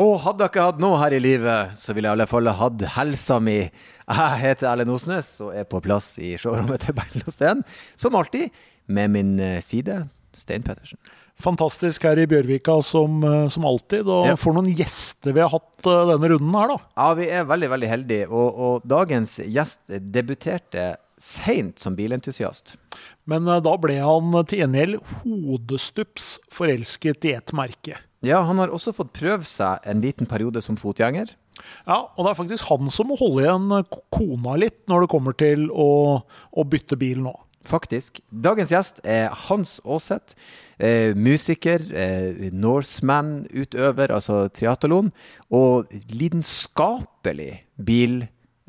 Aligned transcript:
Og 0.00 0.14
hadde 0.24 0.46
jeg 0.46 0.54
ikke 0.54 0.64
hatt 0.64 0.78
noe 0.80 0.96
her 1.02 1.12
i 1.12 1.20
livet, 1.20 1.74
så 1.76 1.92
ville 1.92 2.08
jeg 2.08 2.14
i 2.14 2.16
alle 2.16 2.26
fall 2.30 2.48
hatt 2.56 2.84
helsa 2.96 3.36
mi. 3.42 3.58
Jeg 3.68 4.38
heter 4.40 4.70
Erlend 4.70 4.94
Osnes 4.94 5.34
og 5.44 5.52
er 5.60 5.66
på 5.68 5.80
plass 5.84 6.14
i 6.22 6.32
showrommet 6.40 6.86
til 6.86 6.96
og 7.26 7.34
Steen, 7.34 7.60
som 8.00 8.16
alltid, 8.16 8.48
med 8.88 9.12
min 9.12 9.34
eh, 9.44 9.58
side, 9.62 10.06
Stein 10.34 10.64
Pettersen. 10.64 10.98
Fantastisk 11.40 12.04
her 12.08 12.18
i 12.20 12.26
Bjørvika 12.28 12.78
som, 12.84 13.20
eh, 13.28 13.46
som 13.52 13.68
alltid. 13.68 14.08
Og 14.08 14.26
Ja. 14.32 14.38
for 14.40 14.56
noen 14.56 14.72
gjester 14.72 15.36
vi 15.36 15.44
har 15.44 15.52
hatt 15.52 15.84
eh, 15.84 16.02
denne 16.14 16.32
runden 16.32 16.56
her, 16.56 16.72
da. 16.72 16.80
Ja, 16.96 17.12
vi 17.20 17.28
er 17.28 17.48
veldig, 17.52 17.70
veldig 17.76 17.92
heldige, 17.92 18.28
og, 18.32 18.48
og 18.56 18.88
dagens 18.88 19.36
gjest 19.44 19.84
debuterte 20.16 20.94
seint 21.20 21.78
som 21.78 21.92
bilentusiast. 21.94 22.78
Men 23.28 23.44
da 23.44 23.76
ble 23.76 24.00
han 24.00 24.32
til 24.48 24.64
gjengjeld 24.64 25.02
hodestups 25.26 26.38
forelsket 26.56 27.28
i 27.28 27.36
ett 27.36 27.52
merke. 27.52 28.00
Ja, 28.26 28.42
han 28.44 28.60
har 28.60 28.72
også 28.72 28.92
fått 28.92 29.14
prøve 29.16 29.46
seg 29.48 29.86
en 29.88 30.02
liten 30.04 30.28
periode 30.28 30.60
som 30.64 30.76
fotgjenger. 30.80 31.32
Ja, 31.86 32.02
og 32.14 32.24
det 32.24 32.32
er 32.32 32.38
faktisk 32.38 32.68
han 32.70 32.90
som 32.92 33.10
må 33.10 33.16
holde 33.20 33.44
igjen 33.44 33.70
kona 34.12 34.56
litt 34.60 34.82
når 34.90 35.04
det 35.04 35.12
kommer 35.12 35.36
til 35.36 35.68
å, 35.72 36.20
å 36.20 36.66
bytte 36.68 36.98
bil 37.00 37.22
nå. 37.24 37.34
Faktisk. 37.68 38.22
Dagens 38.32 38.70
gjest 38.72 39.02
er 39.04 39.28
Hans 39.46 39.78
Aaseth. 39.84 40.36
Eh, 40.80 41.12
musiker, 41.12 41.82
eh, 41.92 42.48
Norseman-utøver, 42.56 44.14
altså 44.16 44.46
triatlon, 44.48 45.10
og 45.52 45.92
lidenskapelig 46.08 47.60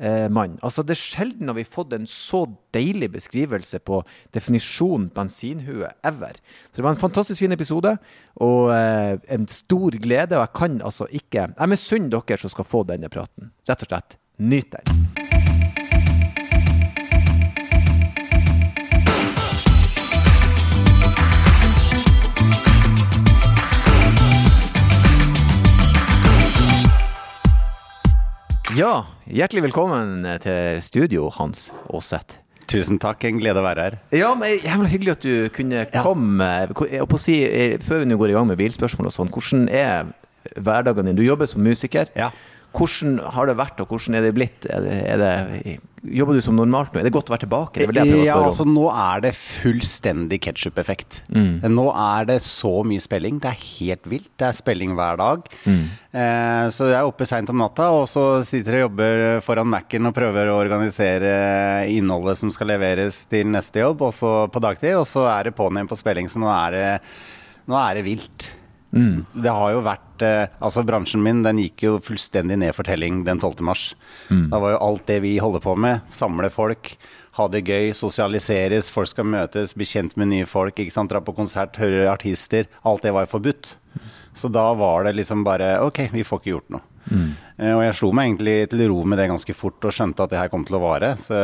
bilmann. 0.02 0.58
altså, 0.62 0.82
det 0.82 0.96
er 0.96 1.00
sjelden 1.00 1.48
har 1.48 1.54
vi 1.54 1.64
fått 1.64 1.92
en 1.92 2.06
så 2.06 2.44
deilig 2.74 3.12
beskrivelse 3.12 3.78
på 3.78 4.02
definisjonen 4.34 5.10
bensinhue 5.14 5.90
ever. 6.04 6.38
Så 6.70 6.76
det 6.76 6.84
var 6.84 6.92
en 6.92 7.02
fantastisk 7.02 7.40
fin 7.40 7.52
episode, 7.52 7.96
og 8.36 8.72
eh, 8.74 9.18
en 9.28 9.48
stor 9.48 9.90
glede. 10.02 10.36
Og 10.36 10.46
jeg 10.46 10.54
kan 10.54 10.80
altså 10.82 11.06
ikke 11.10 11.48
Jeg 11.58 11.68
misunner 11.68 12.22
dere 12.22 12.38
som 12.38 12.50
skal 12.50 12.64
få 12.64 12.84
denne 12.84 13.08
praten. 13.08 13.52
Rett 13.68 13.82
og 13.82 13.92
slett. 13.92 14.18
Nyt 14.38 14.72
den. 14.72 15.31
Ja, 28.72 29.02
hjertelig 29.28 29.66
velkommen 29.66 30.22
til 30.40 30.78
studio, 30.80 31.26
Hans 31.36 31.66
Aaseth. 31.92 32.38
Tusen 32.70 32.96
takk, 33.02 33.20
en 33.28 33.36
glede 33.42 33.60
å 33.60 33.64
være 33.66 33.84
her. 33.84 33.96
Ja, 34.16 34.30
men 34.38 34.54
Jævla 34.64 34.88
hyggelig 34.88 35.12
at 35.12 35.26
du 35.26 35.50
kunne 35.52 35.82
komme. 35.92 36.48
Ja. 36.88 37.18
si, 37.20 37.34
eh, 37.44 37.76
før 37.84 38.00
vi 38.00 38.08
nå 38.08 38.16
går 38.16 38.32
i 38.32 38.36
gang 38.38 38.48
med 38.48 38.56
bilspørsmål 38.56 39.10
og 39.10 39.12
sånn, 39.12 39.32
hvordan 39.34 39.68
er 39.68 40.08
hverdagen 40.56 41.04
din? 41.04 41.18
Du 41.20 41.22
jobber 41.22 41.50
som 41.50 41.60
musiker. 41.60 42.08
Ja. 42.16 42.30
Hvordan 42.72 43.18
har 43.20 43.50
det 43.50 43.58
vært, 43.60 43.82
og 43.84 43.92
hvordan 43.92 44.16
er 44.16 44.24
det 44.24 44.32
blitt? 44.40 44.64
Er 44.64 44.80
det, 44.80 44.96
er 45.04 45.20
det, 45.20 45.78
jobber 46.02 46.34
du 46.34 46.42
som 46.42 46.56
normalt 46.58 46.92
nå? 46.94 47.00
Er 47.00 47.06
det 47.06 47.12
godt 47.14 47.30
å 47.30 47.34
være 47.34 47.44
tilbake? 47.44 47.78
Det 47.78 47.84
er 47.84 47.90
vel 47.90 47.96
det 47.98 48.02
jeg 48.04 48.12
prøver 48.12 48.24
å 48.24 48.26
Ja, 48.26 48.38
altså. 48.48 48.66
Nå 48.66 48.86
er 48.90 49.22
det 49.24 49.32
fullstendig 49.38 50.38
ketsjup-effekt. 50.42 51.20
Nå 51.30 51.84
er 51.92 52.26
det 52.28 52.38
så 52.44 52.72
mye 52.86 53.02
spilling. 53.02 53.38
Det 53.42 53.52
er 53.52 53.60
helt 53.62 54.08
vilt. 54.10 54.30
Det 54.40 54.48
er 54.48 54.56
spilling 54.58 54.96
hver 54.98 55.20
dag. 55.20 55.46
Eh, 55.66 56.64
så 56.74 56.88
jeg 56.90 56.98
er 56.98 57.08
oppe 57.08 57.26
seint 57.28 57.50
om 57.52 57.60
natta, 57.62 57.90
og 57.94 58.08
så 58.10 58.24
sitter 58.46 58.78
jeg 58.78 58.86
og 58.86 58.90
jobber 58.90 59.42
foran 59.46 59.70
Mac-en 59.72 60.10
og 60.10 60.16
prøver 60.16 60.50
å 60.52 60.58
organisere 60.62 61.34
innholdet 61.92 62.40
som 62.40 62.50
skal 62.54 62.72
leveres 62.74 63.24
til 63.30 63.46
neste 63.52 63.84
jobb, 63.84 64.02
også 64.10 64.48
på 64.52 64.62
dagtid. 64.64 64.96
Og 64.98 65.06
så 65.08 65.26
er 65.30 65.48
det 65.50 65.56
på'n 65.58 65.78
igjen 65.78 65.92
på 65.92 66.00
spilling, 66.00 66.28
så 66.32 66.42
nå 66.42 66.50
er 66.52 66.76
det, 66.76 66.88
nå 67.70 67.78
er 67.78 68.00
det 68.00 68.08
vilt. 68.10 68.50
Det 68.92 69.52
har 69.56 69.72
jo 69.72 69.80
vært 69.86 70.22
eh, 70.26 70.52
Altså 70.60 70.82
Bransjen 70.84 71.22
min 71.24 71.40
den 71.44 71.60
gikk 71.62 71.84
jo 71.86 71.94
fullstendig 72.04 72.58
ned 72.60 72.74
for 72.76 72.84
telling 72.84 73.22
den 73.24 73.40
12. 73.40 73.62
mars. 73.64 73.84
Da 74.28 74.60
var 74.60 74.74
jo 74.74 74.82
alt 74.84 75.06
det 75.08 75.22
vi 75.24 75.38
holder 75.40 75.64
på 75.64 75.74
med, 75.80 76.04
samle 76.12 76.50
folk, 76.52 76.94
ha 77.38 77.46
det 77.48 77.64
gøy, 77.64 77.94
sosialiseres, 77.96 78.90
folk 78.92 79.08
skal 79.08 79.28
møtes, 79.32 79.72
bli 79.72 79.88
kjent 79.88 80.16
med 80.20 80.28
nye 80.34 80.48
folk, 80.48 80.76
ikke 80.76 80.92
sant? 80.92 81.12
dra 81.12 81.22
på 81.24 81.32
konsert, 81.36 81.80
høre 81.80 82.04
artister. 82.12 82.68
Alt 82.84 83.06
det 83.06 83.14
var 83.16 83.24
jo 83.24 83.32
forbudt. 83.38 83.74
Så 84.36 84.48
da 84.52 84.70
var 84.76 85.04
det 85.04 85.16
liksom 85.18 85.44
bare 85.44 85.78
Ok, 85.84 86.06
vi 86.12 86.24
får 86.24 86.40
ikke 86.40 86.52
gjort 86.54 86.72
noe. 86.76 86.88
Mm. 87.02 87.32
og 87.74 87.80
jeg 87.82 87.94
slo 87.98 88.12
meg 88.14 88.28
egentlig 88.28 88.56
til 88.70 88.84
ro 88.86 89.00
med 89.02 89.18
det 89.18 89.24
ganske 89.26 89.54
fort 89.58 89.82
og 89.88 89.90
skjønte 89.90 90.22
at 90.22 90.30
det 90.30 90.38
her 90.38 90.50
kom 90.52 90.62
til 90.68 90.78
å 90.78 90.84
vare. 90.84 91.16
Så 91.18 91.34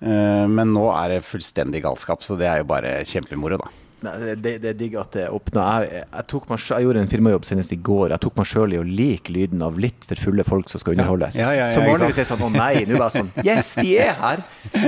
eh, 0.00 0.46
men 0.48 0.72
nå 0.72 0.86
er 0.94 1.16
det 1.16 1.26
fullstendig 1.28 1.82
galskap, 1.84 2.24
så 2.24 2.38
det 2.40 2.48
er 2.48 2.62
jo 2.62 2.70
bare 2.70 3.02
kjempemoro, 3.08 3.60
da. 3.60 3.83
Nei, 4.04 4.34
det, 4.36 4.52
det 4.62 4.70
er 4.72 4.76
digg 4.78 4.96
at 5.00 5.14
det 5.16 5.24
åpna. 5.32 5.64
Jeg, 5.84 6.04
jeg, 6.04 6.40
meg, 6.50 6.64
jeg 6.68 6.86
gjorde 6.86 7.02
en 7.04 7.10
firmajobb 7.10 7.46
senest 7.48 7.74
i 7.74 7.78
går. 7.88 8.14
Jeg 8.14 8.22
tok 8.24 8.38
meg 8.40 8.48
sjøl 8.50 8.74
i 8.76 8.80
å 8.80 8.84
like 8.86 9.32
lyden 9.32 9.64
av 9.64 9.78
litt 9.80 10.04
for 10.08 10.20
fulle 10.26 10.44
folk 10.46 10.70
som 10.72 10.82
skal 10.82 10.96
underholdes. 10.96 11.38
Ja, 11.40 11.50
ja, 11.54 11.64
ja, 11.64 11.68
som 11.72 11.86
vanligvis 11.88 12.20
er 12.22 12.28
sånn 12.28 12.44
å 12.44 12.50
nei, 12.52 12.84
nå 12.88 13.00
bare 13.00 13.14
sånn 13.16 13.30
Yes, 13.46 13.74
de 13.80 13.96
er 14.04 14.16
her! 14.20 14.44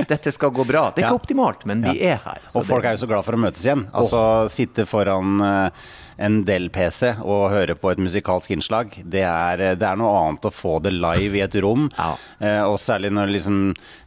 Dette 0.09 0.33
skal 0.35 0.53
gå 0.55 0.65
bra. 0.67 0.87
Det 0.93 1.03
er 1.03 1.09
ikke 1.09 1.21
optimalt, 1.21 1.65
men 1.69 1.81
de 1.85 1.95
er 1.97 2.21
her. 2.23 2.43
Og 2.53 2.61
folk 2.67 2.83
det- 2.83 2.93
er 2.93 2.97
jo 2.99 3.05
så 3.05 3.09
glad 3.13 3.25
for 3.27 3.37
å 3.37 3.41
møtes 3.47 3.65
igjen. 3.65 3.87
Altså 3.95 4.21
sitte 4.53 4.85
foran 4.89 5.41
eh, 5.41 5.87
en 6.17 6.39
Del-PC 6.47 7.13
og 7.21 7.51
høre 7.53 7.75
på 7.77 7.91
et 7.91 7.99
musikalsk 8.01 8.51
innslag. 8.55 8.95
Det 9.05 9.21
er, 9.21 9.61
eh, 9.61 9.75
det 9.77 9.85
er 9.85 9.99
noe 9.99 10.13
annet 10.23 10.47
å 10.49 10.53
få 10.53 10.77
det 10.81 10.93
live 10.95 11.37
i 11.37 11.43
et 11.45 11.57
rom. 11.63 11.89
Ja. 11.97 12.13
Eh, 12.39 12.63
og 12.67 12.77
særlig 12.79 13.09
når 13.13 13.31
liksom, 13.33 13.57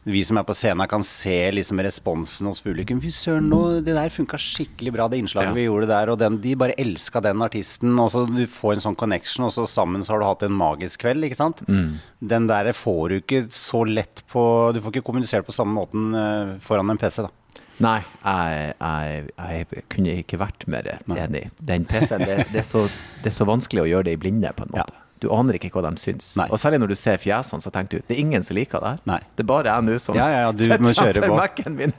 vi 0.09 0.21
som 0.25 0.37
er 0.39 0.45
på 0.47 0.55
scenen 0.55 0.87
kan 0.89 1.03
se 1.05 1.35
liksom 1.53 1.79
responsen 1.83 2.47
hos 2.49 2.61
publikum. 2.63 3.01
Fy 3.03 3.11
søren, 3.13 3.49
det 3.83 3.93
der 3.95 4.09
funka 4.13 4.39
skikkelig 4.39 4.93
bra, 4.95 5.07
det 5.11 5.19
innslaget 5.21 5.51
Ja. 5.51 5.55
vi 5.57 5.65
gjorde 5.67 5.89
der. 5.91 6.11
Og 6.13 6.19
den, 6.21 6.39
de 6.41 6.55
bare 6.55 6.75
elska 6.79 7.21
den 7.21 7.41
artisten. 7.43 7.93
Og 7.99 8.09
så 8.13 8.25
du 8.29 8.45
får 8.47 8.73
en 8.77 8.85
sånn 8.87 8.97
connection, 8.97 9.45
og 9.45 9.51
så 9.55 9.67
sammen 9.69 10.03
så 10.03 10.13
har 10.15 10.19
du 10.23 10.25
hatt 10.29 10.43
en 10.47 10.55
magisk 10.57 11.03
kveld, 11.05 11.23
ikke 11.27 11.39
sant. 11.39 11.61
Den 11.67 12.47
der 12.47 12.71
får 12.77 13.03
du 13.09 13.15
ikke 13.19 13.43
så 13.51 13.83
lett 13.87 14.21
på 14.31 14.41
Du 14.75 14.79
får 14.81 14.93
ikke 14.93 15.05
kommunisert 15.07 15.45
på 15.47 15.53
samme 15.55 15.73
måten 15.75 16.13
eh, 16.15 16.57
foran 16.63 16.89
en 16.93 16.97
PC, 17.01 17.23
da. 17.25 17.29
Nei, 17.81 17.99
jeg, 18.23 18.73
jeg, 18.79 19.67
jeg 19.75 19.85
kunne 19.91 20.17
ikke 20.23 20.41
vært 20.41 20.67
mer 20.71 20.89
enig. 21.17 21.47
Den 21.59 21.87
PC-en, 21.89 22.25
det, 22.27 22.49
det, 22.53 22.65
så, 22.67 22.85
det 23.23 23.31
er 23.33 23.37
så 23.37 23.47
vanskelig 23.49 23.85
å 23.85 23.89
gjøre 23.89 24.09
det 24.09 24.17
i 24.17 24.21
blinde, 24.21 24.53
på 24.57 24.67
en 24.67 24.75
måte. 24.75 25.01
Du 25.21 25.27
aner 25.29 25.53
ikke 25.53 25.69
hva 25.75 25.83
de 25.85 26.01
syns. 26.01 26.31
Nei. 26.39 26.47
Og 26.49 26.57
særlig 26.57 26.79
når 26.81 26.93
du 26.93 26.97
ser 26.97 27.19
fjesene, 27.21 27.61
så 27.61 27.69
tenker 27.73 27.99
du 27.99 28.07
det 28.09 28.15
er 28.15 28.21
ingen 28.23 28.45
som 28.45 28.57
liker 28.57 28.81
det 28.81 28.93
her. 28.95 29.01
Nei. 29.05 29.19
Det 29.37 29.43
er 29.43 29.49
bare 29.51 29.75
jeg 29.75 29.85
nå 29.85 29.97
som 30.01 30.17
Ja, 30.17 30.25
ja, 30.33 30.47
ja, 30.47 30.77
kjøre 30.81 31.21
på. 31.27 31.35
Mac-en 31.37 31.77
min. 31.77 31.93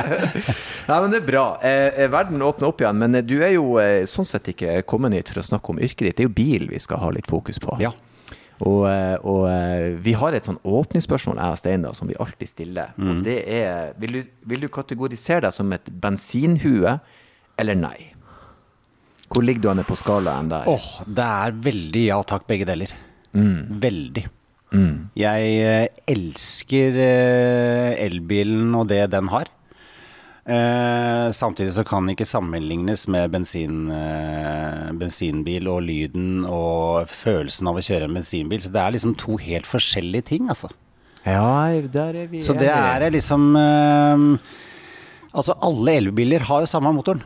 Nei, 0.88 0.96
men 0.96 1.12
det 1.12 1.20
er 1.20 1.26
bra. 1.26 1.44
Eh, 1.60 1.88
eh, 2.00 2.08
verden 2.12 2.40
åpner 2.46 2.70
opp 2.70 2.80
igjen, 2.80 2.96
men 3.02 3.20
eh, 3.20 3.26
du 3.26 3.36
er 3.44 3.52
jo 3.58 3.74
eh, 3.82 4.06
sånn 4.08 4.28
sett 4.28 4.48
ikke 4.54 4.80
kommet 4.88 5.18
hit 5.18 5.28
for 5.34 5.42
å 5.42 5.48
snakke 5.50 5.74
om 5.74 5.82
yrket 5.84 6.06
ditt. 6.06 6.16
Det 6.16 6.24
er 6.24 6.30
jo 6.30 6.36
bil 6.40 6.70
vi 6.72 6.80
skal 6.80 7.02
ha 7.04 7.12
litt 7.12 7.28
fokus 7.28 7.60
på. 7.60 7.76
Ja. 7.84 7.92
Og, 8.60 8.82
eh, 8.90 9.16
og 9.24 9.46
eh, 9.48 9.96
vi 10.04 10.12
har 10.20 10.36
et 10.36 10.46
sånn 10.46 10.58
åpningsspørsmål 10.68 11.40
jeg 11.40 11.54
og 11.54 11.60
Stein 11.60 11.84
da, 11.86 11.92
som 11.96 12.10
vi 12.10 12.18
alltid 12.20 12.50
stiller. 12.50 12.94
Mm. 13.00 13.10
Og 13.12 13.22
det 13.24 13.36
er 13.56 13.94
vil 14.00 14.18
du, 14.18 14.32
vil 14.52 14.66
du 14.66 14.70
kategorisere 14.72 15.46
deg 15.46 15.56
som 15.56 15.72
et 15.76 15.88
bensinhue 16.02 16.98
eller 17.60 17.78
nei? 17.78 18.10
Hvor 19.30 19.46
ligger 19.46 19.62
du 19.62 19.70
an 19.72 19.84
på 19.86 19.96
skalaen 19.96 20.50
der? 20.50 20.68
Åh, 20.68 20.90
det 21.06 21.30
er 21.46 21.56
veldig 21.70 22.04
ja 22.08 22.18
takk, 22.26 22.48
begge 22.50 22.66
deler. 22.68 22.92
Veldig. 23.32 24.26
Jeg 25.18 25.54
eh, 25.66 25.86
elsker 26.10 26.98
elbilen 27.00 28.74
og 28.78 28.90
det 28.90 29.04
den 29.14 29.30
har. 29.32 29.48
Eh, 30.48 31.30
samtidig 31.36 31.72
så 31.76 31.84
kan 31.84 32.06
den 32.06 32.14
ikke 32.14 32.28
sammenlignes 32.28 33.06
med 33.12 33.30
bensin, 33.34 33.90
eh, 33.92 34.92
bensinbil 34.96 35.68
og 35.68 35.82
lyden 35.84 36.46
og 36.48 37.10
følelsen 37.12 37.68
av 37.68 37.76
å 37.76 37.84
kjøre 37.84 38.08
en 38.08 38.16
bensinbil. 38.16 38.62
Så 38.62 38.72
det 38.72 38.80
er 38.80 38.94
liksom 38.96 39.16
to 39.20 39.36
helt 39.36 39.68
forskjellige 39.68 40.30
ting, 40.32 40.48
altså. 40.48 40.72
Ja, 41.26 41.68
der 41.92 42.16
er 42.16 42.26
vi 42.30 42.40
Så 42.40 42.54
det 42.56 42.70
er 42.72 43.10
liksom 43.12 43.54
eh, 43.60 44.38
Altså, 45.36 45.54
alle 45.62 45.92
elbiler 46.00 46.40
har 46.40 46.64
jo 46.64 46.66
samme 46.66 46.90
motoren. 46.96 47.20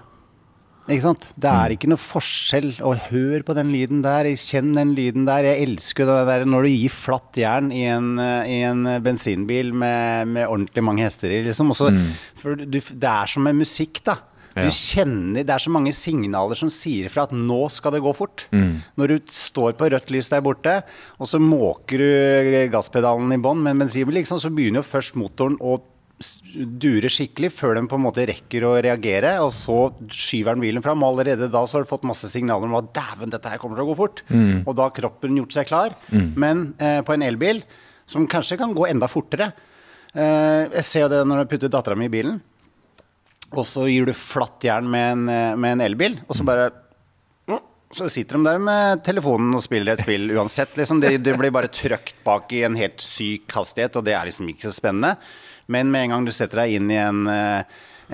Ikke 0.84 1.00
sant? 1.06 1.30
Det 1.40 1.48
er 1.48 1.72
ikke 1.72 1.88
noe 1.88 2.00
forskjell. 2.00 2.74
Og 2.84 2.98
hør 3.08 3.44
på 3.48 3.54
den 3.56 3.70
lyden 3.72 4.02
der, 4.04 4.28
kjenn 4.36 4.74
den 4.76 4.92
lyden 4.96 5.24
der. 5.28 5.46
Jeg 5.48 5.64
elsker 5.68 6.04
det 6.10 6.18
der 6.28 6.44
når 6.44 6.66
du 6.66 6.72
gir 6.74 6.92
flatt 6.92 7.40
jern 7.40 7.70
i 7.72 7.86
en, 7.88 8.18
eh, 8.20 8.50
i 8.52 8.58
en 8.68 8.84
bensinbil 9.04 9.72
med, 9.72 10.28
med 10.28 10.44
ordentlig 10.46 10.84
mange 10.84 11.06
hester 11.06 11.32
i, 11.32 11.40
liksom. 11.46 11.72
For 12.36 12.54
du, 12.60 12.78
det 12.78 13.10
er 13.14 13.32
som 13.32 13.46
med 13.48 13.56
musikk, 13.62 14.02
da. 14.04 14.18
Du 14.54 14.60
Ja. 14.62 14.70
kjenner, 14.70 15.42
Det 15.42 15.50
er 15.50 15.58
så 15.58 15.70
mange 15.72 15.90
signaler 15.92 16.54
som 16.54 16.68
sier 16.70 17.08
fra 17.10 17.24
at 17.24 17.32
nå 17.32 17.64
skal 17.74 17.90
det 17.96 18.02
gå 18.04 18.12
fort. 18.14 18.44
Når 18.52 19.08
du 19.08 19.18
står 19.26 19.72
på 19.74 19.88
rødt 19.90 20.12
lys 20.14 20.28
der 20.30 20.40
borte, 20.46 20.76
og 21.18 21.26
så 21.26 21.40
måker 21.42 21.98
du 21.98 22.70
gasspedalen 22.70 23.32
i 23.34 23.40
bånn 23.42 23.58
med 23.64 23.72
en 23.74 23.78
bensinbil, 23.82 24.14
liksom, 24.20 24.38
så 24.38 24.52
begynner 24.54 24.78
jo 24.78 24.86
først 24.86 25.16
motoren 25.16 25.56
å 25.58 25.80
s- 26.24 26.40
dure 26.80 27.10
skikkelig 27.12 27.50
før 27.52 27.76
den 27.76 27.88
på 27.90 27.98
en 27.98 28.04
måte 28.06 28.24
rekker 28.30 28.64
å 28.64 28.72
reagere, 28.82 29.34
og 29.44 29.52
så 29.52 29.76
skyver 30.08 30.56
den 30.56 30.64
bilen 30.64 30.84
fram. 30.84 31.02
Og 31.04 31.12
allerede 31.18 31.50
da 31.52 31.62
så 31.68 31.76
har 31.78 31.84
du 31.84 31.90
fått 31.92 32.06
masse 32.08 32.30
signaler 32.32 32.70
om 32.70 32.78
at 32.80 32.88
dæven, 32.96 33.32
dette 33.34 33.52
her 33.52 33.60
kommer 33.60 33.76
til 33.76 33.84
å 33.86 33.90
gå 33.92 33.98
fort. 34.00 34.24
Og 34.64 34.72
da 34.78 34.88
har 34.88 34.96
kroppen 34.96 35.36
gjort 35.42 35.52
seg 35.60 35.68
klar. 35.68 35.94
Men 36.40 36.70
eh, 36.80 37.02
på 37.04 37.12
en 37.18 37.26
elbil, 37.28 37.60
som 38.08 38.26
kanskje 38.28 38.58
kan 38.60 38.72
gå 38.76 38.84
enda 38.90 39.06
fortere 39.08 39.46
eh, 40.14 40.66
Jeg 40.74 40.84
ser 40.84 41.06
jo 41.06 41.12
det 41.14 41.22
når 41.28 41.38
jeg 41.44 41.48
putter 41.54 41.70
dattera 41.72 41.96
mi 41.96 42.04
i 42.10 42.12
bilen, 42.12 42.40
og 43.54 43.64
så 43.68 43.84
gir 43.88 44.08
du 44.08 44.12
flatt 44.18 44.64
jern 44.66 44.88
med 44.90 45.12
en, 45.14 45.28
eh, 45.30 45.52
med 45.56 45.76
en 45.76 45.84
elbil, 45.86 46.18
og 46.28 46.34
så 46.36 46.44
bare 46.46 46.66
mm, 47.48 47.60
Så 47.94 48.08
sitter 48.10 48.36
de 48.40 48.48
der 48.48 48.58
med 48.58 49.04
telefonen 49.06 49.54
og 49.54 49.62
spiller 49.62 49.94
et 49.94 50.02
spill 50.02 50.24
uansett. 50.34 50.72
Liksom. 50.76 50.98
Det, 51.00 51.12
det 51.22 51.36
blir 51.38 51.52
bare 51.54 51.68
trøkt 51.70 52.16
bak 52.26 52.50
i 52.56 52.64
en 52.66 52.74
helt 52.74 52.98
syk 53.04 53.52
hastighet, 53.54 53.94
og 54.00 54.04
det 54.08 54.16
er 54.18 54.26
liksom 54.26 54.48
ikke 54.50 54.66
så 54.66 54.72
spennende. 54.74 55.12
Men 55.66 55.90
med 55.90 56.04
en 56.06 56.10
gang 56.16 56.24
du 56.28 56.32
setter 56.32 56.64
deg 56.64 56.76
inn 56.78 56.90
i 56.92 56.98
en, 57.00 57.26
eh, 57.26 57.64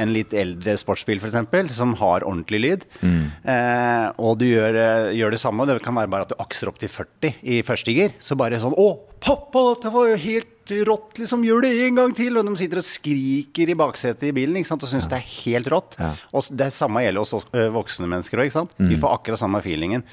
en 0.01 0.13
litt 0.15 0.33
eldre 0.33 0.77
sportsbil 0.79 1.19
f.eks., 1.19 1.75
som 1.75 1.95
har 1.99 2.23
ordentlig 2.23 2.61
lyd, 2.63 2.85
eh, 3.03 4.07
og 4.23 4.39
du 4.39 4.47
gjør, 4.47 4.77
eh, 4.79 5.13
gjør 5.19 5.31
det 5.35 5.41
samme, 5.43 5.67
det 5.67 5.83
kan 5.83 5.95
være 5.99 6.11
bare 6.13 6.23
at 6.29 6.31
du 6.31 6.39
akser 6.39 6.71
opp 6.71 6.79
til 6.79 6.89
40 6.89 7.35
i 7.43 7.63
første 7.67 7.93
gir, 7.93 8.15
så 8.23 8.37
bare 8.39 8.61
sånn 8.63 8.77
Å, 8.79 8.91
pappa, 9.21 9.63
det 9.83 9.91
var 9.95 10.09
jo 10.11 10.17
helt 10.23 10.57
rått, 10.87 11.17
liksom, 11.19 11.43
gjør 11.43 11.65
det 11.65 11.71
en 11.89 11.97
gang 11.99 12.13
til! 12.15 12.37
Og 12.39 12.47
de 12.47 12.53
sitter 12.61 12.79
og 12.79 12.85
skriker 12.87 13.73
i 13.73 13.75
baksetet 13.75 14.29
i 14.29 14.33
bilen 14.37 14.55
ikke 14.61 14.69
sant? 14.69 14.85
og 14.87 14.91
syns 14.93 15.09
det 15.11 15.17
er 15.19 15.25
helt 15.33 15.67
rått. 15.73 15.97
Ja. 15.99 16.13
Og 16.39 16.47
det 16.61 16.69
samme 16.77 17.03
gjelder 17.03 17.25
oss 17.25 17.49
voksne 17.75 18.07
mennesker 18.07 18.39
òg, 18.45 18.53
sant. 18.55 18.77
Vi 18.79 18.95
får 19.03 19.17
akkurat 19.17 19.41
samme 19.43 19.59
feelingen. 19.65 20.05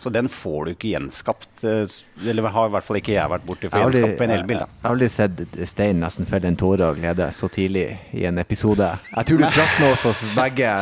Så 0.00 0.08
den 0.14 0.30
får 0.32 0.64
du 0.64 0.72
ikke 0.72 0.94
gjenskapt. 0.94 1.52
eh, 1.68 1.84
Eller 2.32 2.48
har 2.56 2.70
i 2.70 2.74
hvert 2.78 2.88
fall 2.88 3.00
ikke 3.02 3.12
jeg 3.18 3.34
vært 3.34 3.46
borti 3.46 3.68
for 3.68 3.76
å 3.76 3.84
gjenskape 3.84 4.00
gjenskapt 4.00 4.18
på 4.22 4.28
en 4.30 4.36
elbil, 4.38 4.62
da. 4.64 4.70
Jeg 4.72 4.88
har 4.88 4.96
aldri 4.96 5.10
sett 5.12 5.68
Stein 5.68 6.00
nesten 6.00 6.26
felle 6.32 6.48
en 6.48 6.56
tåre 6.64 6.88
av 6.88 6.96
glede 6.96 7.28
så 7.36 7.52
tidlig 7.52 7.86
i 8.16 8.24
en 8.24 8.38
episode. 8.40 8.88
Jeg 9.12 9.28
tror 9.28 9.44
du 9.44 9.50
traff 9.52 9.80
noe 9.84 9.92
hos 9.92 10.06
oss 10.14 10.24
begge. 10.34 10.72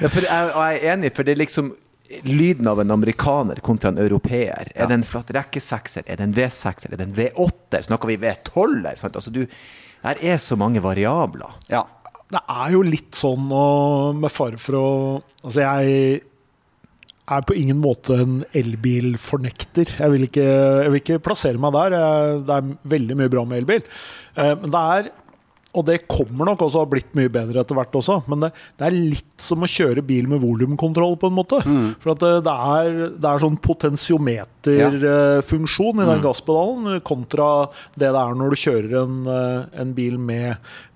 Ja, 0.00 0.08
for 0.10 0.20
jeg, 0.26 0.54
jeg 0.54 0.78
er 0.78 0.92
enig, 0.94 1.10
for 1.14 1.26
det 1.26 1.34
er 1.34 1.42
liksom 1.42 1.74
lyden 2.28 2.68
av 2.68 2.80
en 2.82 2.90
amerikaner 2.94 3.60
kontra 3.64 3.90
en 3.90 3.98
europeer. 3.98 4.68
Er 4.74 4.90
det 4.90 4.98
en 4.98 5.06
flatt 5.08 5.30
rekkesekser? 5.34 6.04
Er 6.06 6.20
det 6.20 6.26
en 6.28 6.34
V6-er? 6.36 6.92
Er 6.92 7.00
det 7.00 7.06
en 7.08 7.16
V8-er? 7.16 7.86
Snakker 7.88 8.10
vi 8.12 8.18
V12-er? 8.22 9.00
Altså, 9.08 9.32
du, 9.32 9.44
her 10.04 10.20
er 10.20 10.36
så 10.42 10.58
mange 10.60 10.82
variabler. 10.84 11.56
Ja. 11.72 11.86
Det 12.34 12.40
er 12.50 12.70
jo 12.74 12.80
litt 12.84 13.14
sånn 13.16 13.50
og 13.52 14.16
med 14.20 14.32
fare 14.32 14.58
for 14.60 14.78
å 14.80 14.86
Altså, 15.44 15.60
jeg 15.60 16.22
er 17.34 17.44
på 17.44 17.54
ingen 17.56 17.76
måte 17.80 18.16
en 18.20 18.38
elbilfornekter. 18.56 19.90
Jeg 20.00 20.12
vil 20.12 20.24
ikke, 20.26 20.44
jeg 20.84 20.92
vil 20.92 21.00
ikke 21.02 21.18
plassere 21.24 21.60
meg 21.60 21.74
der. 21.76 21.96
Jeg, 21.98 22.38
det 22.48 22.56
er 22.56 22.70
veldig 22.94 23.16
mye 23.20 23.32
bra 23.32 23.44
med 23.48 23.62
elbil. 23.62 23.84
Eh, 24.36 24.54
Men 24.62 24.72
det 24.74 24.82
er 24.96 25.10
og 25.74 25.82
det 25.88 26.04
kommer 26.10 26.44
nok 26.48 26.60
også 26.64 26.78
å 26.80 26.82
ha 26.84 26.90
blitt 26.90 27.12
mye 27.18 27.30
bedre 27.32 27.60
etter 27.64 27.76
hvert 27.78 27.96
også, 27.98 28.14
men 28.30 28.38
det, 28.44 28.50
det 28.78 28.84
er 28.86 28.94
litt 28.94 29.42
som 29.42 29.64
å 29.66 29.70
kjøre 29.70 30.02
bil 30.06 30.24
med 30.30 30.42
volumkontroll, 30.44 31.14
på 31.20 31.26
en 31.30 31.36
måte. 31.36 31.58
For 32.02 32.08
at 32.14 32.20
det, 32.22 32.32
det, 32.46 32.54
er, 32.54 32.88
det 33.18 33.28
er 33.30 33.42
sånn 33.42 33.58
potensiometerfunksjon 33.64 36.02
i 36.04 36.08
den 36.12 36.24
gasspedalen, 36.24 36.82
kontra 37.06 37.48
det 37.98 38.08
det 38.14 38.20
er 38.20 38.32
når 38.38 38.48
du 38.54 38.58
kjører 38.60 38.92
en, 39.02 39.16
eh, 39.30 39.60
en 39.82 39.90
bil 39.96 40.14
med, 40.20 40.50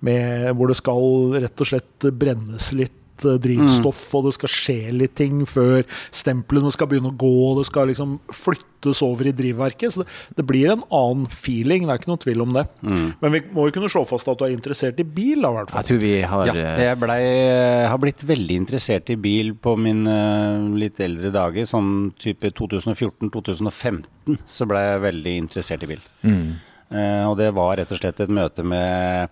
med 0.05 0.55
hvor 0.55 0.67
det 0.71 0.79
skal 0.79 1.03
rett 1.43 1.59
og 1.65 1.69
slett 1.73 1.99
brennes 2.19 2.67
litt 2.79 2.98
eh, 3.27 3.39
drivstoff, 3.43 4.03
og 4.19 4.29
det 4.29 4.35
skal 4.37 4.53
skje 4.53 4.79
litt 4.95 5.15
ting 5.19 5.43
før 5.49 5.83
stemplene 6.15 6.71
skal 6.75 6.91
begynne 6.91 7.11
å 7.13 7.17
gå, 7.19 7.31
og 7.51 7.61
det 7.61 7.67
skal 7.69 7.89
liksom 7.91 8.19
flyttes 8.35 9.03
over 9.03 9.27
i 9.31 9.33
drivverket. 9.35 9.95
Så 9.95 10.05
det, 10.05 10.09
det 10.39 10.45
blir 10.47 10.71
en 10.75 10.85
annen 10.95 11.27
feeling, 11.33 11.87
det 11.89 11.95
er 11.97 12.03
ikke 12.03 12.13
noe 12.13 12.23
tvil 12.23 12.45
om 12.45 12.55
det. 12.59 12.65
Men 12.85 13.35
vi 13.35 13.43
må 13.57 13.67
jo 13.69 13.75
kunne 13.79 13.91
slå 13.93 14.05
fast 14.09 14.29
at 14.31 14.39
du 14.39 14.47
er 14.47 14.55
interessert 14.55 15.01
i 15.03 15.07
bil, 15.07 15.43
da, 15.43 15.51
i 15.51 15.59
hvert 15.59 15.73
fall. 15.75 15.83
Jeg 15.83 15.91
tror 15.91 16.03
vi 16.05 16.15
har 16.35 16.47
Ja, 16.53 16.55
eh, 16.63 16.85
jeg 16.87 17.01
blei, 17.03 17.21
har 17.91 17.99
blitt 18.03 18.23
veldig 18.29 18.61
interessert 18.63 19.11
i 19.15 19.19
bil 19.19 19.55
på 19.59 19.75
mine 19.81 20.17
litt 20.79 21.01
eldre 21.05 21.33
dager. 21.35 21.67
Sånn 21.69 22.13
type 22.21 22.53
2014-2015 22.55 24.39
så 24.47 24.67
blei 24.69 24.85
jeg 24.85 25.05
veldig 25.07 25.37
interessert 25.45 25.85
i 25.87 25.93
bil. 25.95 26.03
Eh, 26.89 27.25
og 27.29 27.35
det 27.41 27.51
var 27.57 27.77
rett 27.77 27.91
og 27.93 28.01
slett 28.01 28.21
et 28.25 28.33
møte 28.33 28.65
med 28.65 29.29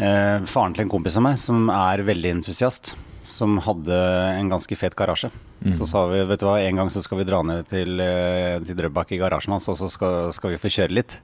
eh, 0.00 0.40
faren 0.48 0.74
til 0.74 0.86
en 0.86 0.92
kompis 0.92 1.16
av 1.20 1.24
meg 1.28 1.38
som 1.40 1.68
er 1.70 2.02
veldig 2.08 2.34
entusiast. 2.40 2.94
Som 3.30 3.58
hadde 3.62 3.94
en 4.34 4.48
ganske 4.50 4.74
fet 4.80 4.96
garasje. 4.98 5.28
Så 5.76 5.84
sa 5.86 6.06
vi 6.08 6.22
vet 6.24 6.40
du 6.40 6.46
hva, 6.48 6.56
en 6.64 6.78
gang 6.80 6.88
så 6.90 7.02
skal 7.04 7.20
vi 7.20 7.26
dra 7.28 7.42
ned 7.44 7.68
til, 7.68 8.00
eh, 8.00 8.56
til 8.64 8.78
Drøbak 8.78 9.12
i 9.12 9.18
garasjen 9.20 9.52
hans, 9.52 9.68
og 9.68 9.76
så 9.76 9.90
skal, 9.92 10.32
skal 10.32 10.54
vi 10.54 10.58
få 10.62 10.70
kjøre 10.72 10.96
litt. 10.96 11.18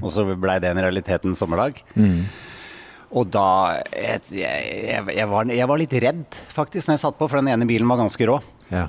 Og 0.00 0.08
så 0.10 0.24
blei 0.32 0.56
det 0.64 0.70
en 0.72 0.80
realitet 0.80 1.26
en 1.28 1.36
sommerdag. 1.38 1.82
Og 3.12 3.28
da 3.28 3.46
jeg, 3.92 4.22
jeg, 4.32 5.04
jeg, 5.12 5.26
var, 5.28 5.44
jeg 5.52 5.68
var 5.68 5.78
litt 5.82 5.92
redd, 6.00 6.38
faktisk, 6.48 6.88
når 6.88 6.96
jeg 6.96 7.02
satt 7.04 7.18
på, 7.20 7.28
for 7.28 7.42
den 7.42 7.52
ene 7.52 7.68
bilen 7.68 7.86
var 7.92 8.00
ganske 8.00 8.26
rå. 8.32 8.40
ja. 8.72 8.86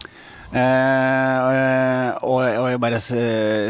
Eh, 0.53 2.09
og, 2.23 2.39
og 2.45 2.67
jeg 2.69 2.79
bare 2.81 2.99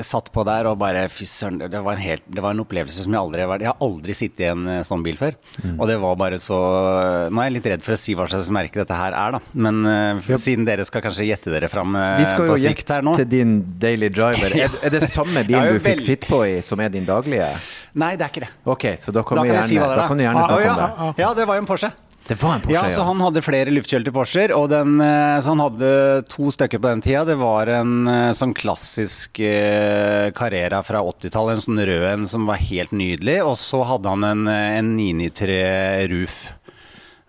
satt 0.03 0.27
på 0.35 0.43
der 0.47 0.67
og 0.69 0.77
bare 0.81 1.05
Fy 1.11 1.25
søren, 1.29 1.59
det, 1.63 1.79
var 1.83 1.95
en 1.97 2.03
helt- 2.03 2.25
det 2.27 2.43
var 2.43 2.51
en 2.55 2.61
opplevelse 2.63 3.05
som 3.05 3.13
jeg 3.15 3.21
aldri 3.21 3.43
har 3.43 3.49
vært 3.53 3.63
Jeg 3.65 3.71
har 3.71 3.85
aldri 3.87 4.15
sittet 4.17 4.43
i 4.45 4.49
en 4.51 4.65
eh, 4.67 4.81
sånn 4.87 5.03
bil 5.05 5.17
før. 5.19 5.37
Og 5.77 5.85
det 5.89 5.95
var 6.01 6.17
bare 6.19 6.39
så 6.41 6.57
Nå 7.31 7.39
er 7.41 7.47
jeg 7.49 7.55
litt 7.57 7.69
redd 7.73 7.85
for 7.85 7.95
å 7.95 7.99
si 7.99 8.15
hva 8.19 8.27
slags 8.31 8.49
merke 8.53 8.81
dette 8.81 8.97
her 8.99 9.15
er, 9.15 9.37
da. 9.37 9.41
Men 9.65 9.81
eh, 9.89 10.33
siden 10.35 10.67
dere 10.67 10.85
skal 10.87 11.03
kanskje 11.05 11.27
gjette 11.29 11.53
dere 11.53 11.69
fram 11.71 11.95
eh, 11.99 12.17
Vi 12.21 12.27
skal 12.29 12.51
jo 12.51 12.59
gjette 12.61 12.99
til 13.21 13.29
din 13.31 13.55
daily 13.81 14.11
driver. 14.13 14.53
Er, 14.63 14.71
er 14.87 14.93
det 14.93 15.01
samme 15.09 15.41
bilen 15.47 15.73
du 15.75 15.79
fikk 15.83 15.99
sitte 16.03 16.29
på 16.29 16.43
i 16.47 16.59
som 16.63 16.79
er 16.83 16.91
din 16.93 17.07
daglige? 17.07 17.47
Nei, 17.99 18.13
det 18.17 18.25
er 18.25 18.31
ikke 18.31 18.43
det. 18.45 18.51
Ok, 18.69 18.85
så 19.01 19.11
da 19.13 19.21
kan, 19.27 19.37
Da 19.41 19.43
kan 19.47 19.57
jeg 19.61 19.69
si 19.73 19.77
hva 19.81 19.89
det 19.91 19.97
da 19.99 20.07
kan 20.09 20.17
du 20.19 20.23
gjerne 20.23 20.39
Ah, 20.43 20.47
snakke 20.49 20.65
ja, 20.65 20.73
om 20.73 21.11
det. 21.13 21.21
ja, 21.23 21.33
det 21.37 21.45
var 21.49 21.57
jo 21.59 21.63
en 21.63 21.67
Porsche. 21.69 21.89
Det 22.27 22.37
var 22.39 22.53
en 22.55 22.61
Porsche, 22.63 22.73
Ja, 22.73 22.91
så 22.95 23.03
han 23.03 23.19
hadde 23.19 23.41
flere 23.43 23.71
luftkjølte 23.73 24.13
Porscher, 24.15 24.53
og 24.55 24.69
den, 24.71 24.95
eh, 25.03 25.39
så 25.43 25.51
han 25.51 25.59
hadde 25.59 25.89
to 26.31 26.47
stykker 26.55 26.79
på 26.79 26.87
den 26.93 27.01
tida. 27.03 27.25
Det 27.27 27.35
var 27.35 27.67
en 27.67 28.07
eh, 28.07 28.31
sånn 28.37 28.53
klassisk 28.55 29.41
eh, 29.43 30.29
Carrera 30.35 30.79
fra 30.87 31.01
80-tallet, 31.03 31.59
en 31.59 31.65
sånn 31.65 31.83
rød 31.83 32.05
en 32.13 32.27
som 32.31 32.47
var 32.47 32.61
helt 32.63 32.95
nydelig. 32.95 33.41
Og 33.43 33.57
så 33.59 33.81
hadde 33.89 34.13
han 34.13 34.23
en, 34.23 34.47
eh, 34.47 34.77
en 34.79 34.93
993 34.95 36.07
Roof. 36.13 36.37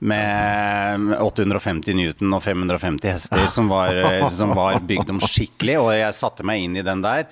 Med 0.04 1.14
850 1.16 1.94
Newton 1.96 2.34
og 2.36 2.42
550 2.44 3.08
hester, 3.14 3.46
som 3.48 3.70
var, 3.72 3.96
som 4.34 4.52
var 4.54 4.82
bygd 4.84 5.14
om 5.14 5.20
skikkelig. 5.22 5.78
Og 5.80 5.90
jeg 5.96 6.16
satte 6.18 6.44
meg 6.44 6.60
inn 6.66 6.76
i 6.76 6.84
den 6.84 7.00
der. 7.02 7.24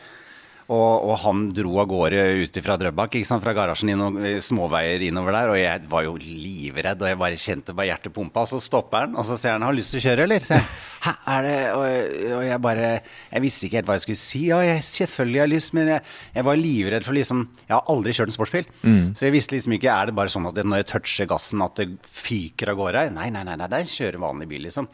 Og, 0.72 1.08
og 1.10 1.18
han 1.24 1.42
dro 1.52 1.74
av 1.82 1.88
gårde 1.90 2.22
ut 2.42 2.60
fra 2.64 2.78
Drøbak, 2.80 3.16
fra 3.42 3.54
garasjen 3.56 3.92
inn 3.92 4.04
og 4.04 4.18
småveier 4.44 5.02
innover 5.08 5.36
der. 5.36 5.52
Og 5.52 5.58
jeg 5.60 5.88
var 5.90 6.06
jo 6.06 6.14
livredd, 6.20 7.02
og 7.02 7.10
jeg 7.10 7.20
bare 7.20 7.40
kjente 7.40 7.76
bare 7.76 7.90
hjertet 7.90 8.14
pumpa. 8.14 8.44
Og 8.46 8.52
så 8.54 8.60
stopper 8.62 9.06
han, 9.06 9.16
og 9.18 9.26
så 9.26 9.36
ser 9.36 9.56
han 9.56 9.62
'har 9.62 9.72
du 9.72 9.80
lyst 9.80 9.90
til 9.92 10.00
å 10.00 10.06
kjøre', 10.06 10.22
eller? 10.28 10.40
Så 10.40 10.54
jeg, 10.54 10.64
Hæ, 11.02 11.12
er 11.26 11.42
det 11.42 11.58
og, 11.74 12.36
og 12.38 12.44
jeg 12.46 12.60
bare 12.62 13.00
Jeg 13.32 13.42
visste 13.42 13.66
ikke 13.66 13.76
helt 13.80 13.86
hva 13.86 13.96
jeg 13.98 14.06
skulle 14.06 14.22
si. 14.22 14.46
Ja, 14.46 14.60
jeg, 14.62 14.82
selvfølgelig 14.86 15.40
har 15.40 15.50
lyst, 15.50 15.74
men 15.74 15.88
jeg, 15.88 16.00
jeg 16.34 16.44
var 16.44 16.56
livredd 16.56 17.04
for 17.04 17.12
liksom 17.12 17.48
Jeg 17.66 17.74
har 17.74 17.84
aldri 17.88 18.12
kjørt 18.12 18.30
en 18.30 18.38
sportsbil, 18.38 18.66
så 19.14 19.26
jeg 19.26 19.32
visste 19.32 19.56
liksom 19.56 19.72
ikke 19.72 19.90
Er 19.90 20.06
det 20.06 20.14
bare 20.14 20.30
sånn 20.30 20.46
at 20.46 20.54
når 20.62 20.82
jeg 20.84 20.86
toucher 20.92 21.26
gassen, 21.26 21.62
at 21.62 21.74
det 21.76 21.88
fyker 22.06 22.70
av 22.70 22.76
gårde? 22.76 23.10
Nei, 23.12 23.30
nei, 23.30 23.42
nei, 23.42 23.56
nei, 23.56 23.66
nei, 23.66 23.82
kjører 23.82 24.12
kjøre 24.12 24.22
vanlig 24.22 24.48
bil, 24.50 24.62
liksom. 24.66 24.88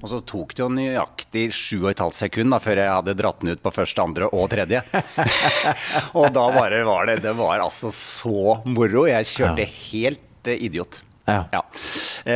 Og 0.00 0.08
så 0.10 0.20
tok 0.26 0.54
det 0.54 0.62
jo 0.62 0.70
nøyaktig 0.72 1.46
sju 1.54 1.84
og 1.84 1.90
et 1.92 2.02
halvt 2.02 2.18
sekund 2.18 2.54
da, 2.54 2.60
før 2.62 2.80
jeg 2.80 2.92
hadde 2.92 3.16
dratt 3.18 3.42
den 3.42 3.54
ut 3.54 3.62
på 3.62 3.72
første, 3.74 4.04
andre 4.04 4.28
og 4.32 4.48
tredje. 4.52 4.82
Og 6.18 6.30
da 6.34 6.44
bare 6.54 6.84
var 6.86 7.08
det 7.10 7.20
Det 7.24 7.34
var 7.38 7.62
altså 7.62 7.90
så 7.94 8.60
moro. 8.66 9.06
Jeg 9.10 9.30
kjørte 9.30 9.66
helt 9.66 10.50
eh, 10.50 10.62
idiot. 10.68 11.02
Ja. 11.24 11.44
ja. 11.52 11.64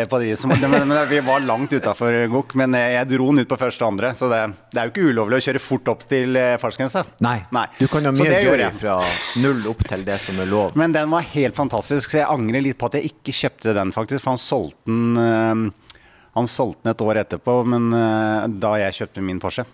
På 0.08 0.18
de 0.18 0.36
som, 0.36 0.48
men, 0.48 0.88
men, 0.88 1.08
vi 1.08 1.20
var 1.20 1.40
langt 1.40 1.72
utafor 1.72 2.14
Gokk, 2.32 2.54
men 2.56 2.74
eh, 2.76 2.94
jeg 2.94 3.10
dro 3.10 3.26
den 3.30 3.44
ut 3.44 3.50
på 3.50 3.58
første 3.60 3.84
og 3.84 3.92
andre. 3.92 4.14
Så 4.16 4.30
det, 4.32 4.40
det 4.72 4.80
er 4.80 4.88
jo 4.88 4.94
ikke 4.94 5.08
ulovlig 5.12 5.40
å 5.40 5.44
kjøre 5.44 5.62
fort 5.62 5.90
opp 5.92 6.06
til 6.08 6.38
eh, 6.40 6.54
fartsgrensa. 6.60 7.04
Nei. 7.24 7.36
Du 7.78 7.84
kan 7.92 8.08
ha 8.08 8.14
mye 8.16 8.40
gjøre 8.46 8.70
fra 8.78 8.96
null 9.42 9.66
opp 9.68 9.84
til 9.90 10.06
det 10.08 10.16
som 10.24 10.40
er 10.40 10.48
lov. 10.48 10.78
Men 10.80 10.96
den 10.96 11.12
var 11.12 11.26
helt 11.34 11.58
fantastisk, 11.58 12.14
så 12.14 12.22
jeg 12.22 12.30
angrer 12.30 12.64
litt 12.64 12.80
på 12.80 12.88
at 12.88 12.96
jeg 12.96 13.12
ikke 13.12 13.36
kjøpte 13.42 13.76
den, 13.76 13.92
faktisk. 13.96 14.24
For 14.24 14.36
han 14.36 14.42
solgte 14.42 14.88
den 14.88 15.20
eh, 15.24 15.92
Han 16.38 16.48
solgte 16.48 16.86
den 16.86 16.94
et 16.94 17.04
år 17.04 17.22
etterpå, 17.24 17.60
men 17.68 17.92
eh, 17.92 18.48
da 18.62 18.76
jeg 18.86 19.02
kjøpte 19.02 19.24
min 19.24 19.42
Porsche. 19.42 19.68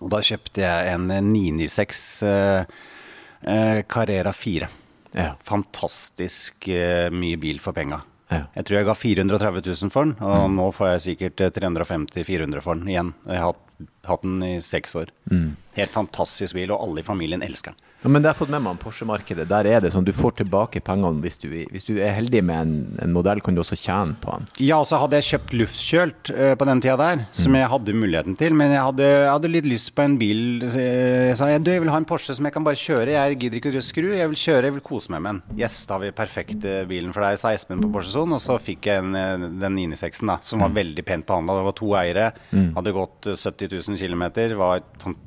Og 0.00 0.10
da 0.12 0.22
kjøpte 0.24 0.64
jeg 0.64 0.94
en 0.94 1.10
eh, 1.14 1.22
996 1.24 2.02
eh, 2.28 2.72
eh, 3.42 3.78
Carrera 3.90 4.32
4. 4.34 4.68
Ja. 5.14 5.30
Fantastisk 5.46 6.68
eh, 6.68 7.06
mye 7.14 7.38
bil 7.40 7.60
for 7.62 7.76
penga. 7.76 8.00
Ja. 8.32 8.44
Jeg 8.56 8.66
tror 8.66 8.78
jeg 8.80 8.88
ga 8.88 8.94
430 8.98 9.66
000 9.68 9.92
for 9.94 10.08
den, 10.08 10.14
og 10.24 10.48
nå 10.50 10.70
får 10.74 10.94
jeg 10.94 11.02
sikkert 11.08 11.42
350-400 11.60 12.64
for 12.64 12.80
den 12.80 12.88
igjen. 12.90 13.12
Jeg 13.28 13.38
har 13.42 13.52
hatt, 13.52 13.90
hatt 14.08 14.24
den 14.24 14.40
i 14.42 14.54
seks 14.64 14.96
år. 14.98 15.12
Helt 15.76 15.92
fantastisk 15.94 16.56
bil, 16.56 16.72
og 16.74 16.82
alle 16.86 17.04
i 17.04 17.06
familien 17.06 17.44
elsker 17.44 17.74
den. 17.74 17.90
Ja, 18.04 18.10
men 18.12 18.20
det 18.20 18.28
har 18.28 18.36
fått 18.36 18.50
med 18.52 18.60
meg 18.60 18.74
om 18.74 18.78
Porsche-markedet. 18.82 19.46
Der 19.48 19.64
er 19.64 19.80
det 19.80 19.94
sånn 19.94 20.04
du 20.04 20.10
får 20.12 20.34
tilbake 20.42 20.82
pengene 20.84 21.24
hvis 21.24 21.38
du, 21.40 21.46
hvis 21.72 21.86
du 21.88 21.94
er 22.04 22.12
heldig 22.12 22.42
med 22.44 22.58
en, 22.60 22.72
en 23.00 23.14
modell, 23.16 23.40
kan 23.40 23.56
du 23.56 23.62
også 23.62 23.78
tjene 23.80 24.12
på 24.20 24.28
den. 24.28 24.50
Ja, 24.60 24.82
og 24.82 24.90
så 24.90 24.98
hadde 25.00 25.16
jeg 25.16 25.28
kjøpt 25.30 25.54
luftkjølt 25.56 26.32
uh, 26.36 26.50
på 26.60 26.66
den 26.68 26.82
tida 26.84 26.98
der, 27.00 27.22
som 27.32 27.56
jeg 27.56 27.70
hadde 27.72 27.94
muligheten 27.96 28.36
til. 28.36 28.52
Men 28.60 28.74
jeg 28.74 28.82
hadde, 28.90 29.06
jeg 29.08 29.30
hadde 29.30 29.52
litt 29.54 29.68
lyst 29.70 29.94
på 29.96 30.04
en 30.04 30.18
bil. 30.20 30.42
Jeg 30.68 31.38
sa 31.40 31.48
du, 31.48 31.70
jeg 31.72 31.80
vil 31.86 31.92
ha 31.94 32.02
en 32.02 32.08
Porsche 32.10 32.36
som 32.36 32.44
jeg 32.44 32.52
kan 32.58 32.66
bare 32.68 32.82
kjøre. 32.82 33.14
Jeg 33.16 33.38
gidder 33.40 33.62
ikke 33.62 33.72
å 33.80 33.84
skru. 33.88 34.10
Jeg 34.12 34.34
vil 34.34 34.42
kjøre, 34.42 34.68
jeg 34.68 34.76
vil 34.76 34.84
kose 34.90 35.16
meg 35.16 35.24
med 35.24 35.38
den. 35.38 35.62
Yes, 35.64 35.80
da 35.88 35.96
har 35.96 36.04
vi 36.04 36.12
perfekt 36.20 36.68
bilen 36.92 37.16
for 37.16 37.24
deg, 37.24 37.40
sa 37.40 37.54
Espen 37.56 37.80
på 37.80 37.88
Porsche 37.96 38.12
Zone. 38.18 38.36
Og 38.36 38.44
så 38.44 38.58
fikk 38.60 38.90
jeg 38.92 39.00
en, 39.00 39.16
eh, 39.16 39.48
den 39.64 39.80
996-en, 39.80 40.34
da, 40.34 40.38
som 40.44 40.60
var 40.66 40.76
veldig 40.76 41.08
pent 41.08 41.30
behandla. 41.32 41.56
Det 41.62 41.68
var 41.70 41.80
to 41.80 41.96
eiere. 42.04 42.28
Hadde 42.52 42.96
gått 43.00 43.32
eh, 43.32 43.40
70 43.40 43.80
000 43.80 44.04
km. 44.04 44.28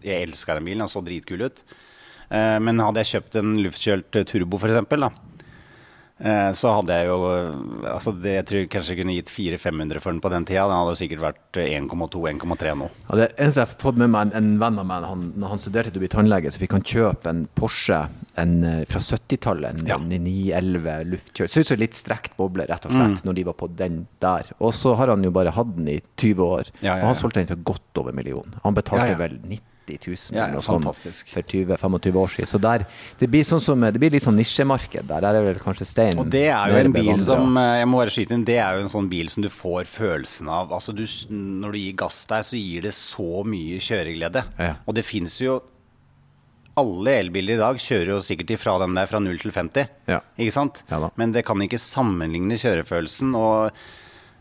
Jeg 0.05 0.29
elska 0.29 0.61
den 0.61 0.69
bilen, 0.69 0.85
den 0.85 0.93
så 0.93 1.01
dritkul 1.01 1.49
ut. 1.49 1.65
Eh, 2.29 2.59
Men 2.59 2.79
hadde 2.83 3.03
jeg 3.03 3.13
kjøpt 3.21 3.39
en 3.39 3.57
luftkjølt 3.63 4.15
eh, 4.21 4.23
turbo, 4.27 4.57
eksempel, 4.57 5.09
Eh, 6.17 6.49
så 6.57 6.71
hadde 6.73 6.95
jeg 6.97 7.05
jo 7.11 7.17
altså 7.85 8.09
det, 8.17 8.31
Jeg 8.39 8.45
tror 8.49 8.63
kanskje 8.73 8.93
jeg 8.95 8.99
kunne 9.03 9.13
gitt 9.19 9.29
400-500 9.29 9.99
for 10.01 10.09
den 10.15 10.21
på 10.23 10.31
den 10.33 10.47
tida. 10.49 10.63
Den 10.65 10.79
hadde 10.79 10.95
sikkert 10.97 11.21
vært 11.21 11.59
1,2-1,3 11.61 12.71
nå. 12.79 12.87
Ja, 13.11 13.17
det 13.19 13.27
eneste 13.37 13.61
jeg 13.61 13.67
har 13.67 13.75
fått 13.83 13.99
med 14.01 14.09
meg, 14.15 14.31
en, 14.31 14.33
en 14.39 14.57
venn 14.63 14.79
av 14.81 14.87
meg, 14.89 15.05
han, 15.05 15.27
når 15.37 15.53
han 15.53 15.61
studerte 15.61 15.91
til 15.93 16.01
å 16.01 16.05
bli 16.07 16.09
tannlege, 16.15 16.49
så 16.55 16.63
fikk 16.63 16.73
han 16.73 16.85
kjøpe 16.89 17.29
en 17.29 17.43
Porsche 17.53 17.99
en, 18.41 18.55
eh, 18.65 18.81
fra 18.89 19.03
70-tallet. 19.11 19.83
En, 19.83 19.85
Ja. 19.93 19.99
en 20.01 20.09
911 20.09 20.97
luftkjøl. 21.13 21.51
Ser 21.53 21.61
ut 21.67 21.71
som 21.75 21.81
litt 21.85 21.93
strekt 22.01 22.33
boble, 22.41 22.65
rett 22.65 22.89
og 22.89 22.97
slett, 22.97 23.21
når 23.27 23.37
de 23.37 23.47
var 23.51 23.59
på 23.61 23.69
den 23.77 24.07
der. 24.19 24.49
Og 24.57 24.73
så 24.73 24.95
har 24.97 25.13
han 25.13 25.21
jo 25.21 25.29
bare 25.37 25.53
hatt 25.53 25.75
den 25.77 25.93
i 25.99 26.01
20 26.17 26.41
år, 26.49 26.73
Ja, 26.81 26.97
og 26.97 27.11
han 27.11 27.21
solgte 27.21 27.43
den 27.45 27.53
for 27.53 27.61
godt 27.75 28.01
over 28.01 28.09
en 28.09 28.17
million. 28.23 28.57
Han 28.65 28.73
betalte 28.73 29.13
vel 29.21 29.37
90 29.45 29.61
000 29.95 30.35
Ja, 30.35 30.47
ja, 30.51 30.59
for 30.59 31.47
20-25 31.47 32.19
år 32.19 32.33
siden. 32.33 32.49
Så 32.51 32.59
der, 32.61 32.83
det 33.19 33.29
blir 33.31 33.45
sånn 33.47 33.61
som, 33.63 33.85
det 33.87 34.01
blir 34.01 34.11
litt 34.11 34.25
sånn 34.25 34.35
nisjemarked 34.39 35.07
der. 35.07 35.23
Der 35.23 35.39
er 35.39 35.47
vel 35.47 35.61
kanskje 35.63 35.87
stein 35.87 36.19
Og 36.19 36.27
det 36.33 36.47
er 36.51 36.73
jo 36.73 36.81
en 36.81 36.95
bil 36.95 37.23
som 37.23 37.57
eh, 37.59 37.79
Jeg 37.81 37.89
må 37.89 38.01
bare 38.01 38.13
skyte 38.13 38.35
inn, 38.35 38.45
det 38.47 38.59
er 38.63 38.77
jo 38.77 38.85
en 38.85 38.93
sånn 38.93 39.09
bil 39.11 39.31
som 39.31 39.45
du 39.45 39.49
får 39.53 39.87
følelsen 39.91 40.51
av. 40.51 40.73
Altså 40.75 40.95
du, 40.95 41.05
Når 41.31 41.77
du 41.77 41.79
gir 41.81 41.97
gass 42.03 42.19
der, 42.29 42.45
så 42.45 42.59
gir 42.59 42.87
det 42.89 42.93
så 42.97 43.43
mye 43.47 43.79
kjøreglede. 43.83 44.43
Ja. 44.59 44.73
Og 44.85 44.97
det 44.97 45.05
fins 45.07 45.39
jo 45.43 45.61
Alle 46.77 47.15
elbiler 47.23 47.55
i 47.55 47.61
dag 47.61 47.79
kjører 47.81 48.17
jo 48.17 48.23
sikkert 48.25 48.51
ifra 48.57 48.75
den 48.83 48.97
der 48.97 49.07
fra 49.09 49.21
0 49.23 49.39
til 49.41 49.55
50. 49.55 49.87
Ja. 50.11 50.19
Ikke 50.37 50.53
sant? 50.59 50.83
Ja. 50.91 50.99
Men 51.17 51.31
det 51.33 51.47
kan 51.47 51.63
ikke 51.63 51.79
sammenligne 51.81 52.59
kjørefølelsen. 52.61 53.33
Og, 53.39 53.71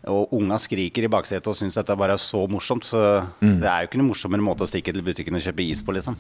og 0.07 0.33
unga 0.37 0.57
skriker 0.63 1.05
i 1.07 1.11
baksetet 1.11 1.47
og 1.51 1.57
syns 1.59 1.75
dette 1.79 1.97
bare 1.99 2.15
er 2.15 2.23
så 2.23 2.45
morsomt. 2.51 2.85
Så 2.87 3.01
Mm. 3.43 3.61
det 3.61 3.69
er 3.69 3.81
jo 3.83 3.89
ikke 3.89 3.99
noe 3.99 4.09
morsommere 4.13 4.45
måte 4.45 4.63
å 4.63 4.69
stikke 4.71 4.93
til 4.95 5.03
butikken 5.03 5.35
og 5.35 5.43
kjøpe 5.43 5.65
is 5.69 5.83
på, 5.83 5.93
liksom. 5.97 6.17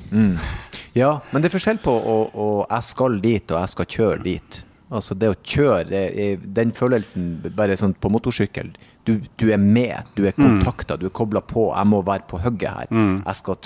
Ja, 0.95 1.21
men 1.33 1.43
det 1.43 1.50
er 1.52 1.59
forskjell 1.59 1.78
på 1.83 1.93
å, 1.93 2.16
å 2.35 2.66
jeg 2.71 2.83
skal 2.83 3.21
dit 3.21 3.50
og 3.52 3.61
jeg 3.61 3.69
skal 3.75 3.87
kjøre 3.87 4.23
dit. 4.25 4.64
Altså 4.90 5.14
det 5.19 5.28
å 5.33 5.35
kjøre, 5.43 6.43
den 6.55 6.71
følelsen 6.73 7.40
bare 7.57 7.75
sånn 7.76 7.95
på 7.99 8.11
motorsykkel 8.14 8.69
Du, 9.07 9.21
du 9.38 9.50
er 9.52 9.59
med, 9.59 10.05
du 10.16 10.25
er 10.26 10.33
kontakta, 10.35 10.97
du 10.99 11.07
er 11.07 11.11
kobla 11.14 11.40
på. 11.40 11.69
Jeg 11.76 11.87
må 11.87 12.00
være 12.07 12.26
på 12.26 12.40
hugget 12.43 12.71
her. 12.75 12.87
Jeg 12.90 13.35
skal 13.38 13.57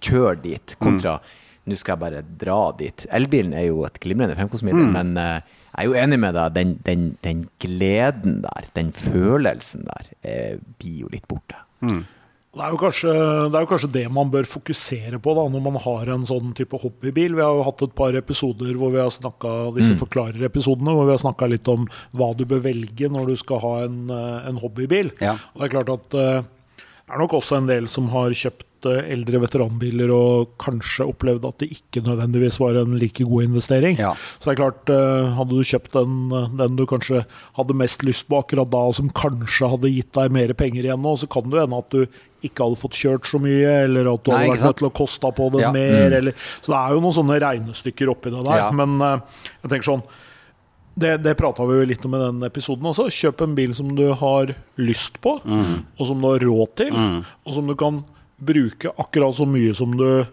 kjøre 0.00 0.42
dit, 0.42 0.74
kontra 0.80 1.18
nå 1.70 1.78
skal 1.78 1.96
jeg 1.96 2.02
bare 2.04 2.22
dra 2.42 2.60
dit. 2.78 3.06
Elbilen 3.16 3.56
er 3.56 3.70
jo 3.70 3.84
et 3.88 3.98
glimrende 4.02 4.36
fremkomstmiddel, 4.38 4.90
men 4.92 5.16
uh, 5.16 5.40
jeg 5.70 5.84
er 5.84 5.88
jo 5.88 5.98
enig 6.02 6.20
med 6.20 6.34
deg. 6.36 6.54
Den, 6.56 6.78
den, 6.86 7.10
den 7.24 7.44
gleden 7.62 8.40
der, 8.44 8.70
den 8.76 8.90
følelsen 8.96 9.86
der, 9.86 10.14
eh, 10.26 10.56
blir 10.82 11.04
jo 11.06 11.12
litt 11.12 11.28
borte. 11.30 11.62
Det 12.50 12.58
er, 12.58 12.72
jo 12.74 12.78
kanskje, 12.82 13.12
det 13.46 13.54
er 13.54 13.62
jo 13.62 13.70
kanskje 13.70 13.92
det 13.94 14.04
man 14.10 14.30
bør 14.32 14.48
fokusere 14.50 15.20
på 15.22 15.34
da, 15.38 15.44
når 15.54 15.62
man 15.62 15.76
har 15.84 16.08
en 16.10 16.24
sånn 16.26 16.50
type 16.58 16.80
hobbybil. 16.82 17.36
Vi 17.38 17.44
har 17.44 17.54
jo 17.54 17.66
hatt 17.68 17.84
et 17.86 17.94
par 17.94 18.16
episoder 18.18 18.74
hvor 18.78 18.90
vi 18.90 18.98
har 18.98 19.12
snakka 19.14 19.70
disse 19.76 19.94
forklarerepisodene, 20.00 20.96
hvor 20.96 21.06
vi 21.06 21.14
har 21.14 21.22
snakka 21.22 21.46
litt 21.52 21.70
om 21.70 21.86
hva 22.10 22.32
du 22.34 22.42
bør 22.50 22.64
velge 22.66 23.12
når 23.12 23.30
du 23.30 23.36
skal 23.38 23.62
ha 23.62 23.74
en, 23.84 24.00
eh, 24.10 24.48
en 24.50 24.58
hobbybil. 24.58 25.14
Ja. 25.22 25.36
Og 25.54 25.62
det 25.62 25.68
er 25.68 25.76
klart 25.76 25.94
at 25.94 26.18
eh, 26.18 26.48
det 27.10 27.16
er 27.16 27.22
nok 27.24 27.32
også 27.40 27.56
en 27.58 27.66
del 27.66 27.88
som 27.90 28.06
har 28.12 28.30
kjøpt 28.38 28.86
eh, 28.86 29.08
eldre 29.10 29.40
veteranbiler 29.42 30.12
og 30.14 30.52
kanskje 30.62 31.08
opplevd 31.10 31.48
at 31.48 31.56
det 31.64 31.66
ikke 31.74 32.04
nødvendigvis 32.06 32.58
var 32.62 32.78
en 32.78 32.92
like 33.00 33.24
god 33.26 33.48
investering. 33.48 33.98
Ja. 33.98 34.12
Så 34.38 34.46
det 34.46 34.52
er 34.54 34.60
klart, 34.60 34.92
eh, 34.94 35.32
hadde 35.34 35.58
du 35.58 35.66
kjøpt 35.66 35.96
den, 35.98 36.14
eh, 36.38 36.46
den 36.60 36.78
du 36.78 36.84
kanskje 36.86 37.24
hadde 37.58 37.76
mest 37.80 38.06
lyst 38.06 38.28
på 38.30 38.38
akkurat 38.38 38.70
da, 38.70 38.84
og 38.92 38.94
som 39.00 39.10
kanskje 39.10 39.72
hadde 39.74 39.90
gitt 39.90 40.12
deg 40.14 40.30
mer 40.38 40.54
penger 40.54 40.86
igjen 40.86 41.02
nå, 41.02 41.16
så 41.18 41.26
kan 41.34 41.50
det 41.50 41.64
hende 41.64 41.82
at 41.82 41.90
du 41.90 42.06
ikke 42.46 42.62
hadde 42.68 42.78
fått 42.84 43.00
kjørt 43.02 43.26
så 43.26 43.42
mye, 43.42 43.74
eller 43.90 44.14
at 44.14 44.22
du 44.22 44.30
hadde 44.30 44.54
vært 44.54 44.68
nødt 44.70 44.80
til 44.84 44.90
å 44.92 44.94
koste 45.02 45.34
på 45.42 45.50
det 45.56 45.66
Ja. 45.66 45.72
mer. 45.74 46.14
Eller, 46.22 46.38
så 46.62 46.70
det 46.70 46.78
er 46.78 46.94
jo 46.94 47.02
noen 47.02 47.18
sånne 47.18 47.42
regnestykker 47.42 48.14
oppi 48.14 48.30
det 48.30 48.46
der. 48.46 48.62
Ja. 48.62 48.70
Men 48.70 48.96
jeg 49.02 49.66
tenker 49.74 49.90
sånn 49.90 50.06
det, 50.94 51.16
det 51.24 51.36
prata 51.38 51.64
vi 51.68 51.78
jo 51.78 51.88
litt 51.88 52.04
om 52.04 52.16
i 52.16 52.22
den 52.22 52.42
episoden 52.46 52.88
også. 52.90 53.08
Kjøp 53.14 53.44
en 53.46 53.54
bil 53.58 53.74
som 53.76 53.92
du 53.96 54.08
har 54.16 54.54
lyst 54.80 55.20
på, 55.22 55.36
mm. 55.44 55.76
og 55.96 56.08
som 56.08 56.20
du 56.20 56.28
har 56.28 56.44
råd 56.44 56.74
til, 56.82 56.98
og 57.46 57.54
som 57.56 57.70
du 57.70 57.76
kan 57.78 58.02
bruke 58.40 58.92
akkurat 58.96 59.36
så 59.36 59.46
mye 59.48 59.72
som 59.76 59.94
du 59.96 60.24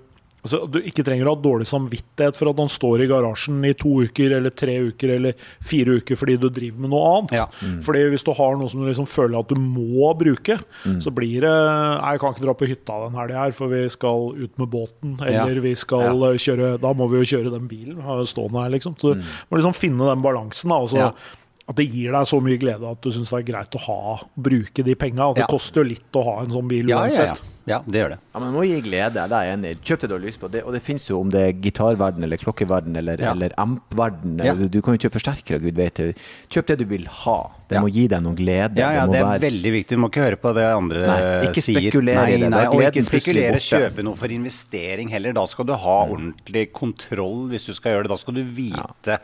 Altså, 0.48 0.63
du 0.72 0.80
ikke 0.82 1.04
trenger 1.06 1.27
å 1.27 1.36
ha 1.36 1.42
dårlig 1.44 1.68
samvittighet 1.68 2.38
for 2.39 2.50
at 2.50 2.58
han 2.63 2.72
står 2.72 3.04
i 3.04 3.08
garasjen 3.12 3.60
i 3.68 3.74
to 3.77 3.92
uker 4.08 4.38
eller 4.38 4.50
tre 4.56 4.77
uker 4.88 5.13
eller 5.18 5.34
fire 5.68 5.98
uker 6.00 6.16
fordi 6.20 6.38
du 6.39 6.48
driver 6.50 6.80
med 6.86 6.89
noe 6.94 7.12
annet. 7.18 7.36
Ja. 7.38 7.46
Fordi 7.84 8.06
hvis 8.13 8.24
du 8.24 8.32
har 8.38 8.56
noe 8.58 8.70
som 8.72 8.82
du 8.82 8.88
liksom 8.88 9.08
føler 9.12 9.39
at 9.44 9.51
du 9.51 9.56
må 9.60 10.13
bruke, 10.18 10.58
Mm. 10.88 11.01
så 11.04 11.12
blir 11.12 11.42
det 11.42 11.51
Nei, 11.51 12.12
jeg 12.13 12.20
kan 12.22 12.34
ikke 12.34 12.46
dra 12.46 12.54
på 12.54 12.68
hytta 12.70 12.98
den 13.10 13.16
helga 13.20 13.42
her, 13.44 13.51
for 13.51 13.68
vi 13.68 13.88
skal 13.89 14.32
ut 14.38 14.58
med 14.58 14.70
båten. 14.70 15.18
Eller 15.22 15.56
Ja. 15.56 15.62
vi 15.62 15.74
skal 15.75 16.00
Ja. 16.00 16.12
eh, 16.32 16.38
kjøre 16.38 16.80
Da 16.80 16.94
må 16.94 17.10
vi 17.10 17.18
jo 17.24 17.38
kjøre 17.38 17.51
den 17.51 17.68
bilen 17.68 17.98
stående 18.25 18.63
her, 18.63 18.70
liksom. 18.70 18.96
Så 18.98 19.13
du 19.16 19.22
må 19.51 19.58
liksom 19.60 19.74
finne 19.75 20.08
den 20.16 20.22
balansen. 20.24 20.70
da, 20.70 20.75
og 20.75 20.89
så 20.89 20.96
Mm. 20.98 21.00
Ja. 21.00 21.12
At 21.68 21.76
det 21.76 21.90
gir 21.92 22.14
deg 22.16 22.24
så 22.30 22.38
mye 22.40 22.58
glede 22.58 22.88
at 22.90 23.02
du 23.04 23.10
syns 23.12 23.28
det 23.30 23.42
er 23.42 23.52
greit 23.52 23.76
å 23.76 23.80
ha 23.90 24.20
bruke 24.40 24.84
de 24.88 24.94
penga. 24.96 25.34
Det 25.36 25.42
Ja. 25.44 25.48
koster 25.52 25.84
jo 25.84 25.90
litt 25.90 26.12
å 26.16 26.24
ha 26.24 26.40
en 26.40 26.48
sånn 26.54 26.68
bil 26.70 26.88
Ja, 26.88 27.02
ja, 27.08 27.26
ja. 27.26 27.34
ja, 27.68 27.80
det 27.86 28.00
gjør 28.00 28.10
det. 28.14 28.20
Ja, 28.34 28.40
men 28.40 28.54
det 28.54 28.56
må 28.58 28.64
gi 28.64 28.82
glede, 28.90 29.14
det 29.28 29.36
er 29.36 29.44
jeg 29.44 29.58
enig 29.58 29.72
i. 29.72 29.76
Kjøp 29.84 30.00
det 30.00 30.08
du 30.08 30.16
har 30.16 30.24
lyst 30.24 30.40
på. 30.40 30.50
Det, 30.50 30.64
og 30.64 30.72
det 30.72 30.82
finnes 30.82 31.06
jo 31.10 31.20
om 31.20 31.30
det 31.30 31.42
er 31.44 31.52
gitarverden 31.60 32.24
eller 32.24 32.38
klokkeverden 32.38 32.96
eller, 32.96 33.18
Ja. 33.20 33.34
eller 33.34 33.50
ampverden. 33.58 34.38
Ja. 34.46 34.54
Du 34.56 34.82
kan 34.82 34.96
jo 34.96 35.10
kjøpe 35.10 35.20
forsterkere, 35.20 35.60
gud 35.60 35.76
vet 35.76 35.96
det. 35.96 36.18
Kjøp 36.50 36.66
det 36.68 36.78
du 36.80 36.86
vil 36.86 37.04
ha. 37.06 37.52
Det 37.68 37.76
Ja. 37.76 37.82
må 37.82 37.92
gi 37.92 38.08
deg 38.08 38.24
noe 38.24 38.34
glede. 38.34 38.78
Ja, 38.78 38.92
ja, 38.94 39.06
må 39.06 39.12
det 39.12 39.20
er 39.20 39.26
være- 39.26 39.42
veldig 39.52 39.72
viktig. 39.76 39.90
Du 39.90 39.98
må 39.98 40.08
ikke 40.10 40.24
høre 40.24 40.38
på 40.40 40.54
det 40.56 40.64
andre 40.64 41.00
Nei, 41.06 41.52
ikke 41.52 41.62
sier. 41.62 41.92
spekulere 41.92 42.30
i 42.32 42.32
nei, 42.32 42.38
det. 42.40 42.50
Nei, 42.50 42.66
og 42.68 42.80
ikke 42.80 43.04
spekulere, 43.04 43.60
kjøpe 43.60 44.04
noe 44.06 44.16
for 44.16 44.28
investering 44.32 45.10
heller. 45.10 45.34
Da 45.34 45.44
skal 45.46 45.66
du 45.66 45.74
ha 45.76 46.06
Mm. 46.06 46.14
ordentlig 46.16 46.72
kontroll 46.72 47.50
hvis 47.50 47.66
du 47.66 47.74
skal 47.74 47.92
gjøre 47.92 48.04
det. 48.04 48.08
Da 48.10 48.16
skal 48.16 48.34
du 48.36 48.44
vite. 48.46 48.88
Ja. 49.06 49.18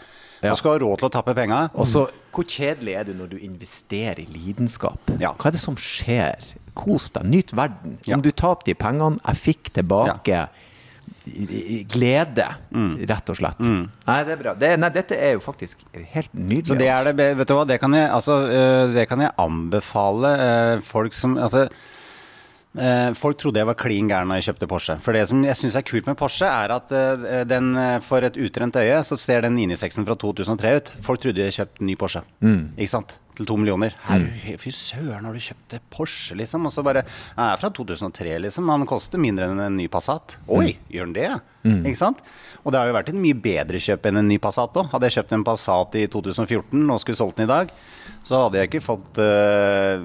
Da 0.49 0.55
skal 0.59 0.75
ha 0.75 0.81
råd 0.83 0.97
til 0.99 1.07
å 1.07 1.11
tappe 1.13 1.33
penger. 1.37 1.69
Og 1.75 1.87
så, 1.87 2.05
hvor 2.33 2.43
kjedelig 2.49 2.95
er 2.99 3.03
du 3.07 3.13
når 3.13 3.29
du 3.33 3.37
investerer 3.39 4.19
i 4.19 4.27
lidenskap? 4.27 4.99
Ja. 5.19 5.33
Hva 5.37 5.47
er 5.51 5.55
det 5.57 5.61
som 5.63 5.75
skjer? 5.79 6.53
Kos 6.75 7.11
deg, 7.13 7.23
nyt 7.29 7.51
verden. 7.53 7.97
Ja. 8.07 8.15
Om 8.17 8.21
du 8.25 8.31
taper 8.31 8.65
de 8.71 8.73
pengene, 8.73 9.19
jeg 9.27 9.35
fikk 9.43 9.73
tilbake 9.75 10.47
i- 11.27 11.83
glede, 11.87 12.47
Mm. 12.73 13.05
rett 13.07 13.29
og 13.29 13.35
slett. 13.37 13.59
Nei, 13.59 14.23
det 14.23 14.31
er 14.33 14.41
bra. 14.43 14.53
Det, 14.55 14.79
nei, 14.79 14.89
dette 14.89 15.11
er 15.15 15.33
jo 15.33 15.39
faktisk 15.39 15.77
helt 15.93 16.33
nydelig. 16.33 16.67
Så 16.67 16.77
det 16.77 16.87
er 16.87 17.05
altså. 17.05 17.15
det, 17.15 17.37
vet 17.37 17.47
du 17.47 17.53
hva, 17.53 17.65
det 17.67 17.79
kan 17.79 17.93
jeg, 17.93 18.09
altså, 18.09 18.33
øh, 18.49 18.93
det 18.93 19.07
kan 19.09 19.19
jeg 19.21 19.31
anbefale 19.37 20.33
øh, 20.75 20.81
folk 20.81 21.13
som 21.13 21.37
Altså, 21.37 21.69
folk 23.13 23.37
trodde 23.37 23.59
jeg 23.61 23.67
var 23.69 23.77
klin 23.77 24.07
gæren 24.09 24.27
når 24.31 24.39
jeg 24.39 24.47
kjøpte 24.47 24.67
Porsche. 24.71 24.95
For 25.03 25.13
det 25.13 25.27
som 25.29 25.43
jeg 25.45 25.55
syns 25.59 25.75
er 25.77 25.85
kult 25.85 26.07
med 26.09 26.17
Porsche, 26.17 26.47
er 26.49 26.73
at 26.73 26.93
øh, 26.93 27.43
den 27.45 27.75
øh, 27.77 27.99
for 28.01 28.25
et 28.25 28.37
utrent 28.41 28.75
øye 28.81 29.01
så 29.05 29.17
ser 29.19 29.41
den 29.45 29.57
996-en 29.59 30.07
fra 30.07 30.15
2003 30.15 30.71
ut. 30.79 30.93
Folk 31.05 31.21
trodde 31.21 31.43
jeg 31.45 31.53
kjøpte 31.53 31.85
ny 31.85 31.95
Porsche. 32.01 32.23
Ikke 32.77 32.89
sant? 32.95 33.19
Til 33.37 33.47
to 33.49 33.55
millioner. 33.57 33.93
Herre, 34.05 34.57
fy 34.61 34.69
søren, 34.69 35.25
har 35.25 35.33
du 35.33 35.41
kjøpt 35.41 35.79
Porsche, 35.89 36.35
liksom? 36.37 36.65
Og 36.69 36.73
så 36.73 36.83
bare 36.85 37.01
Jeg 37.05 37.45
er 37.45 37.57
fra 37.61 37.69
2003, 37.73 38.37
liksom. 38.45 38.69
Han 38.69 38.85
koster 38.89 39.17
mindre 39.21 39.47
enn 39.49 39.61
en 39.63 39.77
ny 39.77 39.87
Passat. 39.89 40.35
Oi, 40.47 40.75
gjør 40.93 41.09
den 41.09 41.15
det? 41.17 41.29
Ikke 41.87 41.97
sant? 41.97 42.21
Og 42.63 42.71
det 42.71 42.79
har 42.79 42.87
jo 42.89 42.95
vært 42.95 43.11
et 43.11 43.19
mye 43.19 43.35
bedre 43.43 43.79
kjøp 43.83 44.07
enn 44.07 44.21
en 44.21 44.29
ny 44.31 44.39
Passat 44.43 44.77
òg. 44.79 44.87
Hadde 44.93 45.09
jeg 45.09 45.17
kjøpt 45.19 45.35
en 45.35 45.45
Passat 45.47 45.97
i 45.99 46.05
2014 46.11 46.79
og 46.79 47.01
skulle 47.03 47.19
solgt 47.19 47.39
den 47.39 47.47
i 47.47 47.51
dag, 47.51 47.73
så 48.23 48.45
hadde 48.45 48.59
jeg 48.59 48.69
ikke 48.69 48.83
fått 48.83 49.19
øh, 49.19 50.03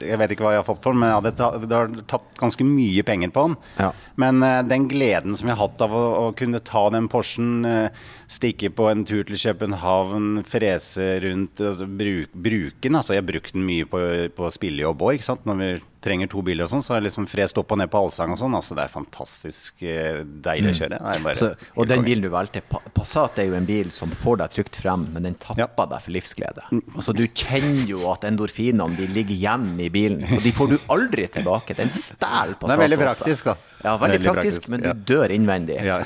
Jeg 0.00 0.16
vet 0.20 0.32
ikke 0.32 0.46
hva 0.46 0.54
jeg 0.54 0.62
har 0.62 0.66
fått 0.66 0.80
for 0.80 0.96
den, 0.96 1.02
men 1.02 1.10
jeg 1.10 1.18
hadde 1.18 1.32
ta, 1.36 1.50
det 1.60 1.76
har 1.76 1.92
tapt 2.08 2.40
ganske 2.40 2.64
mye 2.64 3.04
penger 3.04 3.32
på 3.34 3.44
den. 3.48 3.58
Ja. 3.76 3.90
Men 4.20 4.40
øh, 4.46 4.62
den 4.68 4.88
gleden 4.88 5.36
som 5.36 5.50
jeg 5.50 5.58
har 5.58 5.68
hatt 5.68 5.84
av 5.84 5.96
å, 5.96 6.04
å 6.22 6.24
kunne 6.36 6.62
ta 6.64 6.86
den 6.94 7.10
Porschen, 7.12 7.66
øh, 7.68 8.08
stikke 8.32 8.72
på 8.72 8.88
en 8.88 9.04
tur 9.08 9.26
til 9.28 9.36
København, 9.40 10.40
frese 10.48 11.12
rundt, 11.26 11.60
altså, 11.60 11.88
bruk, 12.00 12.32
bruke 12.32 12.88
den 12.88 12.96
Altså, 13.00 13.16
jeg 13.16 13.24
har 13.24 13.32
brukt 13.32 13.56
den 13.56 13.68
mye 13.68 13.88
på, 13.88 14.00
på 14.36 14.52
spillejobb 14.56 15.04
òg, 15.04 15.18
ikke 15.18 15.28
sant. 15.28 15.44
Når 15.48 15.60
vi 15.60 15.70
trenger 16.00 16.28
to 16.32 16.40
biler 16.42 16.64
og 16.64 16.70
sånn, 16.72 16.82
så 16.82 16.94
har 16.94 17.00
jeg 17.02 17.10
liksom 17.10 17.26
frest 17.28 17.58
opp 17.60 17.72
og 17.74 17.78
ned 17.80 17.90
på 17.92 17.98
allsang 18.00 18.30
og 18.32 18.38
sånn. 18.40 18.54
Altså, 18.56 18.74
det 18.78 18.84
er 18.86 18.92
fantastisk 18.92 19.82
øh, 19.84 20.22
deilig 20.46 20.70
å 20.72 20.76
kjøre. 20.78 20.96
Det 20.96 21.00
er 21.00 21.24
bare 21.24 21.34
Mm. 21.36 21.40
Så, 21.40 21.50
og 21.76 21.86
den 21.90 22.02
bilen 22.06 22.22
du 22.24 22.28
valgte, 22.32 22.62
Passat 22.96 23.38
er 23.38 23.46
jo 23.50 23.54
en 23.58 23.66
bil 23.68 23.90
som 23.92 24.10
får 24.10 24.38
deg 24.40 24.54
trygt 24.54 24.76
frem, 24.80 25.06
men 25.14 25.22
den 25.28 25.34
tapper 25.40 25.60
Ja. 25.62 25.68
Mm. 25.68 25.88
deg 25.92 26.00
for 26.06 26.10
livsglede. 26.16 26.62
Altså 26.96 27.12
Du 27.16 27.22
kjenner 27.28 27.86
jo 27.88 28.00
at 28.12 28.24
endorfinene 28.24 28.96
de 28.96 29.06
ligger 29.12 29.34
igjen 29.36 29.68
i 29.80 29.88
bilen, 29.92 30.24
og 30.24 30.42
de 30.42 30.52
får 30.52 30.68
du 30.72 30.78
aldri 30.88 31.26
tilbake. 31.28 31.76
Den 31.76 31.88
stjeler 31.92 32.56
Passat. 32.56 32.66
Det 32.66 32.76
er 32.78 32.84
veldig 32.86 32.98
praktisk, 33.04 33.44
da. 33.44 33.56
Ja, 33.84 33.94
veldig, 33.96 34.18
Veldig 34.20 34.32
praktisk, 34.34 34.66
praktisk, 34.66 34.70
men 34.70 34.80
du 34.80 34.88
ja. 34.88 34.94
dør 35.08 35.32
innvendig. 35.32 35.78
Ja. 35.84 36.00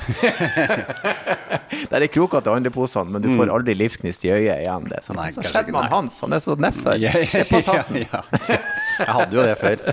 Der 1.91 2.01
er 2.05 2.07
krokete 2.11 2.51
handleposene, 2.53 3.11
men 3.11 3.21
du 3.25 3.29
får 3.35 3.51
aldri 3.51 3.75
livsgnist 3.75 4.23
i 4.27 4.31
øyet 4.31 4.61
igjen. 4.63 4.87
Det 4.89 4.99
er 4.99 5.03
sånn, 5.07 5.15
Mm. 5.15 5.21
Nei, 5.23 5.31
så 5.31 5.43
skjedde 5.47 5.71
man. 5.75 5.87
Hans, 5.91 6.19
han 6.23 6.33
er 6.35 6.39
så 6.43 6.55
nedfor. 6.59 6.97
Det 6.99 7.11
er 7.41 7.47
Passaten. 7.49 8.01
ja, 8.03 8.21
ja. 8.49 8.57
Jeg 8.99 9.13
hadde 9.19 9.37
jo 9.37 9.45
det 9.45 9.55
før. 9.61 9.85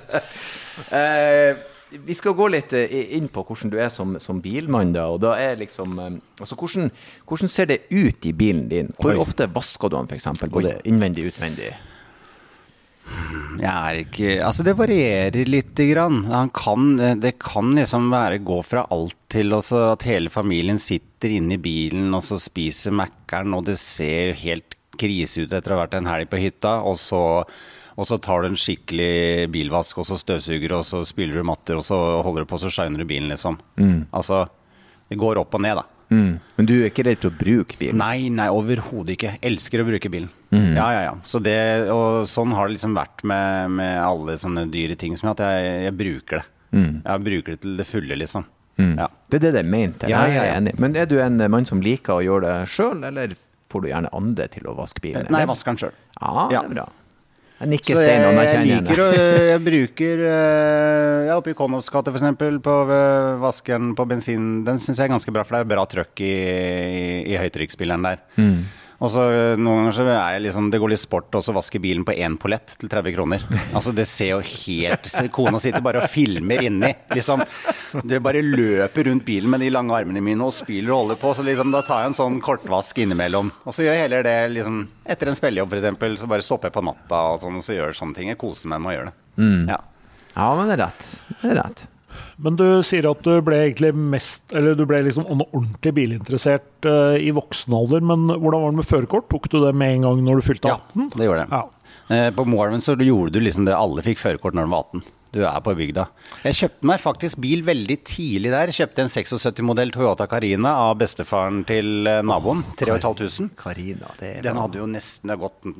Eh, 0.88 1.52
vi 2.00 2.14
skal 2.16 2.32
gå 2.32 2.46
litt 2.48 2.72
eh, 2.72 2.92
inn 3.18 3.26
på 3.28 3.42
hvordan 3.44 3.68
du 3.68 3.76
er 3.76 3.90
som, 3.92 4.14
som 4.16 4.38
bilmann. 4.40 4.94
da, 4.94 5.04
og 5.12 5.20
da 5.20 5.34
er 5.36 5.60
liksom, 5.60 5.98
eh, 6.00 6.14
altså 6.40 6.56
hvordan, 6.56 6.88
hvordan 7.28 7.52
ser 7.52 7.68
det 7.68 7.82
ut 7.92 8.24
i 8.24 8.32
bilen 8.32 8.70
din? 8.70 8.88
Hvor 8.96 9.12
Oi. 9.12 9.20
ofte 9.20 9.50
vasker 9.52 9.92
du 9.92 9.98
den, 9.98 10.08
f.eks.? 10.08 10.46
Både 10.48 10.78
innvendig 10.88 11.26
og 11.26 11.34
utvendig? 11.34 11.74
Jeg 13.60 13.68
er 13.68 13.98
ikke 14.00 14.34
Altså, 14.46 14.64
det 14.64 14.76
varierer 14.78 15.48
lite 15.50 15.88
grann. 15.90 16.22
Han 16.30 16.52
kan, 16.54 16.94
det 17.20 17.34
kan 17.42 17.74
liksom 17.76 18.08
være 18.12 18.40
gå 18.46 18.60
fra 18.64 18.86
alt 18.94 19.18
til 19.32 19.52
også 19.52 19.82
at 19.92 20.06
hele 20.08 20.32
familien 20.32 20.80
sitter 20.80 21.36
inne 21.36 21.58
i 21.58 21.62
bilen 21.62 22.14
og 22.14 22.24
så 22.24 22.38
spiser 22.40 22.94
Mækkern, 22.96 23.52
og 23.58 23.66
det 23.68 23.76
ser 23.80 24.38
helt 24.40 24.78
krise 24.98 25.44
ut 25.44 25.52
etter 25.52 25.72
å 25.72 25.78
ha 25.78 25.84
vært 25.84 25.96
en 25.98 26.10
helg 26.10 26.30
på 26.30 26.40
hytta, 26.40 26.78
og 26.86 26.98
så, 27.00 27.22
og 27.96 28.06
så 28.08 28.18
tar 28.22 28.42
du 28.42 28.50
en 28.52 28.58
skikkelig 28.58 29.48
bilvask, 29.52 29.98
og 30.00 30.06
så 30.08 30.16
støvsuger, 30.20 30.72
og 30.78 30.84
så 30.88 31.02
spyler 31.08 31.40
du 31.40 31.46
matter, 31.48 31.76
og 31.80 31.84
så 31.86 31.98
holder 32.24 32.46
du 32.46 32.50
på, 32.52 32.60
så 32.62 32.70
shiner 32.72 33.02
du 33.02 33.08
bilen, 33.08 33.28
liksom. 33.32 33.58
Altså, 34.12 34.46
det 35.10 35.18
går 35.20 35.40
opp 35.42 35.58
og 35.58 35.64
ned, 35.64 35.76
da. 35.82 35.84
Mm. 36.12 36.32
Men 36.58 36.66
du 36.68 36.74
er 36.76 36.90
ikke 36.90 37.06
redd 37.06 37.22
for 37.22 37.32
å 37.32 37.36
bruke 37.40 37.78
bilen? 37.80 37.96
Nei, 38.00 38.28
nei, 38.28 38.48
overhodet 38.52 39.14
ikke. 39.14 39.30
Elsker 39.48 39.80
å 39.80 39.86
bruke 39.88 40.10
bilen. 40.12 40.28
Mm. 40.52 40.74
Ja, 40.76 40.88
ja, 40.92 41.02
ja. 41.06 41.12
Så 41.24 41.40
det, 41.40 41.54
og 41.92 42.26
sånn 42.28 42.52
har 42.52 42.68
det 42.68 42.76
liksom 42.76 42.96
vært 42.98 43.22
med, 43.28 43.70
med 43.78 43.94
alle 44.04 44.36
sånne 44.40 44.66
dyre 44.72 44.96
ting 45.00 45.16
som 45.16 45.30
at 45.32 45.40
jeg, 45.40 45.70
jeg 45.86 45.94
bruker 45.96 46.42
det. 46.42 46.44
Mm. 46.72 46.92
Jeg 47.04 47.24
bruker 47.28 47.54
det 47.56 47.62
til 47.64 47.80
det 47.80 47.88
fulle, 47.88 48.18
liksom. 48.20 48.44
Ja. 48.82 49.06
Det 49.30 49.38
er 49.38 49.42
det 49.46 49.50
det 49.54 49.60
er 49.62 49.68
ment 49.72 49.98
til. 50.02 50.10
Ja, 50.10 50.24
Jeg 50.26 50.36
ja, 50.36 50.44
ja. 50.56 50.76
Men 50.80 50.96
er 50.98 51.08
du 51.08 51.18
en 51.22 51.38
mann 51.52 51.68
som 51.68 51.80
liker 51.84 52.18
å 52.18 52.24
gjøre 52.24 52.48
det 52.48 52.70
sjøl, 52.72 53.04
eller 53.08 53.36
får 53.72 53.84
du 53.84 53.88
gjerne 53.92 54.10
andre 54.16 54.48
til 54.52 54.66
å 54.68 54.74
vaske 54.76 55.00
bilen? 55.04 55.28
Nei, 55.32 55.44
jeg 55.44 55.50
vasker 55.52 55.72
den 55.72 55.80
sjøl. 55.84 55.94
Ja, 56.18 56.48
det 56.50 56.58
er 56.60 56.72
bra. 56.72 56.86
Nikker 57.68 57.94
Så 57.94 58.02
stein 58.02 58.22
jeg, 58.24 58.48
jeg 58.48 58.66
liker 58.68 59.02
å 59.04 59.08
Jeg 59.14 59.62
bruker 59.62 60.22
ja, 60.26 60.36
Jeg 61.26 61.30
er 61.30 61.36
oppe 61.36 61.52
i 61.52 61.56
Konnovs 61.58 61.90
gate, 61.92 62.12
eksempel, 62.12 62.58
på 62.64 62.76
eh, 62.90 63.32
vaskeren 63.42 63.92
på 63.98 64.06
bensin. 64.10 64.50
Den 64.66 64.80
syns 64.82 64.98
jeg 64.98 65.08
er 65.08 65.14
ganske 65.14 65.34
bra, 65.34 65.44
for 65.46 65.56
det 65.56 65.64
er 65.64 65.72
bra 65.74 65.84
trøkk 65.88 66.22
i, 66.24 66.32
i, 66.32 67.04
i 67.32 67.38
høytrykksspilleren 67.40 68.08
der. 68.08 68.22
Mm. 68.36 68.64
Og 69.02 69.10
så 69.10 69.22
eh, 69.34 69.58
Noen 69.58 69.80
ganger 69.82 69.96
så 69.96 70.04
er 70.06 70.36
jeg 70.36 70.44
liksom 70.44 70.68
Det 70.70 70.78
går 70.82 70.92
litt 70.92 71.02
sport 71.02 71.34
å 71.34 71.42
vaske 71.56 71.80
bilen 71.82 72.04
på 72.06 72.14
én 72.14 72.36
pollett 72.40 72.76
til 72.78 72.90
30 72.92 73.14
kroner. 73.16 73.44
Altså 73.74 73.92
Det 73.96 74.06
ser 74.08 74.36
jo 74.36 74.40
helt 74.46 75.08
Kona 75.34 75.58
sitter 75.62 75.82
bare 75.84 76.02
og 76.04 76.10
filmer 76.12 76.62
inni. 76.62 76.92
Liksom 77.12 77.42
Det 78.06 78.20
bare 78.24 78.44
løper 78.46 79.08
rundt 79.10 79.26
bilen 79.26 79.50
med 79.52 79.64
de 79.64 79.70
lange 79.74 79.96
armene 79.96 80.22
mine 80.24 80.46
og 80.46 80.54
spyler 80.54 80.94
og 80.94 81.02
holder 81.02 81.20
på. 81.22 81.34
Så 81.36 81.46
liksom 81.46 81.74
da 81.74 81.82
tar 81.86 82.04
jeg 82.04 82.12
en 82.12 82.18
sånn 82.20 82.40
kortvask 82.44 83.02
innimellom. 83.02 83.50
Og 83.66 83.74
så 83.74 83.84
gjør 83.86 83.96
jeg 83.98 84.04
heller 84.06 84.26
det 84.26 84.36
liksom 84.54 84.82
etter 85.12 85.30
en 85.32 85.38
spillejobb, 85.38 85.74
f.eks. 85.74 86.20
Så 86.22 86.30
bare 86.30 86.46
stopper 86.46 86.70
jeg 86.70 86.76
på 86.78 86.84
natta 86.86 87.24
og 87.32 87.40
sånn, 87.42 87.58
og 87.58 87.66
så 87.66 87.74
gjør 87.76 87.90
jeg 87.90 87.98
sånne 87.98 88.18
ting. 88.18 88.30
Jeg 88.32 88.40
koser 88.40 88.70
meg 88.72 88.84
med 88.84 88.92
å 88.92 88.96
gjøre 88.96 89.10
det. 89.10 89.50
Ja. 89.72 89.80
Ja, 90.32 90.46
men 90.56 90.70
det 90.70 90.78
er 90.78 90.84
rett. 90.86 91.08
Det 91.42 91.50
er 91.52 91.58
rett. 91.60 91.82
Men 92.42 92.58
du 92.58 92.66
sier 92.86 93.06
at 93.10 93.22
du 93.22 93.32
ble 93.44 93.60
egentlig 93.68 93.92
mest 93.94 94.54
Eller 94.56 94.74
du 94.74 94.82
ble 94.88 94.98
liksom 95.06 95.28
ordentlig 95.30 95.92
bilinteressert 95.94 96.88
uh, 96.88 97.14
i 97.14 97.30
voksen 97.34 97.74
alder. 97.78 98.02
Men 98.02 98.26
hvordan 98.32 98.64
var 98.64 98.74
det 98.74 98.80
med 98.82 98.90
førerkort? 98.90 99.30
Tok 99.30 99.48
du 99.52 99.60
det 99.62 99.72
med 99.78 99.98
en 99.98 100.08
gang 100.08 100.26
når 100.26 100.42
du 100.42 100.48
fylte 100.50 100.72
18? 100.74 101.06
Ja, 101.06 101.08
det 101.16 101.30
gjorde 101.30 101.46
jeg. 101.46 101.52
Ja. 101.54 101.64
Uh, 102.12 102.28
På 102.34 102.46
Moelven 102.48 102.82
så 102.84 102.96
gjorde 102.98 103.36
du 103.36 103.42
liksom 103.42 103.68
det 103.68 103.78
alle 103.78 104.04
fikk 104.04 104.20
førerkort 104.22 104.58
når 104.58 104.66
de 104.66 104.74
var 104.74 104.88
18. 104.90 105.18
Du 105.32 105.40
er 105.48 105.60
på 105.64 105.72
bygda. 105.72 106.04
Jeg 106.44 106.56
kjøpte 106.58 106.88
meg 106.90 106.98
faktisk 107.00 107.38
bil 107.40 107.62
veldig 107.64 107.96
tidlig 108.04 108.50
der. 108.52 108.72
Kjøpte 108.76 109.06
en 109.06 109.12
76-modell 109.12 109.94
Toyota 109.94 110.26
Carina 110.28 110.74
av 110.82 110.98
bestefaren 111.00 111.62
til 111.68 112.04
eh, 112.10 112.20
naboen. 112.26 112.60
3500. 112.76 113.48
Carina, 113.56 114.12
det 114.20 114.34
er 114.34 114.44
Den 114.44 114.60
hadde 114.60 114.82
jo 114.82 114.90
nesten 114.92 115.32
gått 115.40 115.70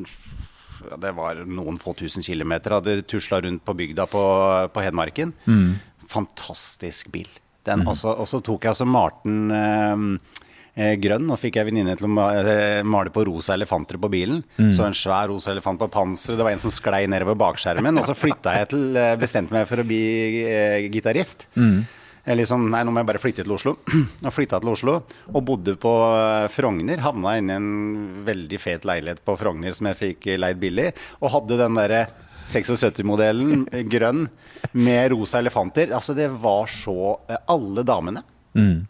ja, 0.88 0.96
Det 1.04 1.12
var 1.18 1.42
noen 1.44 1.76
få 1.76 1.92
tusen 2.00 2.24
kilometer. 2.24 2.78
Hadde 2.78 3.02
tusla 3.04 3.42
rundt 3.44 3.60
på 3.66 3.76
bygda 3.76 4.08
på, 4.08 4.22
på 4.72 4.86
Hedmarken. 4.86 5.36
Fantastisk 6.12 7.10
bil. 7.14 7.30
Den, 7.66 7.84
også, 7.86 8.16
og 8.18 8.26
så 8.26 8.40
tok 8.42 8.64
jeg 8.66 8.72
altså 8.72 8.86
Marten 8.90 9.52
eh, 9.54 10.40
eh, 10.74 10.94
grønn, 10.98 11.28
og 11.30 11.38
fikk 11.38 11.60
jeg 11.60 11.68
venninne 11.68 11.94
til 11.98 12.08
å 12.10 12.24
eh, 12.42 12.80
male 12.82 13.12
på 13.14 13.22
rosa 13.28 13.54
elefanter 13.54 14.00
på 14.02 14.10
bilen. 14.10 14.40
Så 14.74 14.82
en 14.86 14.96
svær 14.98 15.30
rosa 15.30 15.52
elefant 15.54 15.78
på 15.78 15.86
panseret. 15.94 16.40
Det 16.40 16.46
var 16.48 16.56
en 16.56 16.62
som 16.64 16.74
sklei 16.74 17.04
nedover 17.10 17.38
bakskjermen. 17.38 18.00
Og 18.02 18.08
så 18.10 18.16
flytta 18.18 18.56
jeg 18.58 18.72
til 18.74 18.98
eh, 18.98 19.14
Bestemte 19.20 19.54
meg 19.54 19.68
for 19.70 19.82
å 19.82 19.86
bli 19.86 20.02
eh, 20.42 20.88
gitarist. 20.92 21.46
Jeg 22.22 22.38
liksom, 22.38 22.68
nei, 22.70 22.84
nå 22.86 22.92
må 22.94 23.02
jeg 23.02 23.08
bare 23.08 23.18
flytte 23.22 23.42
til 23.46 23.54
Oslo. 23.56 23.76
Og 24.26 24.30
flytta 24.30 24.60
til 24.62 24.70
Oslo 24.70 24.92
og 25.34 25.40
bodde 25.42 25.72
på 25.82 25.90
Frogner. 26.54 27.00
Havna 27.02 27.32
inne 27.40 27.56
i 27.56 27.58
en 27.58 27.72
veldig 28.26 28.60
fet 28.62 28.86
leilighet 28.86 29.24
på 29.26 29.34
Frogner 29.40 29.74
som 29.74 29.88
jeg 29.90 29.98
fikk 29.98 30.28
leid 30.38 30.60
billig. 30.62 30.92
Og 31.18 31.32
hadde 31.34 31.58
den 31.64 31.80
derre 31.80 32.04
76-modellen, 32.46 33.66
eh, 33.72 33.82
grønn, 33.88 34.26
med 34.72 35.10
rosa 35.12 35.38
elefanter. 35.42 35.92
Altså, 35.94 36.14
det 36.16 36.28
var 36.42 36.66
så 36.70 37.18
eh, 37.28 37.36
Alle 37.52 37.82
damene 37.84 38.22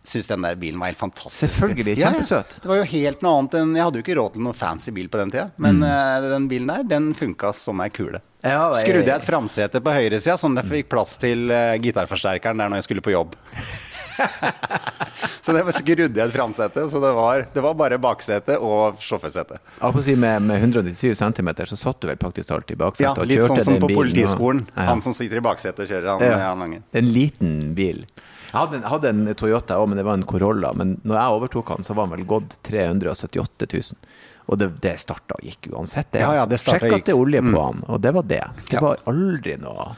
syntes 0.02 0.26
den 0.26 0.42
der 0.42 0.56
bilen 0.58 0.80
var 0.82 0.88
helt 0.90 0.98
fantastisk. 0.98 1.52
Selvfølgelig, 1.54 1.92
kjempesøt 2.00 2.56
ja. 2.56 2.62
Det 2.64 2.66
var 2.66 2.80
jo 2.80 2.86
helt 2.90 3.20
noe 3.22 3.36
annet 3.38 3.52
enn 3.60 3.76
Jeg 3.78 3.84
hadde 3.86 4.00
jo 4.00 4.02
ikke 4.02 4.16
råd 4.18 4.32
til 4.34 4.42
noen 4.42 4.56
fancy 4.58 4.90
bil 4.96 5.06
på 5.12 5.20
den 5.20 5.30
tida, 5.30 5.44
men 5.62 5.78
eh, 5.86 6.24
den 6.32 6.48
bilen 6.50 6.66
der, 6.72 6.82
den 6.90 7.12
funka 7.14 7.52
som 7.54 7.78
ei 7.84 7.86
kule. 7.94 8.18
Ja, 8.42 8.72
jeg- 8.74 8.80
Skrudde 8.82 9.06
jeg 9.06 9.20
et 9.22 9.28
framsete 9.28 9.78
på 9.86 9.94
høyresida, 9.94 10.34
sånn 10.34 10.58
at 10.58 10.64
jeg 10.66 10.82
fikk 10.82 10.90
plass 10.90 11.14
til 11.22 11.46
eh, 11.54 11.76
gitarforsterkeren 11.78 12.58
der 12.58 12.72
når 12.74 12.80
jeg 12.82 12.88
skulle 12.88 13.04
på 13.06 13.14
jobb. 13.14 13.36
så 15.42 15.52
det 15.54 15.62
var 15.66 15.72
jeg 15.76 16.26
et 16.26 16.34
framsete, 16.34 16.84
så 16.90 17.00
det 17.02 17.12
var, 17.16 17.46
det 17.54 17.62
var 17.64 17.74
bare 17.78 17.98
baksete 18.02 18.56
og 18.62 18.98
sjåførsete. 19.02 19.58
Si 20.02 20.16
med, 20.16 20.42
med 20.48 20.62
197 20.62 21.14
cm 21.18 21.52
så 21.66 21.76
satt 21.78 22.00
du 22.02 22.08
vel 22.10 22.18
faktisk 22.20 22.50
alltid 22.56 22.76
i 22.76 22.82
baksetet 22.82 23.06
Ja, 23.08 23.14
og 23.22 23.26
litt 23.30 23.40
kjørte 23.40 23.62
sånn 23.64 23.64
som 23.64 23.80
på 23.80 23.90
bilen, 23.92 24.00
politiskolen. 24.02 24.60
og- 24.68 24.76
Ja. 24.76 24.88
Han 24.90 25.02
som 25.02 25.12
sitter 25.16 25.36
i 25.38 25.44
baksetet 25.44 25.88
kjører, 25.88 26.10
han, 26.18 26.22
Ja. 26.22 26.54
han. 26.54 26.82
En 26.92 27.12
liten 27.12 27.74
bil. 27.74 28.04
Jeg 28.52 28.58
hadde 28.60 28.76
en, 28.76 28.82
hadde 28.82 29.08
en 29.08 29.34
Toyota 29.34 29.78
òg, 29.80 29.88
men 29.88 29.96
det 29.96 30.04
var 30.04 30.14
en 30.14 30.24
Corolla. 30.28 30.72
Men 30.76 31.00
når 31.04 31.16
jeg 31.16 31.38
overtok 31.38 31.68
han, 31.68 31.82
så 31.82 31.94
var 31.94 32.06
han 32.06 32.18
vel 32.18 32.26
gått 32.26 32.58
378 32.62 33.66
000. 33.72 33.96
Og 34.50 34.58
det, 34.58 34.66
det 34.82 34.98
starta 35.00 35.36
og 35.38 35.44
gikk 35.46 35.70
uansett. 35.72 36.10
Det, 36.12 36.20
Ja, 36.20 36.34
ja, 36.34 36.44
det 36.46 36.58
Sjekk 36.60 36.82
at 36.92 37.04
det 37.06 37.14
er 37.14 37.16
olje 37.16 37.40
på 37.40 37.62
han, 37.64 37.82
og 37.88 38.00
det 38.02 38.12
var 38.12 38.22
det. 38.22 38.42
Det 38.68 38.72
Ja. 38.76 38.80
var 38.80 38.98
aldri 39.06 39.56
noe 39.56 39.96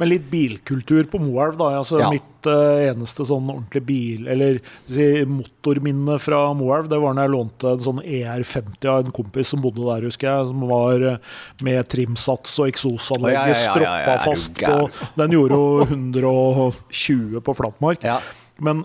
Men 0.00 0.10
litt 0.10 0.24
bilkultur 0.30 1.06
på 1.10 1.20
Moelv, 1.22 1.58
da. 1.60 1.70
Altså, 1.78 2.00
Ja. 2.02 2.10
Mitt 2.12 2.48
uh, 2.50 2.90
eneste 2.90 3.24
sånn 3.24 3.46
ordentlig 3.48 3.82
bil, 3.88 4.26
eller 4.28 4.58
si, 4.90 5.06
motorminne 5.28 6.18
fra 6.20 6.40
Moelv, 6.56 6.90
det 6.90 6.98
var 7.00 7.14
når 7.14 7.28
jeg 7.28 7.34
lånte 7.34 7.70
en 7.70 7.84
sånn 7.86 8.02
ER50 8.02 8.88
av 8.90 9.04
en 9.04 9.14
kompis 9.14 9.54
som 9.54 9.62
bodde 9.64 9.84
der, 9.86 10.08
husker 10.10 10.28
jeg. 10.30 10.48
Som 10.50 10.66
var 10.68 11.06
eh, 11.12 11.38
med 11.64 11.88
trimsats 11.92 12.58
og 12.60 12.72
eksosanlegget 12.72 13.40
oh, 13.40 13.52
ja, 13.52 13.54
ja, 13.54 13.62
stroppa 13.62 14.18
fast 14.26 14.58
på 14.58 15.12
Den 15.20 15.36
gjorde 15.38 15.60
jo 15.60 15.86
120 15.86 17.40
på 17.44 17.56
flatmark. 17.60 18.04
Men 18.64 18.84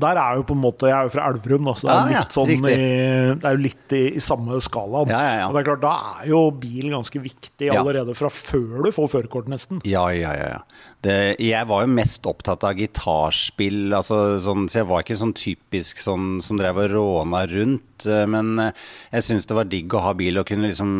der 0.00 0.18
er 0.22 0.36
jo 0.38 0.44
på 0.48 0.54
en 0.56 0.60
måte 0.62 0.88
Jeg 0.88 0.94
er 0.96 1.08
jo 1.08 1.12
fra 1.14 1.26
Elverum, 1.32 1.68
så 1.76 1.88
det 1.88 1.92
er 1.92 1.98
Ah, 1.98 2.10
ja, 2.12 2.20
litt 2.24 2.36
sånn 2.36 2.50
i. 2.52 2.56
Det 2.62 3.48
er 3.50 3.56
jo 3.56 3.62
litt 3.64 3.94
i, 3.98 4.02
i 4.18 4.22
samme 4.22 4.58
skalaen. 4.64 5.10
Ja, 5.12 5.20
ja, 5.26 5.34
ja. 5.42 5.46
Og 5.48 5.56
det 5.56 5.62
er 5.62 5.68
klart, 5.70 5.82
Da 5.84 5.92
er 6.22 6.28
jo 6.30 6.40
bil 6.64 6.90
ganske 6.94 7.22
viktig 7.24 7.70
allerede 7.74 8.14
fra 8.18 8.30
før 8.32 8.86
du 8.86 8.90
får 8.94 9.10
førerkort, 9.16 9.48
nesten. 9.52 9.80
Ja, 9.88 10.06
ja, 10.14 10.32
ja. 10.38 10.48
ja. 10.56 10.60
Det, 11.04 11.16
jeg 11.38 11.66
var 11.70 11.84
jo 11.84 11.90
mest 11.94 12.26
opptatt 12.26 12.64
av 12.66 12.74
gitarspill, 12.78 13.92
altså, 13.94 14.38
sånn, 14.42 14.66
så 14.70 14.80
jeg 14.82 14.88
var 14.90 15.04
ikke 15.04 15.18
sånn 15.20 15.34
typisk 15.38 16.00
sånn 16.02 16.38
som 16.42 16.58
drev 16.58 16.80
og 16.84 16.90
råna 16.94 17.44
rundt. 17.50 18.06
eh, 18.06 18.24
Men 18.26 18.54
eh, 18.58 18.84
jeg 19.14 19.26
syns 19.28 19.46
det 19.46 19.56
var 19.58 19.68
digg 19.70 19.94
å 19.94 20.02
ha 20.08 20.14
bil 20.18 20.38
og 20.42 20.46
kunne 20.50 20.70
liksom 20.70 20.94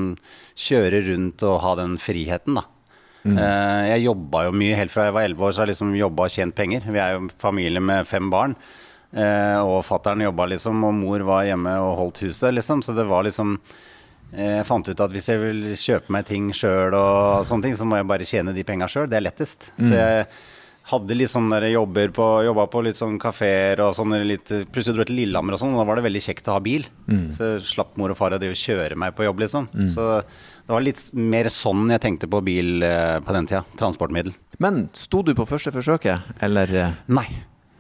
kjøre 0.58 1.02
rundt 1.12 1.42
og 1.46 1.60
ha 1.64 1.74
den 1.82 1.96
friheten, 2.02 2.58
da. 2.60 2.66
Mm. 3.28 3.34
Jeg 3.90 4.04
jobba 4.06 4.44
jo 4.46 4.52
mye 4.56 4.76
helt 4.78 4.92
fra 4.94 5.08
jeg 5.08 5.12
var 5.12 5.24
11 5.26 5.42
år, 5.44 5.52
så 5.52 5.60
har 5.60 5.66
jeg 5.66 5.74
liksom 5.74 5.90
jobba 5.98 6.28
og 6.28 6.32
tjent 6.32 6.54
penger. 6.56 6.84
Vi 6.94 7.00
er 7.02 7.16
jo 7.16 7.26
familie 7.42 7.82
med 7.82 8.06
fem 8.08 8.30
barn. 8.32 8.54
Eh, 9.14 9.58
Og 9.62 9.84
fattern 9.84 10.20
jobba 10.26 10.46
liksom, 10.54 10.82
og 10.84 10.94
mor 10.94 11.20
var 11.28 11.44
hjemme 11.48 11.76
og 11.80 11.96
holdt 12.02 12.24
huset, 12.26 12.52
liksom. 12.54 12.82
Så 12.82 12.94
det 12.96 13.06
var 13.08 13.24
liksom 13.28 13.58
Eh, 14.28 14.58
Jeg 14.58 14.66
fant 14.68 14.88
ut 14.88 15.00
at 15.00 15.10
hvis 15.14 15.28
jeg 15.30 15.40
vil 15.40 15.62
kjøpe 15.72 16.12
meg 16.12 16.26
ting 16.28 16.50
sjøl, 16.52 16.92
og 16.92 17.46
sånne 17.48 17.62
ting, 17.64 17.76
så 17.80 17.86
må 17.88 17.96
jeg 17.96 18.08
bare 18.10 18.26
tjene 18.28 18.52
de 18.52 18.64
penga 18.68 18.84
sjøl. 18.84 19.08
Det 19.08 19.16
er 19.16 19.24
lettest. 19.24 19.70
Så 19.80 19.94
jeg 19.96 20.26
hadde 20.90 21.16
litt 21.16 21.30
sånne 21.32 21.62
jobber 21.72 22.08
på, 22.12 22.26
jobba 22.44 22.66
på 22.68 22.82
litt 22.84 22.96
sånn 23.00 23.18
kafeer 23.20 23.80
og 23.86 23.94
sånn. 23.96 24.12
Litt, 24.28 24.52
plutselig 24.72 24.94
dro 24.98 25.04
jeg 25.04 25.10
til 25.12 25.20
Lillehammer 25.22 25.56
og 25.56 25.62
sånn, 25.62 25.72
og 25.72 25.80
da 25.80 25.88
var 25.88 25.96
det 25.96 26.04
veldig 26.10 26.22
kjekt 26.28 26.48
å 26.48 26.58
ha 26.58 26.60
bil. 26.60 26.84
Så 27.32 27.54
slapp 27.64 27.96
mor 27.96 28.12
og 28.12 28.16
far 28.20 28.36
å 28.36 28.38
kjøre 28.38 28.96
meg 29.00 29.16
på 29.16 29.24
jobb, 29.24 29.40
liksom. 29.40 29.68
Så 29.88 30.20
det 30.20 30.74
var 30.76 30.84
litt 30.84 31.00
mer 31.14 31.48
sånn 31.48 31.88
jeg 31.88 32.00
tenkte 32.04 32.28
på 32.28 32.44
bil 32.44 32.82
eh, 32.84 33.20
på 33.24 33.32
den 33.32 33.46
tida. 33.48 33.64
Transportmiddel. 33.80 34.34
Men 34.60 34.90
sto 34.92 35.22
du 35.22 35.32
på 35.34 35.48
første 35.48 35.72
forsøket, 35.72 36.20
eller 36.44 36.68
eh, 36.76 36.92
Nei. 37.08 37.30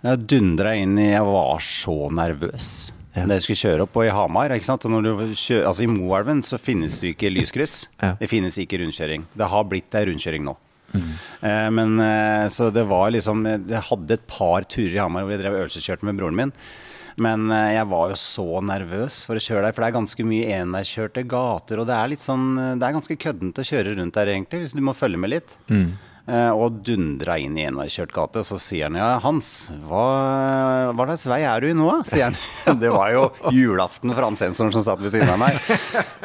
Jeg 0.08 0.22
dundra 0.30 0.72
inn 0.78 0.96
i 0.98 1.10
Jeg 1.10 1.24
var 1.26 1.58
så 1.64 1.96
nervøs. 2.14 2.68
Ja. 3.16 3.24
Da 3.26 3.34
jeg 3.38 3.42
skulle 3.48 3.58
kjøre 3.64 3.84
opp 3.86 3.96
og 3.98 4.06
i 4.06 4.12
Hamar 4.14 4.52
ikke 4.54 4.68
sant? 4.68 4.84
Og 4.86 4.92
når 4.94 5.06
du 5.08 5.12
kjø- 5.34 5.64
altså 5.66 5.82
I 5.84 5.90
Moelven 5.90 6.42
så 6.46 6.58
finnes 6.60 7.00
det 7.02 7.14
ikke 7.16 7.32
lyskryss. 7.34 7.84
Ja. 8.04 8.12
Det 8.20 8.28
finnes 8.30 8.56
ikke 8.62 8.78
rundkjøring. 8.82 9.24
Det 9.36 9.48
har 9.52 9.64
blitt 9.68 9.94
ei 9.98 10.04
rundkjøring 10.08 10.44
nå. 10.46 10.54
Eh, 10.94 11.68
men 11.74 11.98
eh, 12.00 12.46
så 12.48 12.70
det 12.72 12.86
var 12.88 13.10
liksom 13.12 13.42
Jeg 13.44 13.82
hadde 13.90 14.14
et 14.16 14.22
par 14.30 14.64
turer 14.64 14.94
i 14.94 15.00
Hamar 15.02 15.26
hvor 15.26 15.34
jeg 15.34 15.42
drev 15.42 15.58
øvelseskjørte 15.64 16.06
med 16.08 16.16
broren 16.20 16.38
min. 16.38 16.52
Men 17.18 17.50
eh, 17.50 17.72
jeg 17.74 17.88
var 17.90 18.12
jo 18.14 18.16
så 18.22 18.46
nervøs 18.64 19.18
for 19.26 19.36
å 19.36 19.42
kjøre 19.42 19.66
der, 19.66 19.74
for 19.74 19.82
det 19.84 19.88
er 19.90 19.96
ganske 19.98 20.24
mye 20.30 20.52
enveiskjørte 20.62 21.26
gater. 21.28 21.82
Og 21.82 21.88
det 21.90 21.96
er 21.98 22.12
litt 22.14 22.22
sånn 22.24 22.46
Det 22.78 22.86
er 22.86 22.94
ganske 23.00 23.18
køddent 23.20 23.58
å 23.60 23.66
kjøre 23.72 23.96
rundt 23.98 24.14
der, 24.16 24.30
egentlig, 24.36 24.62
hvis 24.64 24.76
du 24.78 24.84
må 24.86 24.94
følge 24.96 25.18
med 25.20 25.34
litt. 25.34 25.56
Eh, 25.68 25.88
og 26.28 26.82
dundra 26.84 27.38
inn 27.40 27.54
i 27.56 27.64
enveiskjørt 27.64 28.12
gate. 28.12 28.42
Så 28.44 28.58
sier 28.60 28.86
han 28.90 28.98
ja, 29.00 29.14
Hans, 29.24 29.70
hva, 29.88 30.90
hva 30.92 31.06
slags 31.08 31.24
vei 31.30 31.38
er 31.48 31.64
du 31.64 31.70
i 31.70 31.76
nå, 31.78 31.86
sier 32.08 32.28
han. 32.28 32.36
Det 32.82 32.90
var 32.92 33.10
jo 33.14 33.22
julaften 33.54 34.12
for 34.12 34.26
han 34.28 34.36
sensoren 34.36 34.74
som 34.74 34.84
satt 34.84 35.00
ved 35.00 35.14
siden 35.14 35.32
av 35.32 35.40
meg. 35.40 35.56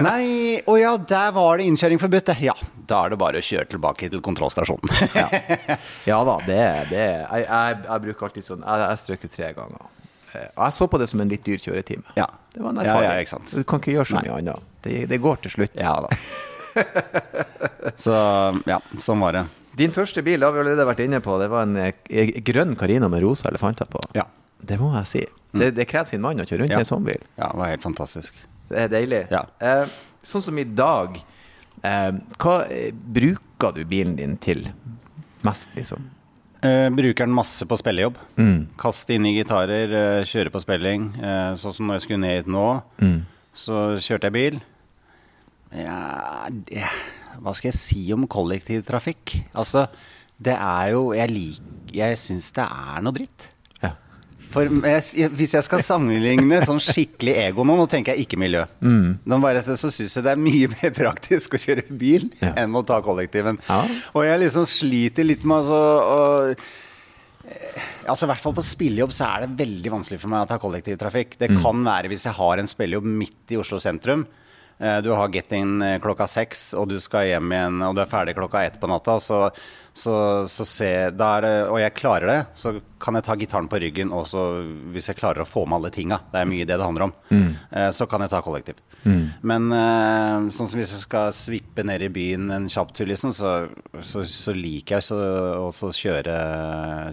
Nei, 0.04 0.60
å 0.68 0.76
ja, 0.82 0.94
der 1.00 1.32
var 1.38 1.58
det 1.62 1.70
innkjøring 1.72 2.02
forbudt. 2.04 2.34
Ja, 2.44 2.56
da 2.90 3.06
er 3.06 3.14
det 3.16 3.22
bare 3.24 3.40
å 3.40 3.46
kjøre 3.48 3.70
tilbake 3.78 4.12
til 4.12 4.24
kontrollstasjonen. 4.26 4.92
Ja 6.12 6.20
da, 6.28 6.36
det 6.46 6.60
er 6.60 6.88
det. 6.92 7.08
Jeg, 7.24 7.44
jeg, 7.48 7.78
jeg 7.88 8.04
bruker 8.04 8.28
alltid 8.28 8.44
sånn 8.46 8.64
Jeg, 8.66 8.82
jeg 8.84 9.00
strøk 9.04 9.24
jo 9.26 9.30
tre 9.32 9.50
ganger. 9.56 9.86
Eh, 10.34 10.48
Og 10.58 10.62
jeg 10.66 10.76
så 10.76 10.88
på 10.92 11.00
det 11.00 11.08
som 11.12 11.22
en 11.24 11.32
litt 11.32 11.44
dyr 11.48 11.62
kjøretime. 11.64 12.04
Ja. 12.20 12.28
Det 12.54 12.62
var 12.62 12.74
en 12.76 12.82
Ja, 12.84 12.96
erfaring. 12.98 13.24
ja, 13.24 13.30
sant. 13.32 13.54
Du 13.56 13.64
kan 13.64 13.80
ikke 13.82 13.96
gjøre 13.96 14.10
så 14.12 14.20
mye 14.20 14.36
annet. 14.42 14.68
Det, 14.84 14.98
det 15.10 15.20
går 15.24 15.40
til 15.46 15.56
slutt. 15.56 15.80
Ja 15.80 15.96
da. 16.04 16.12
Så 18.04 18.14
ja, 18.68 18.80
sånn 19.02 19.22
var 19.24 19.36
det. 19.38 19.44
Din 19.78 19.94
første 19.96 20.22
bil 20.26 20.44
har 20.46 20.54
vi 20.54 20.62
allerede 20.62 20.86
vært 20.86 21.02
inne 21.06 21.20
på. 21.24 21.36
Det 21.42 21.50
var 21.52 21.66
en 21.66 21.78
eh, 21.82 22.34
grønn 22.46 22.76
Carina 22.80 23.10
med 23.10 23.24
rosa 23.26 23.50
elefanter 23.50 23.90
på. 23.90 24.02
Ja. 24.18 24.28
Det 24.64 24.78
må 24.80 24.94
jeg 24.96 25.10
si. 25.10 25.22
Det, 25.52 25.74
det 25.76 25.86
krever 25.90 26.08
sin 26.08 26.22
mann 26.24 26.40
å 26.40 26.46
kjøre 26.48 26.64
rundt 26.64 26.72
i 26.76 26.80
en 26.80 26.88
sånn 26.88 27.04
bil. 27.06 27.20
Ja, 27.36 27.50
det 27.52 27.60
var 27.60 27.72
helt 27.74 27.84
fantastisk. 27.86 28.38
Det 28.70 28.86
er 28.86 28.92
deilig. 28.94 29.24
Ja. 29.34 29.42
Eh, 29.60 29.92
sånn 30.24 30.44
som 30.46 30.60
i 30.62 30.64
dag, 30.64 31.18
eh, 31.84 32.12
hva 32.40 32.56
eh, 32.72 32.94
bruker 32.94 33.76
du 33.76 33.84
bilen 33.90 34.16
din 34.20 34.38
til 34.42 34.64
mest, 35.44 35.74
liksom? 35.76 36.06
Eh, 36.64 36.88
bruker 36.96 37.28
den 37.28 37.36
masse 37.36 37.68
på 37.68 37.76
spillejobb. 37.82 38.16
Kaste 38.80 39.18
inn 39.18 39.28
i 39.28 39.34
gitarer, 39.36 39.92
eh, 40.00 40.28
kjøre 40.30 40.54
på 40.54 40.62
spilling. 40.64 41.10
Eh, 41.20 41.50
sånn 41.60 41.76
som 41.76 41.90
når 41.90 42.00
jeg 42.00 42.06
skulle 42.08 42.22
ned 42.24 42.38
hit 42.40 42.54
nå, 42.56 42.68
så 43.66 43.82
kjørte 44.00 44.30
jeg 44.32 44.38
bil. 44.38 44.62
Ja, 45.76 46.48
det, 46.70 46.86
hva 47.42 47.54
skal 47.56 47.72
jeg 47.72 47.80
si 47.80 48.04
om 48.14 48.28
kollektivtrafikk? 48.30 49.38
Altså, 49.58 49.88
det 50.44 50.56
er 50.58 50.92
jo 50.94 51.14
Jeg 51.16 51.30
liker 51.32 51.98
Jeg 51.98 52.18
syns 52.20 52.52
det 52.56 52.66
er 52.66 53.02
noe 53.06 53.14
dritt. 53.16 53.48
Ja. 53.84 53.92
For 54.54 54.66
jeg, 54.68 55.30
hvis 55.34 55.54
jeg 55.56 55.66
skal 55.66 55.82
sammenligne 55.86 56.60
sånn 56.66 56.82
skikkelig 56.84 57.36
ego 57.48 57.66
nå, 57.66 57.76
nå 57.80 57.88
tenker 57.90 58.14
jeg 58.14 58.28
ikke 58.28 58.40
miljø. 58.42 58.64
mm. 58.82 59.20
bare, 59.42 59.62
så 59.66 59.78
syns 59.90 60.18
jeg 60.18 60.26
det 60.26 60.34
er 60.34 60.42
mye 60.42 60.70
mer 60.74 60.94
praktisk 60.94 61.56
å 61.58 61.62
kjøre 61.62 61.86
bil 61.90 62.30
Ja. 62.42 62.54
enn 62.64 62.76
å 62.76 62.86
ta 62.86 63.02
kollektiven. 63.06 63.60
Ja. 63.70 63.82
Og 64.14 64.26
jeg 64.28 64.42
liksom 64.46 64.66
sliter 64.70 65.26
litt 65.26 65.46
med 65.46 65.64
altså, 65.64 65.84
å 66.04 66.56
Altså 68.08 68.26
I 68.26 68.30
hvert 68.32 68.42
fall 68.44 68.56
på 68.56 68.64
spillejobb 68.66 69.12
så 69.16 69.28
er 69.28 69.44
det 69.44 69.58
veldig 69.60 69.92
vanskelig 69.92 70.20
for 70.22 70.32
meg 70.32 70.46
å 70.46 70.48
ta 70.48 70.58
kollektivtrafikk. 70.62 71.38
Det 71.40 71.50
kan 71.60 71.82
være 71.86 72.12
hvis 72.12 72.26
jeg 72.28 72.36
har 72.38 72.60
en 72.62 72.70
spillejobb 72.72 73.08
midt 73.08 73.54
i 73.56 73.60
Oslo 73.60 73.80
sentrum. 73.84 74.26
Eh, 74.84 75.00
Du 75.02 75.12
har 75.16 75.32
get-in 75.32 75.82
eh, 75.82 76.00
klokka 76.04 76.28
seks, 76.28 76.74
og 76.76 76.90
du 76.92 77.00
skal 77.00 77.30
hjem 77.30 77.52
igjen, 77.56 77.82
og 77.88 77.96
du 77.96 78.04
er 78.04 78.12
ferdig 78.12 78.36
klokka 78.36 78.66
ett 78.68 78.80
på 78.82 78.90
natta. 78.92 79.16
Så, 79.24 79.40
så, 79.94 80.16
så 80.50 80.66
se, 80.68 80.92
det, 81.16 81.54
og 81.70 81.80
jeg 81.80 81.96
klarer 81.96 82.28
det, 82.28 82.40
så 82.58 82.76
kan 83.00 83.16
jeg 83.16 83.28
ta 83.28 83.38
gitaren 83.40 83.70
på 83.72 83.80
ryggen. 83.84 84.12
Og 84.12 84.28
så, 84.28 84.44
hvis 84.92 85.08
jeg 85.12 85.22
klarer 85.22 85.46
å 85.46 85.48
få 85.48 85.66
med 85.66 85.80
alle 85.80 85.94
tinga, 85.96 86.20
det 86.34 86.42
er 86.42 86.50
mye 86.50 86.68
det 86.68 86.76
det 86.76 86.84
handler 86.84 87.08
om, 87.10 87.16
mm. 87.30 87.50
så 87.96 88.08
kan 88.10 88.26
jeg 88.26 88.34
ta 88.34 88.42
kollektiv. 88.44 88.82
Men 89.44 89.68
eh, 89.76 90.48
sånn 90.56 90.70
som 90.72 90.80
hvis 90.80 90.94
jeg 90.96 91.04
skal 91.04 91.34
svippe 91.36 91.84
ned 91.86 92.06
i 92.06 92.12
byen 92.14 92.48
en 92.56 92.70
kjapp 92.72 92.94
tur, 92.96 93.08
liksom, 93.10 93.34
så, 93.36 93.54
så, 94.00 94.24
så 94.30 94.56
liker 94.56 95.00
jeg 95.02 95.20
å 95.60 95.70
kjøre, 95.74 96.38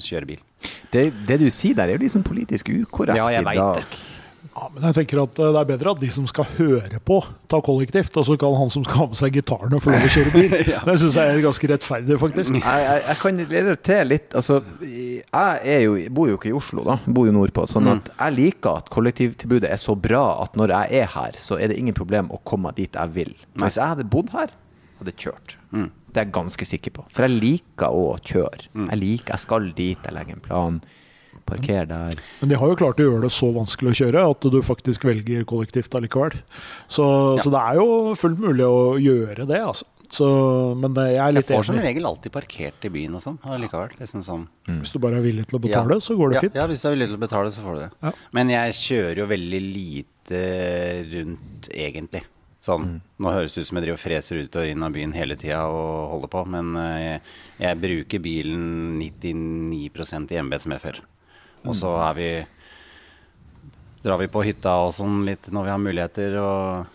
kjøre 0.05 0.31
bil. 0.31 0.47
Det, 0.93 1.09
det 1.27 1.41
du 1.43 1.49
sier 1.51 1.77
der, 1.77 1.91
er 1.91 1.99
jo 1.99 2.05
liksom 2.05 2.25
politisk 2.27 2.71
ukorrekt 2.71 3.19
Ja, 3.19 3.31
jeg 3.35 3.47
dag. 3.47 3.83
det. 3.83 4.20
Ja, 4.51 4.67
men 4.75 4.83
jeg 4.89 4.97
tenker 4.97 5.21
at 5.23 5.39
eh, 5.39 5.51
det 5.55 5.61
er 5.61 5.69
bedre 5.69 5.93
at 5.95 6.01
de 6.03 6.09
som 6.11 6.25
skal 6.29 6.49
høre 6.57 6.99
på, 7.07 7.21
tar 7.51 7.63
kollektivt, 7.65 8.17
og 8.19 8.27
så 8.27 8.35
kan 8.41 8.57
han 8.59 8.73
som 8.73 8.83
skal 8.87 8.99
ha 9.03 9.07
med 9.13 9.19
seg 9.21 9.37
gitaren 9.39 9.77
og 9.77 9.83
få 9.85 9.93
lov 9.95 10.07
å 10.07 10.11
kjøre 10.11 10.33
bil. 10.35 10.57
Det 10.89 10.97
syns 11.03 11.19
jeg 11.21 11.35
er 11.37 11.43
ganske 11.45 11.71
rettferdig, 11.71 12.19
faktisk. 12.21 12.59
Jeg, 12.59 12.87
jeg, 12.87 13.05
jeg 13.07 13.21
kan 13.23 13.79
til 13.91 14.11
litt 14.11 14.35
Altså, 14.41 14.59
jeg 14.83 15.61
er 15.75 15.85
jo, 15.85 15.95
bor 16.15 16.31
jo 16.33 16.39
ikke 16.41 16.51
i 16.51 16.57
Oslo, 16.57 16.85
da. 16.87 16.99
Jeg 17.07 17.15
bor 17.17 17.31
jo 17.31 17.35
nordpå. 17.37 17.67
Sånn 17.71 17.91
at 17.93 18.11
jeg 18.17 18.37
liker 18.39 18.83
at 18.83 18.91
kollektivtilbudet 18.93 19.71
er 19.71 19.81
så 19.81 19.95
bra 19.95 20.25
at 20.43 20.59
når 20.59 20.75
jeg 20.75 21.05
er 21.05 21.13
her, 21.15 21.39
så 21.39 21.61
er 21.61 21.71
det 21.71 21.79
ingen 21.81 21.97
problem 21.97 22.33
å 22.35 22.41
komme 22.47 22.75
dit 22.77 22.91
jeg 22.99 23.15
vil. 23.17 23.33
Hvis 23.63 23.79
jeg 23.79 23.95
hadde 23.95 24.09
bodd 24.11 24.35
her, 24.35 24.55
hadde 25.01 25.15
kjørt. 25.17 25.57
Det 26.11 26.19
er 26.19 26.27
jeg 26.27 26.35
ganske 26.35 26.67
sikker 26.67 26.95
på. 26.99 27.05
For 27.15 27.27
jeg 27.29 27.39
liker 27.39 27.95
å 27.95 28.17
kjøre. 28.19 28.67
Jeg 28.89 28.99
liker, 28.99 29.37
jeg 29.37 29.45
skal 29.47 29.71
dit, 29.79 30.01
jeg 30.03 30.17
legger 30.17 30.37
en 30.41 30.43
plan. 30.45 30.81
Parker 31.49 31.87
der. 31.91 32.19
Men 32.41 32.53
de 32.53 32.59
har 32.61 32.73
jo 32.73 32.79
klart 32.81 33.01
å 33.01 33.07
gjøre 33.07 33.25
det 33.27 33.33
så 33.35 33.51
vanskelig 33.55 33.93
å 33.95 33.99
kjøre 34.03 34.27
at 34.35 34.49
du 34.53 34.59
faktisk 34.67 35.07
velger 35.09 35.47
kollektivt 35.49 35.95
allikevel. 35.99 36.37
Så, 36.89 37.07
så 37.43 37.53
det 37.53 37.63
er 37.63 37.81
jo 37.81 37.89
fullt 38.19 38.43
mulig 38.43 38.67
å 38.67 38.99
gjøre 39.01 39.49
det, 39.51 39.63
altså. 39.63 39.89
Så, 40.11 40.27
men 40.75 40.97
jeg 40.99 41.21
er 41.23 41.29
Jeg 41.29 41.35
litt 41.37 41.51
får 41.53 41.69
som 41.69 41.77
regel 41.79 42.07
alltid 42.09 42.33
parkert 42.35 42.87
i 42.89 42.91
byen 42.91 43.15
og 43.15 43.23
sånn. 43.23 43.37
allikevel, 43.47 43.93
Liksom 44.01 44.25
sånn. 44.27 44.49
Hvis 44.67 44.91
du 44.91 44.99
bare 45.03 45.21
er 45.21 45.23
villig 45.23 45.45
til 45.47 45.61
å 45.61 45.63
betale, 45.63 46.01
så 46.03 46.17
går 46.19 46.33
det 46.33 46.39
ja, 46.41 46.43
fint. 46.49 46.59
Ja, 46.59 46.67
hvis 46.67 46.83
du 46.83 46.89
er 46.91 46.97
villig 46.97 47.09
til 47.13 47.19
å 47.21 47.23
betale, 47.23 47.53
så 47.55 47.63
får 47.63 47.79
du 47.79 47.81
det. 47.85 47.91
Ja. 48.03 48.13
Men 48.35 48.51
jeg 48.51 48.75
kjører 48.81 49.23
jo 49.23 49.29
veldig 49.31 49.61
lite 49.69 50.43
rundt, 51.15 51.71
egentlig. 51.71 52.25
Sånn, 52.61 52.83
Mm. 52.91 52.97
Nå 53.25 53.31
høres 53.33 53.55
det 53.55 53.63
ut 53.63 53.69
som 53.71 53.79
jeg 53.79 53.87
driver 53.87 53.97
og 53.97 54.03
freser 54.03 54.41
ut 54.43 54.57
og 54.61 54.69
inn 54.69 54.83
av 54.85 54.93
byen 54.93 55.15
hele 55.17 55.37
tida 55.41 55.63
og 55.73 56.11
holder 56.11 56.29
på, 56.35 56.43
men 56.53 56.75
eh, 56.77 56.99
jeg, 57.01 57.23
jeg 57.63 57.81
bruker 57.81 58.21
bilen 58.21 58.99
99% 59.01 60.35
i 60.35 60.37
jeg 60.37 60.45
medfør. 60.69 61.01
Og 61.67 61.77
så 61.77 61.91
er 62.09 62.15
vi 62.17 62.31
drar 64.05 64.17
vi 64.23 64.31
på 64.33 64.41
hytta 64.47 64.79
og 64.87 64.95
sånn 64.97 65.25
litt 65.29 65.51
når 65.53 65.67
vi 65.67 65.73
har 65.75 65.83
muligheter. 65.83 66.39
og 66.41 66.87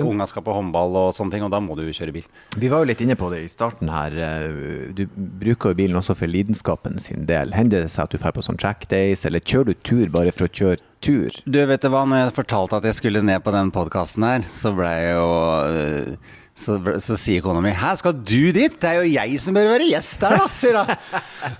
Unga 0.00 0.24
skal 0.26 0.42
på 0.42 0.52
håndball 0.56 0.96
og 0.96 1.10
sånne 1.14 1.34
ting, 1.36 1.44
og 1.44 1.52
da 1.52 1.60
må 1.62 1.76
du 1.78 1.84
kjøre 1.94 2.12
bil. 2.16 2.24
Vi 2.58 2.70
var 2.72 2.82
jo 2.82 2.88
litt 2.88 3.02
inne 3.04 3.14
på 3.20 3.28
det 3.30 3.42
i 3.44 3.50
starten 3.52 3.90
her. 3.92 4.16
eh, 4.16 4.88
Du 4.96 5.04
bruker 5.14 5.70
jo 5.70 5.78
bilen 5.78 5.96
også 6.00 6.16
for 6.18 6.26
lidenskapen 6.26 6.98
sin 6.98 7.26
del. 7.28 7.52
Hender 7.54 7.84
det 7.84 7.92
seg 7.92 8.08
at 8.08 8.10
du 8.10 8.18
drar 8.18 8.34
på 8.34 8.42
sånn 8.42 8.58
track 8.58 8.88
days, 8.90 9.24
eller 9.28 9.44
kjører 9.44 9.70
du 9.70 9.74
tur 9.86 10.08
bare 10.10 10.32
for 10.34 10.48
å 10.48 10.52
kjøre 10.52 10.80
tur? 11.04 11.30
Du, 11.46 11.60
vet 11.68 11.84
du 11.84 11.88
hva, 11.92 12.02
når 12.08 12.24
jeg 12.24 12.36
fortalte 12.40 12.80
at 12.80 12.88
jeg 12.90 12.98
skulle 12.98 13.22
ned 13.22 13.44
på 13.44 13.54
den 13.54 13.70
podkasten 13.70 14.26
her, 14.26 14.42
så 14.50 14.72
ble 14.74 14.90
jeg 14.90 15.14
jo 15.14 15.30
øh, 15.68 16.34
så, 16.58 16.80
så 16.98 17.14
sier 17.20 17.44
kona 17.44 17.60
mi 17.62 17.70
'Hæ, 17.70 17.94
skal 18.00 18.12
du 18.18 18.50
dit? 18.50 18.80
Det 18.80 18.88
er 18.88 19.04
jo 19.04 19.12
jeg 19.14 19.38
som 19.38 19.54
bør 19.54 19.68
være 19.76 19.92
gjest 19.92 20.20
der, 20.24 20.40
da', 20.42 20.50
sier 20.50 20.80
hun. 20.80 20.96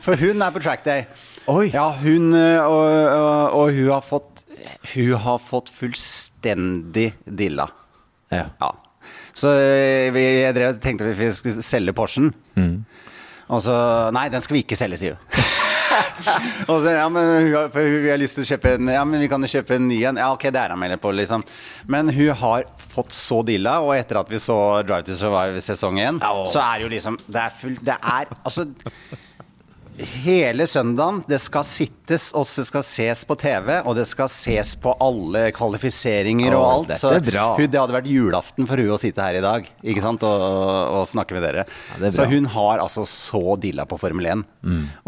For 0.03 0.17
hun 0.19 0.43
er 0.43 0.51
på 0.51 0.65
track 0.65 0.83
day. 0.85 1.07
Oi. 1.49 1.71
Ja, 1.73 1.87
hun 2.03 2.35
øh, 2.37 2.61
og, 2.61 2.83
og, 2.85 3.55
og 3.57 3.71
hun 3.73 3.89
har 3.89 4.05
fått 4.05 4.45
Hun 4.93 5.15
har 5.25 5.39
fått 5.41 5.71
fullstendig 5.73 7.13
dilla. 7.25 7.69
Ja. 8.33 8.49
Ja. 8.61 8.73
Så 9.33 9.55
øh, 9.57 10.09
vi, 10.13 10.25
jeg 10.43 10.57
drev, 10.57 10.81
tenkte 10.83 11.09
vi 11.17 11.31
skulle 11.33 11.65
selge 11.65 11.95
Porschen. 11.97 12.33
Og 13.49 13.63
så 13.65 13.77
Nei, 14.13 14.29
den 14.33 14.45
skal 14.45 14.59
vi 14.59 14.65
ikke 14.67 14.77
selge, 14.77 14.99
sier 15.01 15.17
hun. 15.17 15.45
Og 16.73 16.83
så, 16.85 16.91
ja, 16.93 17.07
men 17.11 17.25
hun 17.25 17.55
har, 17.55 17.71
hun, 17.73 17.95
vi 18.05 18.11
har 18.13 18.21
lyst 18.21 18.37
til 18.37 18.45
å 18.45 18.49
kjøpe 18.51 18.75
en 18.77 18.91
Ja, 18.93 19.05
men 19.09 19.23
vi 19.23 19.29
kan 19.31 19.43
jo 19.43 19.49
kjøpe 19.51 19.79
en 19.79 19.87
ny 19.89 20.03
en. 20.11 20.21
Ja, 20.21 20.29
ok, 20.35 20.49
det 20.53 20.61
er 20.61 20.75
han 20.75 20.81
melder 20.81 21.01
på, 21.01 21.15
liksom. 21.17 21.45
Men 21.89 22.13
hun 22.13 22.29
har 22.43 22.67
fått 22.93 23.17
så 23.17 23.41
dilla, 23.47 23.79
og 23.87 23.95
etter 23.97 24.21
at 24.21 24.29
vi 24.33 24.41
så 24.43 24.59
Drive 24.85 25.09
to 25.09 25.17
Survive 25.17 25.65
sesong 25.65 26.03
én, 26.03 26.21
oh. 26.21 26.45
så 26.51 26.61
er 26.67 26.85
jo 26.85 26.93
liksom 26.93 27.17
Det 27.25 27.41
er 27.41 27.57
fullt 27.63 27.83
Det 27.89 27.97
er 27.97 28.37
altså 28.43 28.69
Hele 29.99 30.67
søndagen, 30.71 31.23
det 31.27 31.41
skal 31.43 31.65
sittes, 31.67 32.29
og 32.37 32.47
det 32.47 32.65
skal 32.69 32.85
ses 32.87 33.25
på 33.27 33.35
TV, 33.39 33.81
og 33.83 33.97
det 33.99 34.05
skal 34.07 34.31
ses 34.31 34.77
på 34.79 34.93
alle 35.03 35.49
kvalifiseringer 35.57 36.55
og 36.55 36.67
alt. 36.67 36.93
Så 37.01 37.17
det 37.19 37.81
hadde 37.81 37.97
vært 37.97 38.11
julaften 38.11 38.69
for 38.69 38.79
hun 38.79 38.95
å 38.95 39.01
sitte 39.01 39.25
her 39.25 39.41
i 39.41 39.43
dag 39.43 39.67
ikke 39.83 40.05
sant? 40.05 40.23
Og, 40.27 40.45
og, 40.95 41.03
snakke 41.09 41.35
med 41.35 41.47
dere. 41.49 41.67
er 41.99 42.15
så 42.15 42.29
hun 42.31 42.47
har 42.53 42.85
altså 42.85 43.07
så 43.09 43.57
dilla 43.61 43.89
på 43.89 43.99
Formel 43.99 44.31
1. 44.31 44.47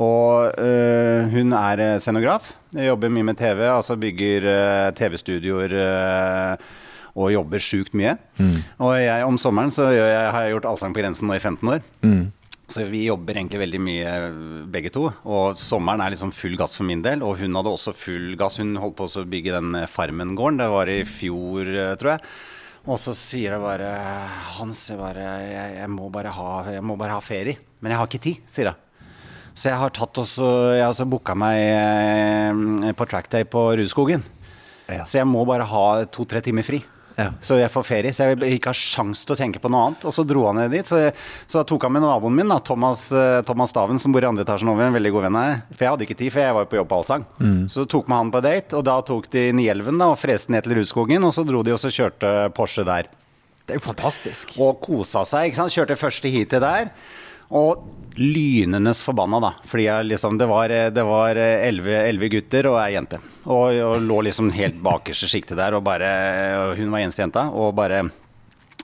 Og 0.02 0.58
øh, 0.58 1.30
hun 1.36 1.54
er 1.54 1.84
øh, 1.86 1.94
scenograf. 2.02 2.52
Jobber 2.74 3.14
mye 3.14 3.30
med 3.30 3.38
TV, 3.38 3.66
altså 3.70 3.98
bygger 4.00 4.50
øh, 4.50 4.92
TV-studioer. 4.98 5.78
øh, 5.86 6.70
og 7.18 7.32
jobber 7.34 7.58
sjukt 7.58 7.94
mye. 7.98 8.14
Og 8.78 8.92
jeg, 9.02 9.24
om 9.26 9.38
sommeren 9.38 9.72
så 9.74 9.88
jeg, 9.90 10.30
har 10.30 10.44
jeg 10.46 10.54
gjort 10.54 10.68
Allsang 10.70 10.94
på 10.94 11.02
grensen 11.02 11.26
nå 11.26 11.34
i 11.34 11.42
15 11.42 11.72
år. 11.74 11.82
Så 12.70 12.84
vi 12.86 13.02
jobber 13.08 13.34
egentlig 13.34 13.58
veldig 13.64 13.80
mye 13.82 14.10
begge 14.70 14.92
to. 14.94 15.08
Og 15.26 15.58
sommeren 15.58 16.02
er 16.04 16.12
liksom 16.14 16.30
full 16.34 16.54
gass 16.58 16.76
for 16.78 16.86
min 16.86 17.02
del. 17.02 17.24
Og 17.26 17.40
hun 17.40 17.56
hadde 17.58 17.72
også 17.72 17.94
full 17.96 18.36
gass. 18.38 18.60
Hun 18.62 18.76
holdt 18.78 18.96
på 19.00 19.08
å 19.10 19.24
bygge 19.26 19.56
den 19.56 19.80
Farmen-gården. 19.90 20.60
Det 20.62 20.68
var 20.70 20.92
i 20.92 21.00
fjor, 21.08 21.66
eh, 21.66 21.96
tror 21.98 22.12
jeg. 22.14 22.30
Og 22.86 22.96
så 22.96 23.12
sier 23.12 23.56
jeg 23.56 23.60
bare 23.60 23.88
Hans, 24.56 24.86
jeg, 24.88 24.96
bare, 25.00 25.24
jeg, 25.50 25.74
jeg, 25.80 25.90
må 25.92 26.06
bare 26.14 26.30
ha, 26.32 26.52
jeg 26.76 26.84
må 26.86 26.96
bare 27.00 27.18
ha 27.18 27.24
ferie. 27.24 27.58
Men 27.82 27.92
jeg 27.92 28.00
har 28.00 28.08
ikke 28.08 28.22
tid, 28.28 28.46
sier 28.48 28.70
jeg. 28.70 28.86
Så 29.50 29.72
jeg 29.72 29.80
har 29.80 29.90
tatt 29.92 30.22
også, 30.22 30.46
jeg 30.76 30.84
har 30.86 30.94
også 30.94 31.08
booka 31.10 31.34
meg 31.36 31.58
eh, 31.74 32.94
på 32.96 33.08
trackday 33.10 33.44
på 33.50 33.66
Rudskogen. 33.82 34.22
Ja. 34.86 35.04
Så 35.04 35.18
jeg 35.20 35.28
må 35.28 35.42
bare 35.46 35.66
ha 35.66 35.84
to-tre 36.06 36.40
timer 36.44 36.66
fri. 36.66 36.80
Ja. 37.20 37.28
Så 37.44 37.58
jeg 37.60 37.68
får 37.72 37.84
ferie, 37.84 38.12
så 38.16 38.30
jeg 38.30 38.56
ikke 38.56 38.72
har 38.72 38.78
sjans 38.78 39.26
til 39.26 39.34
å 39.34 39.38
tenke 39.38 39.60
på 39.60 39.68
noe 39.72 39.90
annet. 39.90 40.06
Og 40.08 40.14
så 40.16 40.24
dro 40.24 40.46
han 40.48 40.56
ned 40.60 40.72
dit. 40.72 40.88
Så, 40.88 40.98
jeg, 41.02 41.14
så 41.50 41.62
tok 41.68 41.84
han 41.84 41.94
med 41.96 42.04
naboen 42.06 42.38
min, 42.38 42.48
da, 42.48 42.56
Thomas, 42.64 43.10
eh, 43.12 43.40
Thomas 43.46 43.74
Staven, 43.74 44.00
som 44.00 44.14
bor 44.14 44.24
i 44.24 44.30
andre 44.30 44.46
etasjen 44.46 44.72
over, 44.72 44.88
en 44.88 44.96
veldig 44.96 45.12
god 45.14 45.26
venn 45.28 45.36
av 45.36 45.46
meg. 45.50 45.64
For 45.74 45.86
jeg 45.86 45.94
hadde 45.94 46.08
ikke 46.08 46.18
tid, 46.22 46.32
for 46.32 46.44
jeg 46.44 46.56
var 46.56 46.66
jo 46.66 46.72
på 46.72 46.80
jobb 46.80 46.90
på 46.90 47.00
Allsang. 47.02 47.28
Så 47.70 47.86
tok 47.90 48.08
med 48.10 48.22
han 48.22 48.34
på 48.34 48.44
date, 48.48 48.78
og 48.80 48.86
da 48.88 48.98
tok 49.06 49.30
de 49.34 49.46
Nielven 49.60 50.00
da, 50.00 50.10
og 50.14 50.20
freste 50.20 50.54
ned 50.54 50.64
til 50.66 50.78
Rudskogen, 50.80 51.26
og 51.28 51.34
så 51.36 51.44
dro 51.48 51.62
de 51.66 51.76
og 51.76 51.82
så 51.82 51.92
kjørte 51.92 52.34
Porsche 52.56 52.86
der. 52.88 53.10
Det 53.66 53.76
er 53.76 53.78
jo 53.78 53.86
fantastisk. 53.86 54.56
Og 54.58 54.80
kosa 54.82 55.22
seg, 55.28 55.50
ikke 55.50 55.60
sant. 55.60 55.74
Kjørte 55.76 55.98
første 56.00 56.32
heatet 56.32 56.64
der. 56.64 56.88
Og 57.50 57.86
lynenes 58.20 59.00
forbanna, 59.06 59.38
da. 59.40 59.52
Fordi 59.70 59.84
jeg 59.86 60.08
liksom, 60.10 60.38
det 60.40 60.48
var 60.50 60.68
det 60.92 61.04
var 61.06 61.38
elleve 61.40 62.28
gutter 62.32 62.66
og 62.72 62.80
ei 62.82 62.92
jente. 62.96 63.20
Og, 63.46 63.76
og 63.86 64.00
lå 64.04 64.18
liksom 64.28 64.50
helt 64.54 64.80
bakerste 64.84 65.28
sjiktet 65.30 65.56
der, 65.60 65.76
og 65.78 65.84
bare 65.86 66.10
og 66.70 66.74
Hun 66.80 66.90
var 66.92 67.00
eneste 67.04 67.22
jenta. 67.24 67.46
Og 67.54 67.72
bare 67.78 68.02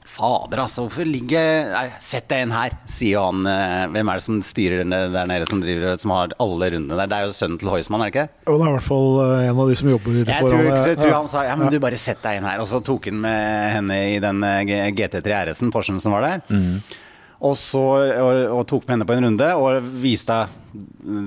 fader, 0.06 0.62
altså. 0.62 0.86
Hvorfor 0.86 1.04
ligger 1.04 1.66
Nei, 1.74 1.84
sett 2.00 2.28
deg 2.30 2.46
inn 2.46 2.54
her, 2.54 2.72
sier 2.88 3.20
han. 3.26 3.42
eh, 3.50 3.82
Hvem 3.92 4.08
er 4.08 4.16
det 4.20 4.24
som 4.24 4.38
styrer 4.46 4.80
den 4.84 4.94
der 5.12 5.26
nede, 5.28 5.48
som, 5.50 5.60
driver, 5.60 5.98
som 6.00 6.14
har 6.14 6.32
alle 6.40 6.70
rundene 6.72 6.96
der? 7.02 7.10
Det 7.10 7.18
er 7.18 7.26
jo 7.28 7.34
sønnen 7.36 7.58
til 7.60 7.68
Heusmann, 7.74 8.04
er 8.06 8.08
det 8.08 8.14
ikke? 8.14 8.28
Jo, 8.46 8.54
det 8.56 8.64
er 8.64 8.70
i 8.70 8.76
hvert 8.78 8.86
fall 8.86 9.08
eh, 9.26 9.48
en 9.50 9.60
av 9.64 9.72
de 9.72 9.76
som 9.82 9.90
jobber 9.92 10.16
litt 10.16 10.30
Jeg 10.32 10.46
tror, 10.46 10.54
foran. 10.56 10.78
jeg 10.86 11.00
tror 11.02 11.16
han 11.18 11.28
sa 11.34 11.42
ja, 11.50 11.56
men 11.60 11.74
du 11.74 11.80
bare 11.82 11.98
sett 12.00 12.22
deg 12.24 12.38
inn 12.40 12.48
her. 12.48 12.62
Og 12.64 12.70
så 12.70 12.80
tok 12.86 13.10
han 13.10 13.20
med 13.26 13.74
henne 13.76 13.98
i 14.14 14.20
den 14.24 14.40
eh, 14.46 14.62
GT3 14.96 15.42
RS-en, 15.50 15.74
Porschen 15.74 16.00
som 16.00 16.16
var 16.16 16.24
der. 16.30 16.46
Og 17.44 17.56
så 17.60 17.84
og, 18.00 18.42
og 18.56 18.62
tok 18.68 18.86
med 18.86 18.96
henne 18.96 19.08
på 19.08 19.16
en 19.16 19.26
runde 19.28 19.48
og 19.60 19.88
viste 20.00 20.38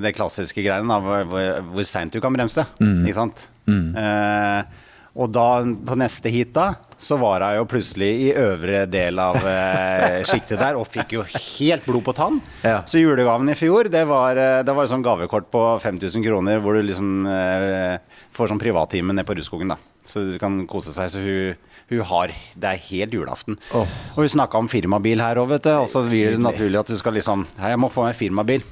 det 0.04 0.14
klassiske 0.18 0.64
greiene, 0.66 0.90
da, 0.90 1.00
hvor, 1.30 1.64
hvor, 1.70 1.86
seint 1.88 2.14
du 2.14 2.22
kan 2.24 2.34
bremse. 2.34 2.66
Ikke 2.82 3.18
sant? 3.18 3.46
Eh, 3.70 4.78
og 5.20 5.32
da, 5.34 5.48
på 5.66 5.98
neste 6.00 6.32
heat 6.32 6.54
da, 6.56 6.68
så 7.00 7.18
var 7.20 7.44
hun 7.44 7.58
jo 7.58 7.68
plutselig 7.72 8.10
i 8.26 8.30
øvre 8.38 8.84
del 8.92 9.20
av 9.22 9.38
eh, 9.42 10.20
sjiktet 10.30 10.60
der 10.62 10.78
og 10.80 10.88
fikk 10.88 11.16
jo 11.18 11.26
helt 11.26 11.86
blod 11.88 12.06
på 12.08 12.16
tann. 12.16 12.40
Ja. 12.64 12.82
Så 12.90 13.02
julegaven 13.02 13.52
i 13.52 13.58
fjor, 13.58 13.90
det 13.92 14.06
var, 14.10 14.40
eh, 14.40 14.62
det 14.66 14.76
var 14.76 14.86
et 14.86 14.94
sånn 14.94 15.06
gavekort 15.06 15.50
på 15.52 15.64
5000 15.84 16.26
kroner 16.26 16.62
hvor 16.64 16.78
du 16.78 16.84
liksom 16.86 17.28
eh, 17.30 17.98
får 18.36 18.54
sånn 18.54 18.62
privattime 18.62 19.16
ned 19.16 19.28
på 19.28 19.38
Rudskogen, 19.38 19.74
da. 19.74 19.80
Så 20.10 20.24
du 20.26 20.38
kan 20.42 20.62
kose 20.70 20.94
seg. 20.96 21.12
Så 21.12 21.24
hun, 21.24 21.58
hun 21.90 22.06
har 22.06 22.34
Det 22.56 22.70
er 22.70 22.84
helt 22.90 23.14
julaften. 23.14 23.58
Oh. 23.74 23.88
Og 24.16 24.24
hun 24.24 24.32
snakka 24.36 24.62
om 24.62 24.70
firmabil 24.72 25.22
her 25.24 25.42
òg, 25.42 25.50
vet 25.56 25.66
du. 25.66 25.74
Og 25.80 25.90
så 25.90 26.04
blir 26.06 26.36
det 26.36 26.44
naturlig 26.44 26.82
at 26.82 26.92
du 26.92 26.98
skal 27.00 27.18
liksom 27.18 27.48
Hei, 27.58 27.74
jeg 27.74 27.82
må 27.82 27.90
få 27.94 28.06
meg 28.06 28.18
firmabil. 28.18 28.66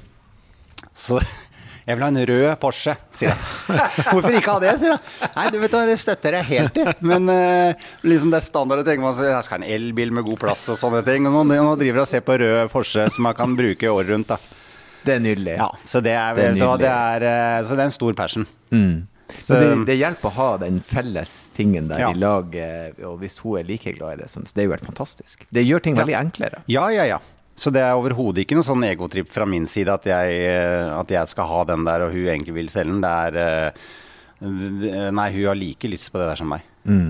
Så 0.94 1.18
jeg 1.88 1.96
vil 1.96 2.04
ha 2.04 2.08
en 2.12 2.20
rød 2.28 2.46
Porsche, 2.60 2.92
sier 3.16 3.30
jeg. 3.30 3.76
Hvorfor 4.12 4.34
ikke 4.36 4.54
ha 4.58 4.60
det, 4.60 4.74
sier 4.76 4.92
jeg. 4.92 5.30
Nei, 5.32 5.46
du 5.54 5.56
vet 5.62 5.72
hva, 5.72 5.86
det 5.88 5.96
støtter 5.96 6.36
jeg 6.36 6.48
helt 6.50 6.76
i. 6.76 6.84
Men 7.00 7.30
uh, 7.32 7.86
liksom 8.04 8.34
det 8.34 8.42
er 8.42 8.44
standard 8.44 8.82
å 8.82 8.86
tenke 8.86 9.06
man 9.06 9.16
jeg 9.16 9.46
skal 9.46 9.56
ha 9.56 9.60
en 9.62 9.70
elbil 9.78 10.12
med 10.18 10.26
god 10.26 10.42
plass 10.42 10.66
og 10.74 10.76
sånne 10.76 11.00
ting. 11.06 11.24
Og 11.30 11.38
nå, 11.38 11.46
nå 11.48 11.76
driver 11.80 12.02
jeg 12.02 12.04
og 12.04 12.10
ser 12.10 12.26
på 12.26 12.36
rød 12.44 12.74
Porsche 12.74 13.08
som 13.14 13.24
man 13.24 13.38
kan 13.38 13.56
bruke 13.56 13.88
året 13.88 14.12
rundt, 14.12 14.34
da. 14.34 14.36
Det 15.06 15.14
er 15.16 15.22
nydelig. 15.24 15.56
Ja, 15.56 15.70
så 15.88 16.02
det 16.04 16.12
er, 16.12 16.36
Det 16.36 16.44
er 16.44 16.52
vet 16.52 16.60
du 16.60 16.66
hva, 16.66 16.76
det 16.80 16.90
er, 16.92 17.24
eh, 17.30 17.60
så 17.64 17.72
det 17.78 17.86
er 17.86 17.88
en 17.88 17.96
stor 17.96 18.18
passion. 18.18 18.44
Så 19.42 19.58
det, 19.60 19.70
det 19.86 19.96
hjelper 20.00 20.30
å 20.30 20.34
ha 20.38 20.48
den 20.62 20.80
felles 20.80 21.50
tingen 21.56 21.88
der 21.90 22.00
Ja. 22.00 22.10
i 22.10 22.18
lag, 22.18 22.54
eh, 22.56 22.92
og 23.04 23.18
hvis 23.20 23.38
hun 23.44 23.58
er 23.60 23.64
like 23.68 23.92
glad 23.98 24.18
i 24.18 24.22
det, 24.22 24.30
så 24.32 24.40
det 24.42 24.62
er 24.62 24.68
jo 24.70 24.76
helt 24.76 24.86
fantastisk. 24.88 25.44
Det 25.52 25.64
gjør 25.66 25.82
ting 25.84 25.98
veldig 25.98 26.16
enklere. 26.16 26.62
Ja, 26.66 26.88
ja, 26.94 27.04
ja. 27.04 27.18
Så 27.58 27.72
det 27.74 27.82
er 27.82 27.98
overhodet 27.98 28.44
ikke 28.44 28.54
noe 28.54 28.62
sånn 28.66 28.84
egotripp 28.86 29.28
fra 29.34 29.44
min 29.44 29.66
side 29.66 29.90
at 29.90 30.04
jeg, 30.06 30.36
eh, 30.46 30.88
at 30.94 31.08
jeg 31.10 31.26
skal 31.28 31.46
ha 31.50 31.64
den 31.64 31.84
der, 31.84 32.06
og 32.06 32.12
hun 32.14 32.24
egentlig 32.30 32.54
vil 32.54 32.68
selge 32.72 32.92
den. 32.94 33.00
Det 33.02 33.10
er 33.10 33.40
eh, 33.42 33.88
Nei, 34.40 35.30
hun 35.34 35.46
har 35.48 35.56
like 35.58 35.88
lyst 35.90 36.12
på 36.12 36.20
det 36.20 36.28
der 36.30 36.38
som 36.38 36.48
meg. 36.52 36.62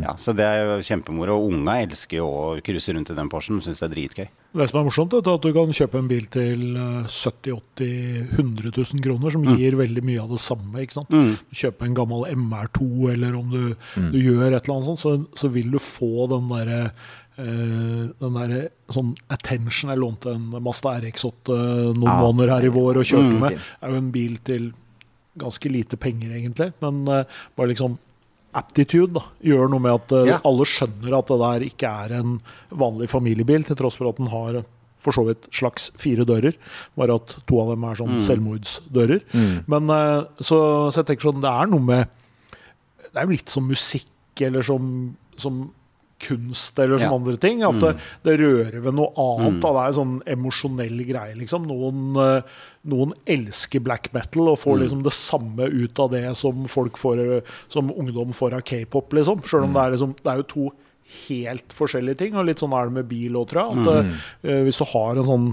Ja, 0.02 0.14
så 0.18 0.32
det 0.36 0.44
er 0.44 0.64
jo 0.64 0.76
kjempemoro. 0.82 1.36
Og 1.38 1.52
unga 1.52 1.76
elsker 1.84 2.18
jo 2.18 2.26
å 2.28 2.42
cruise 2.64 2.92
rundt 2.96 3.12
i 3.12 3.16
den 3.18 3.28
Porschen, 3.30 3.60
syns 3.62 3.78
det 3.82 3.86
er 3.88 3.92
dritgøy. 3.94 4.26
Det 4.58 4.66
som 4.70 4.80
er 4.80 4.86
morsomt, 4.88 5.12
er 5.14 5.28
at 5.30 5.44
du 5.44 5.52
kan 5.54 5.70
kjøpe 5.76 5.98
en 6.00 6.08
bil 6.10 6.26
til 6.32 6.64
eh, 6.80 7.06
70 7.06 7.52
80 7.54 8.34
100 8.38 8.72
000 8.72 9.04
kroner, 9.04 9.30
som 9.36 9.44
gir 9.54 9.76
veldig 9.78 10.02
mye 10.08 10.22
av 10.24 10.32
det 10.34 10.40
samme. 10.42 10.82
ikke 10.82 10.96
sant? 10.98 11.10
Du 11.14 11.54
kjøper 11.62 11.86
en 11.90 11.94
gammel 11.98 12.26
MR2, 12.34 12.88
eller 13.12 13.38
om 13.38 13.48
du, 13.54 13.62
du 13.96 14.18
gjør 14.18 14.48
et 14.56 14.62
eller 14.64 14.74
annet 14.80 14.90
sånt, 14.90 15.02
så, 15.04 15.14
så 15.38 15.50
vil 15.52 15.70
du 15.74 15.78
få 15.82 16.26
den 16.34 16.50
derre 16.52 16.82
Uh, 17.38 18.08
den 18.18 18.34
der, 18.34 18.64
sånn 18.90 19.12
attention 19.30 19.92
Jeg 19.92 20.00
lånte 20.02 20.32
en 20.34 20.48
Mazda 20.58 20.96
RX8 20.98 21.54
noen 21.94 22.08
ah, 22.10 22.16
måneder 22.24 22.50
her 22.50 22.64
i 22.66 22.72
vår 22.74 22.98
og 22.98 23.06
kjørte 23.06 23.28
Mm. 23.36 23.38
med. 23.44 23.60
er 23.78 23.92
jo 23.92 23.98
en 24.00 24.08
bil 24.10 24.32
til 24.42 24.64
ganske 25.38 25.70
lite 25.70 25.94
penger, 26.02 26.32
egentlig. 26.34 26.72
Men 26.82 26.98
uh, 27.06 27.22
bare 27.54 27.70
liksom 27.70 27.94
aptitude 28.58 29.14
da, 29.16 29.22
gjør 29.44 29.70
noe 29.72 29.82
med 29.84 29.94
at 29.96 30.12
uh, 30.16 30.24
Ja. 30.28 30.40
alle 30.48 30.66
skjønner 30.68 31.14
at 31.18 31.30
det 31.30 31.38
der 31.44 31.64
ikke 31.68 31.92
er 32.04 32.16
en 32.18 32.34
vanlig 32.70 33.08
familiebil, 33.12 33.64
til 33.68 33.78
tross 33.78 33.96
for 34.00 34.10
at 34.10 34.18
den 34.20 34.30
har 34.32 34.60
for 34.98 35.14
så 35.14 35.22
vidt 35.28 35.46
slags 35.54 35.92
fire 36.02 36.24
dører, 36.26 36.56
bare 36.98 37.14
at 37.20 37.36
to 37.46 37.60
av 37.62 37.68
dem 37.70 37.84
er 37.86 37.98
sånn 38.00 38.16
selvmordsdører. 38.18 39.20
Men 39.70 39.90
uh, 39.94 40.24
så, 40.42 40.58
så 40.90 41.00
jeg 41.04 41.12
tenker 41.12 41.28
sånn, 41.30 41.42
det 41.44 41.52
er 41.54 41.70
noe 41.70 41.84
med 41.86 42.08
Det 43.06 43.14
er 43.22 43.28
jo 43.28 43.36
litt 43.36 43.52
som 43.54 43.68
musikk, 43.70 44.08
eller 44.42 44.66
som, 44.66 44.88
som 45.40 45.62
kunst, 46.18 46.78
eller 46.78 46.98
som 46.98 47.10
Ja. 47.10 47.16
andre 47.16 47.36
ting. 47.36 47.62
At 47.62 47.78
det, 47.80 47.92
det 48.24 48.38
rører 48.40 48.80
ved 48.82 48.94
noe 48.94 49.12
annet. 49.16 49.60
Da. 49.62 49.70
Det 49.72 49.82
er 49.82 49.92
en 49.92 49.98
sånn 49.98 50.16
emosjonell 50.34 51.04
greie, 51.06 51.36
liksom. 51.38 51.66
Noen, 51.70 52.16
eh, 52.16 52.42
noen 52.90 53.14
elsker 53.26 53.80
black 53.84 54.10
metal 54.12 54.48
og 54.48 54.58
får 54.58 54.82
liksom 54.82 55.02
det 55.06 55.12
samme 55.14 55.68
ut 55.70 55.98
av 55.98 56.10
det 56.10 56.24
som 56.36 56.66
folk 56.66 56.98
får 56.98 57.42
Som 57.68 57.90
ungdom 57.92 58.32
får 58.34 58.54
av 58.58 58.62
k-pop, 58.62 59.12
liksom. 59.12 59.42
Sjøl 59.42 59.64
om 59.64 59.72
det 59.72 59.82
er 59.82 59.90
liksom 59.96 60.14
Det 60.18 60.32
er 60.32 60.36
jo 60.42 60.48
to 60.54 60.68
helt 61.28 61.72
forskjellige 61.72 62.18
ting, 62.18 62.34
og 62.36 62.44
litt 62.44 62.60
sånn 62.60 62.74
er 62.76 62.84
det 62.90 62.92
med 62.98 63.08
bil 63.08 63.32
òg, 63.40 63.48
tror 63.48 63.62
jeg. 63.64 63.80
At, 63.80 63.88
uh, 64.44 64.62
hvis 64.66 64.76
du 64.76 64.84
har 64.90 65.16
en 65.16 65.24
sånn 65.24 65.46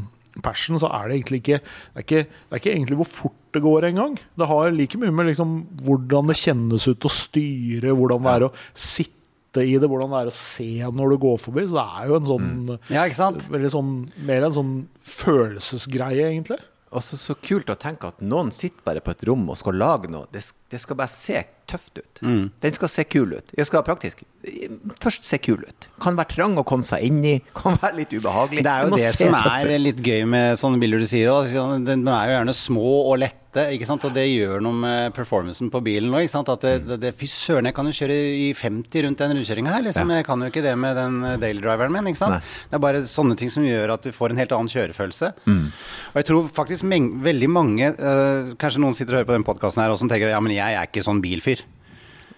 passion, 0.44 0.76
så 0.82 0.90
er 0.92 1.08
det 1.08 1.16
egentlig 1.22 1.40
ikke 1.44 1.60
det 1.62 1.96
er 1.96 2.04
ikke, 2.04 2.24
det 2.28 2.52
er 2.52 2.60
ikke 2.60 2.74
egentlig 2.76 2.98
hvor 3.00 3.08
fort 3.08 3.38
det 3.56 3.62
går 3.64 3.88
engang. 3.88 4.18
Det 4.36 4.48
har 4.50 4.72
like 4.76 5.00
mye 5.00 5.14
med 5.16 5.30
liksom 5.30 5.54
hvordan 5.86 6.28
det 6.28 6.36
kjennes 6.42 6.88
ut 6.92 7.08
å 7.08 7.12
styre, 7.14 7.96
hvordan 7.96 8.26
det 8.26 8.34
er 8.34 8.48
å 8.50 8.52
sitte 8.76 9.14
i 9.64 9.78
det, 9.80 9.88
hvordan 9.88 10.12
det 10.12 10.22
er 10.26 10.32
å 10.32 10.36
se 10.36 10.70
når 11.00 11.16
du 11.16 11.18
går 11.24 11.38
forbi. 11.40 11.66
Så 11.70 11.78
det 11.78 11.88
er 12.02 12.12
jo 12.12 12.20
en 12.20 12.30
sånn 12.32 12.50
Ja, 12.92 13.06
ikke 13.06 13.20
sant? 13.22 13.48
sånn 13.72 13.94
Mer 14.28 14.48
en 14.50 14.56
sånn 14.56 14.74
følelsesgreie, 15.06 16.32
egentlig. 16.34 16.60
Og 16.96 17.04
så, 17.04 17.18
så 17.20 17.34
kult 17.44 17.68
å 17.72 17.76
tenke 17.80 18.08
at 18.08 18.22
noen 18.24 18.54
sitter 18.56 18.80
bare 18.86 19.02
på 19.04 19.12
et 19.12 19.24
rom 19.28 19.44
og 19.52 19.58
skal 19.60 19.76
lage 19.76 20.08
noe. 20.12 20.30
Det, 20.32 20.46
det 20.72 20.80
skal 20.80 20.96
bare 21.00 21.12
se 21.12 21.42
tøft 21.68 21.98
ut. 22.00 22.22
Den 22.22 22.76
skal 22.78 22.92
se 22.94 23.04
kul 23.10 23.34
ut. 23.36 23.52
Jeg 23.58 23.68
skal 23.68 23.82
være 23.82 23.88
praktisk. 23.90 24.22
Først 25.04 25.26
se 25.28 25.40
kul 25.44 25.66
ut. 25.66 25.90
Kan 26.00 26.16
være 26.16 26.32
trang 26.38 26.56
å 26.62 26.64
komme 26.68 26.88
seg 26.88 27.04
inn 27.10 27.20
i. 27.26 27.34
Kan 27.58 27.76
være 27.82 28.00
litt 28.00 28.16
ubehagelig. 28.16 28.64
Det 28.64 28.72
er 28.72 28.86
jo 28.88 29.00
det 29.02 29.12
som 29.18 29.36
er 29.42 29.74
litt 29.82 30.00
gøy 30.06 30.24
med 30.30 30.62
sånne 30.62 30.80
bilder 30.80 31.04
du 31.04 31.10
sier 31.10 31.34
òg. 31.34 31.50
De 31.52 31.98
er 31.98 32.30
jo 32.32 32.38
gjerne 32.38 32.56
små 32.56 32.94
og 33.10 33.20
lette, 33.26 33.42
ikke 33.76 33.88
sant? 33.88 34.04
og 34.08 34.14
det 34.16 34.26
gjør 34.28 34.64
noe 34.64 34.76
med 34.78 35.14
performancen 35.16 35.70
på 35.74 35.82
bilen 35.86 36.14
òg. 36.16 36.28
At 36.28 36.64
det, 36.66 36.74
det, 36.88 36.98
det, 37.04 37.12
fy 37.20 37.30
søren, 37.32 37.70
jeg 37.70 37.76
kan 37.78 37.88
jo 37.90 37.96
kjøre 37.96 38.16
i 38.16 38.50
50 38.58 39.06
rundt 39.06 39.22
den 39.24 39.36
rundkjøringa 39.38 39.76
her. 39.76 39.86
Liksom. 39.88 40.12
Jeg 40.18 40.28
kan 40.28 40.44
jo 40.44 40.50
ikke 40.52 40.66
det 40.66 40.74
med 40.80 41.00
den 41.00 41.22
eh, 41.24 41.38
daily-driveren 41.42 41.96
min. 41.96 42.12
ikke 42.12 42.22
sant? 42.22 42.38
Nei. 42.38 42.58
Det 42.72 42.80
er 42.80 42.84
bare 42.86 43.04
sånne 43.10 43.38
ting 43.40 43.54
som 43.54 43.66
gjør 43.68 43.96
at 43.96 44.06
du 44.06 44.12
får 44.16 44.34
en 44.36 44.42
helt 44.44 44.56
annen 44.58 44.72
kjørefølelse. 44.74 45.32
Mm. 45.48 45.64
Og 46.12 46.20
jeg 46.22 46.30
tror 46.32 46.52
faktisk 46.60 46.92
veldig 47.30 47.50
mange, 47.52 47.94
eh, 47.94 48.52
kanskje 48.62 48.84
noen 48.84 48.98
sitter 48.98 49.16
og 49.16 49.22
hører 49.22 49.32
på 49.32 49.38
den 49.40 49.48
podkasten 49.48 49.86
her 49.86 49.96
og 49.96 50.00
som 50.02 50.12
tenker 50.12 50.34
ja, 50.34 50.44
men 50.44 50.56
jeg 50.56 50.76
er 50.78 50.90
ikke 50.90 51.06
sånn 51.06 51.24
bilfyr. 51.24 51.64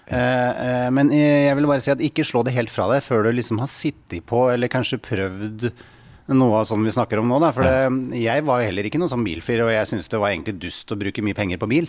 Eh, 0.08 0.88
men 0.95 1.12
jeg 1.12 1.58
vil 1.58 1.67
bare 1.67 1.84
si 1.84 1.91
at 1.91 2.03
ikke 2.03 2.25
slå 2.27 2.45
det 2.47 2.56
helt 2.56 2.71
fra 2.71 2.88
deg 2.93 3.03
før 3.03 3.27
du 3.27 3.34
liksom 3.36 3.60
har 3.63 3.71
sittet 3.71 4.23
på, 4.30 4.47
eller 4.53 4.71
kanskje 4.71 5.01
prøvd 5.03 5.71
noe 6.35 6.59
av 6.59 6.65
sånn 6.67 6.83
vi 6.83 6.91
snakker 6.91 7.21
om 7.21 7.29
nå. 7.31 7.37
Da. 7.39 7.51
For 7.55 7.63
det, 7.63 8.15
jeg 8.19 8.43
var 8.47 8.63
heller 8.65 8.87
ikke 8.87 8.99
noen 8.99 9.11
sånn 9.11 9.25
bilfyr, 9.27 9.63
og 9.63 9.71
jeg 9.71 9.87
syntes 9.89 10.09
det 10.11 10.19
var 10.19 10.33
egentlig 10.33 10.57
dust 10.59 10.91
å 10.91 10.97
bruke 10.99 11.23
mye 11.23 11.37
penger 11.37 11.61
på 11.61 11.69
bil. 11.71 11.87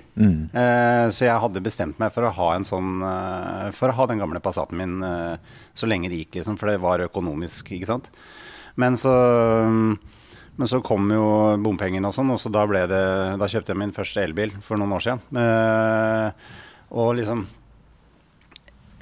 Eh, 0.55 1.07
så 1.15 1.27
jeg 1.27 1.43
hadde 1.43 1.65
bestemt 1.65 1.99
meg 2.03 2.13
for 2.15 2.29
å 2.29 2.35
ha 2.37 2.51
en 2.55 2.67
sånn 2.67 3.03
eh, 3.03 3.71
For 3.75 3.91
å 3.91 3.97
ha 3.99 4.07
den 4.11 4.23
gamle 4.23 4.43
Passaten 4.45 4.79
min 4.79 5.03
eh, 5.03 5.59
så 5.75 5.89
lenge 5.91 6.11
det 6.13 6.23
gikk, 6.23 6.39
liksom, 6.39 6.59
for 6.61 6.71
det 6.71 6.79
var 6.83 7.03
økonomisk, 7.09 7.73
ikke 7.75 7.91
sant. 7.91 8.11
Men 8.79 8.99
så 9.01 9.15
men 10.59 10.67
så 10.67 10.81
kom 10.83 11.07
jo 11.15 11.27
bompengene 11.63 12.09
og 12.11 12.15
sånn, 12.17 12.33
og 12.35 12.41
så 12.43 12.51
da, 12.51 12.65
ble 12.67 12.81
det, 12.91 13.05
da 13.39 13.47
kjøpte 13.47 13.71
jeg 13.71 13.79
min 13.79 13.95
første 13.95 14.25
elbil 14.27 14.51
for 14.67 14.81
noen 14.81 14.97
år 14.97 15.05
siden. 15.05 15.39
Eh, 15.39 16.49
og 16.99 17.13
liksom 17.15 17.45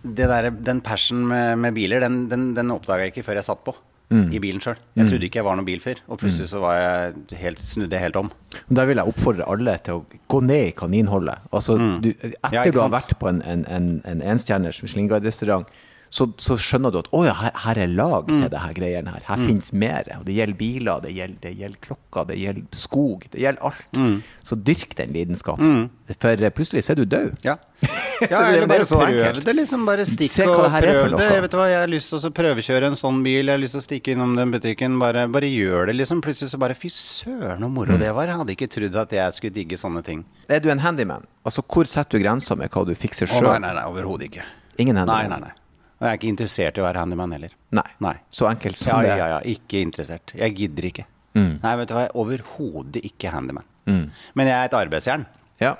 det 0.07 0.29
der, 0.31 0.51
Den 0.53 0.83
passion 0.85 1.25
med, 1.27 1.57
med 1.59 1.75
biler, 1.75 2.05
den, 2.05 2.27
den, 2.29 2.51
den 2.55 2.70
oppdaga 2.75 3.07
jeg 3.07 3.14
ikke 3.14 3.25
før 3.31 3.40
jeg 3.40 3.49
satt 3.49 3.64
på 3.64 3.72
i 4.11 4.38
bilen 4.38 4.61
sjøl. 4.62 4.77
Jeg 4.95 5.09
trodde 5.11 5.27
ikke 5.27 5.40
jeg 5.40 5.45
var 5.45 5.57
noen 5.59 5.66
bilfyr, 5.66 5.99
og 6.07 6.19
plutselig 6.21 6.47
så 6.49 6.61
var 6.62 6.77
jeg 6.79 7.38
helt, 7.40 7.59
snudde 7.59 7.97
jeg 7.97 8.05
helt 8.05 8.16
om. 8.16 8.31
Der 8.71 8.87
vil 8.87 8.97
jeg 9.01 9.07
oppfordre 9.11 9.49
alle 9.51 9.79
til 9.83 9.95
å 9.99 10.05
gå 10.29 10.40
ned 10.47 10.69
i 10.69 10.75
kaninholdet. 10.79 11.38
Altså, 11.53 11.75
du, 12.03 12.11
etter 12.11 12.37
Mm. 12.37 12.53
Ja, 12.53 12.62
du 12.71 12.79
har 12.79 12.90
vært 12.95 13.19
på 13.19 13.29
en, 13.29 13.42
en, 13.42 13.64
en, 13.66 13.88
en 14.05 14.23
enstjerners 14.23 14.79
Michelin-restaurant, 14.83 15.66
så, 16.11 16.29
så 16.38 16.57
skjønner 16.57 16.92
du 16.92 16.99
at 17.03 17.09
å 17.12 17.25
ja, 17.27 17.35
her, 17.35 17.53
her 17.64 17.79
er 17.85 17.88
lag 17.92 18.27
Mm. 18.31 18.40
til 18.42 18.51
det 18.51 18.61
her 18.62 18.73
greiene 18.75 19.12
her. 19.12 19.23
Her 19.27 19.37
finnes 19.37 19.73
mer. 19.73 20.05
Og 20.19 20.25
det 20.25 20.35
gjelder 20.37 20.57
biler, 20.57 21.01
det 21.03 21.12
gjelder, 21.16 21.38
det 21.42 21.53
gjelder 21.59 21.79
klokker, 21.83 22.27
det 22.31 22.38
gjelder 22.38 22.66
skog. 22.73 23.27
Det 23.31 23.40
gjelder 23.42 23.62
alt. 23.62 23.92
Mm. 23.97 24.23
Så 24.42 24.57
dyrk 24.57 24.95
den 24.97 25.12
lidenskapen. 25.12 25.90
For 26.21 26.31
eh, 26.42 26.51
plutselig 26.55 26.85
så 26.87 26.92
er 26.95 27.01
du 27.03 27.05
død. 27.05 27.37
Ja. 27.45 27.57
Ja 28.16 28.38
er 28.49 28.55
eller 28.62 28.66
bare 28.71 28.87
så 28.88 28.97
prøv 28.97 29.42
det, 29.45 29.53
liksom. 29.59 29.83
Bare 29.85 30.05
stikk 30.09 30.47
og 30.49 30.71
prøv 30.73 31.11
det. 31.19 31.27
Vet 31.45 31.53
du 31.53 31.57
hva, 31.59 31.66
jeg 31.69 31.81
har 31.83 31.90
lyst 31.92 32.09
til 32.09 32.23
å 32.25 32.31
prøvekjøre 32.33 32.88
en 32.88 32.97
sånn 32.97 33.19
bil, 33.21 33.42
jeg 33.45 33.53
har 33.53 33.61
lyst 33.61 33.77
til 33.77 33.83
å 33.83 33.85
stikke 33.85 34.14
innom 34.14 34.33
den 34.38 34.55
butikken. 34.55 34.97
Bare, 35.03 35.27
bare 35.29 35.51
gjør 35.51 35.90
det, 35.90 35.99
liksom. 36.01 36.23
Plutselig 36.25 36.49
så 36.55 36.61
bare 36.62 36.73
Fy 36.79 36.88
søren, 36.88 37.61
så 37.61 37.69
Mm. 37.69 37.75
moro 37.77 37.99
det 38.01 38.09
var. 38.16 38.25
Jeg 38.33 38.37
hadde 38.40 38.55
ikke 38.57 38.69
trodd 38.73 38.97
at 39.03 39.12
jeg 39.12 39.33
skulle 39.37 39.53
digge 39.59 39.77
sånne 39.77 40.03
ting. 40.07 40.25
Er 40.49 40.61
du 40.64 40.71
en 40.73 40.79
handyman? 40.81 41.27
Altså, 41.45 41.61
hvor 41.69 41.85
setter 41.85 42.16
du 42.19 42.25
grensa 42.25 42.57
med 42.57 42.71
hva 42.73 42.87
du 42.88 42.95
fikser 42.97 43.29
sjøl? 43.29 43.42
nei, 43.53 43.59
nei, 43.59 43.75
nei, 43.75 43.85
overhodet 43.85 44.31
ikke. 44.33 44.45
Ingen 44.79 44.95
Nei, 45.05 45.27
nei, 45.29 45.38
nei. 45.45 45.53
Og 45.97 46.05
jeg 46.05 46.13
er 46.13 46.19
ikke 46.21 46.29
interessert 46.29 46.77
i 46.77 46.83
å 46.83 46.87
være 46.87 47.01
handyman 47.01 47.33
heller. 47.33 47.53
Nei. 47.77 47.87
Nei. 48.05 48.15
Så 48.31 48.49
enkelt 48.51 48.77
som 48.77 48.99
Ja, 48.99 49.03
det. 49.03 49.15
ja, 49.17 49.29
ja. 49.37 49.39
Ikke 49.49 49.81
interessert. 49.81 50.35
Jeg 50.37 50.55
gidder 50.59 50.89
ikke. 50.91 51.07
Mm. 51.37 51.55
Nei, 51.63 51.73
vet 51.81 51.89
du 51.89 51.95
hva, 51.97 52.03
jeg 52.05 52.11
er 52.13 52.21
overhodet 52.21 53.05
ikke 53.09 53.33
handyman. 53.33 53.65
Men 53.87 54.49
jeg 54.51 54.57
er 54.57 54.69
et 54.69 54.75
arbeidsjern. 54.77 55.25
Ja. 55.63 55.75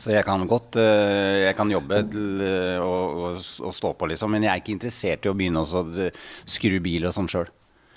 Så 0.00 0.12
jeg 0.14 0.24
kan 0.24 0.42
godt 0.48 0.76
øh, 0.78 1.40
Jeg 1.44 1.54
kan 1.58 1.70
jobbe 1.70 1.98
til, 2.10 2.40
øh, 2.46 2.80
og, 2.82 3.16
og, 3.30 3.40
og 3.66 3.74
stå 3.74 3.92
på, 3.98 4.06
liksom. 4.10 4.30
Men 4.30 4.44
jeg 4.46 4.52
er 4.52 4.62
ikke 4.62 4.74
interessert 4.76 5.26
i 5.26 5.30
å 5.30 5.34
begynne 5.36 5.62
å 5.64 5.82
øh, 6.06 6.10
skru 6.48 6.78
bil 6.82 7.06
og 7.08 7.14
sånn 7.16 7.28
sjøl. 7.30 7.50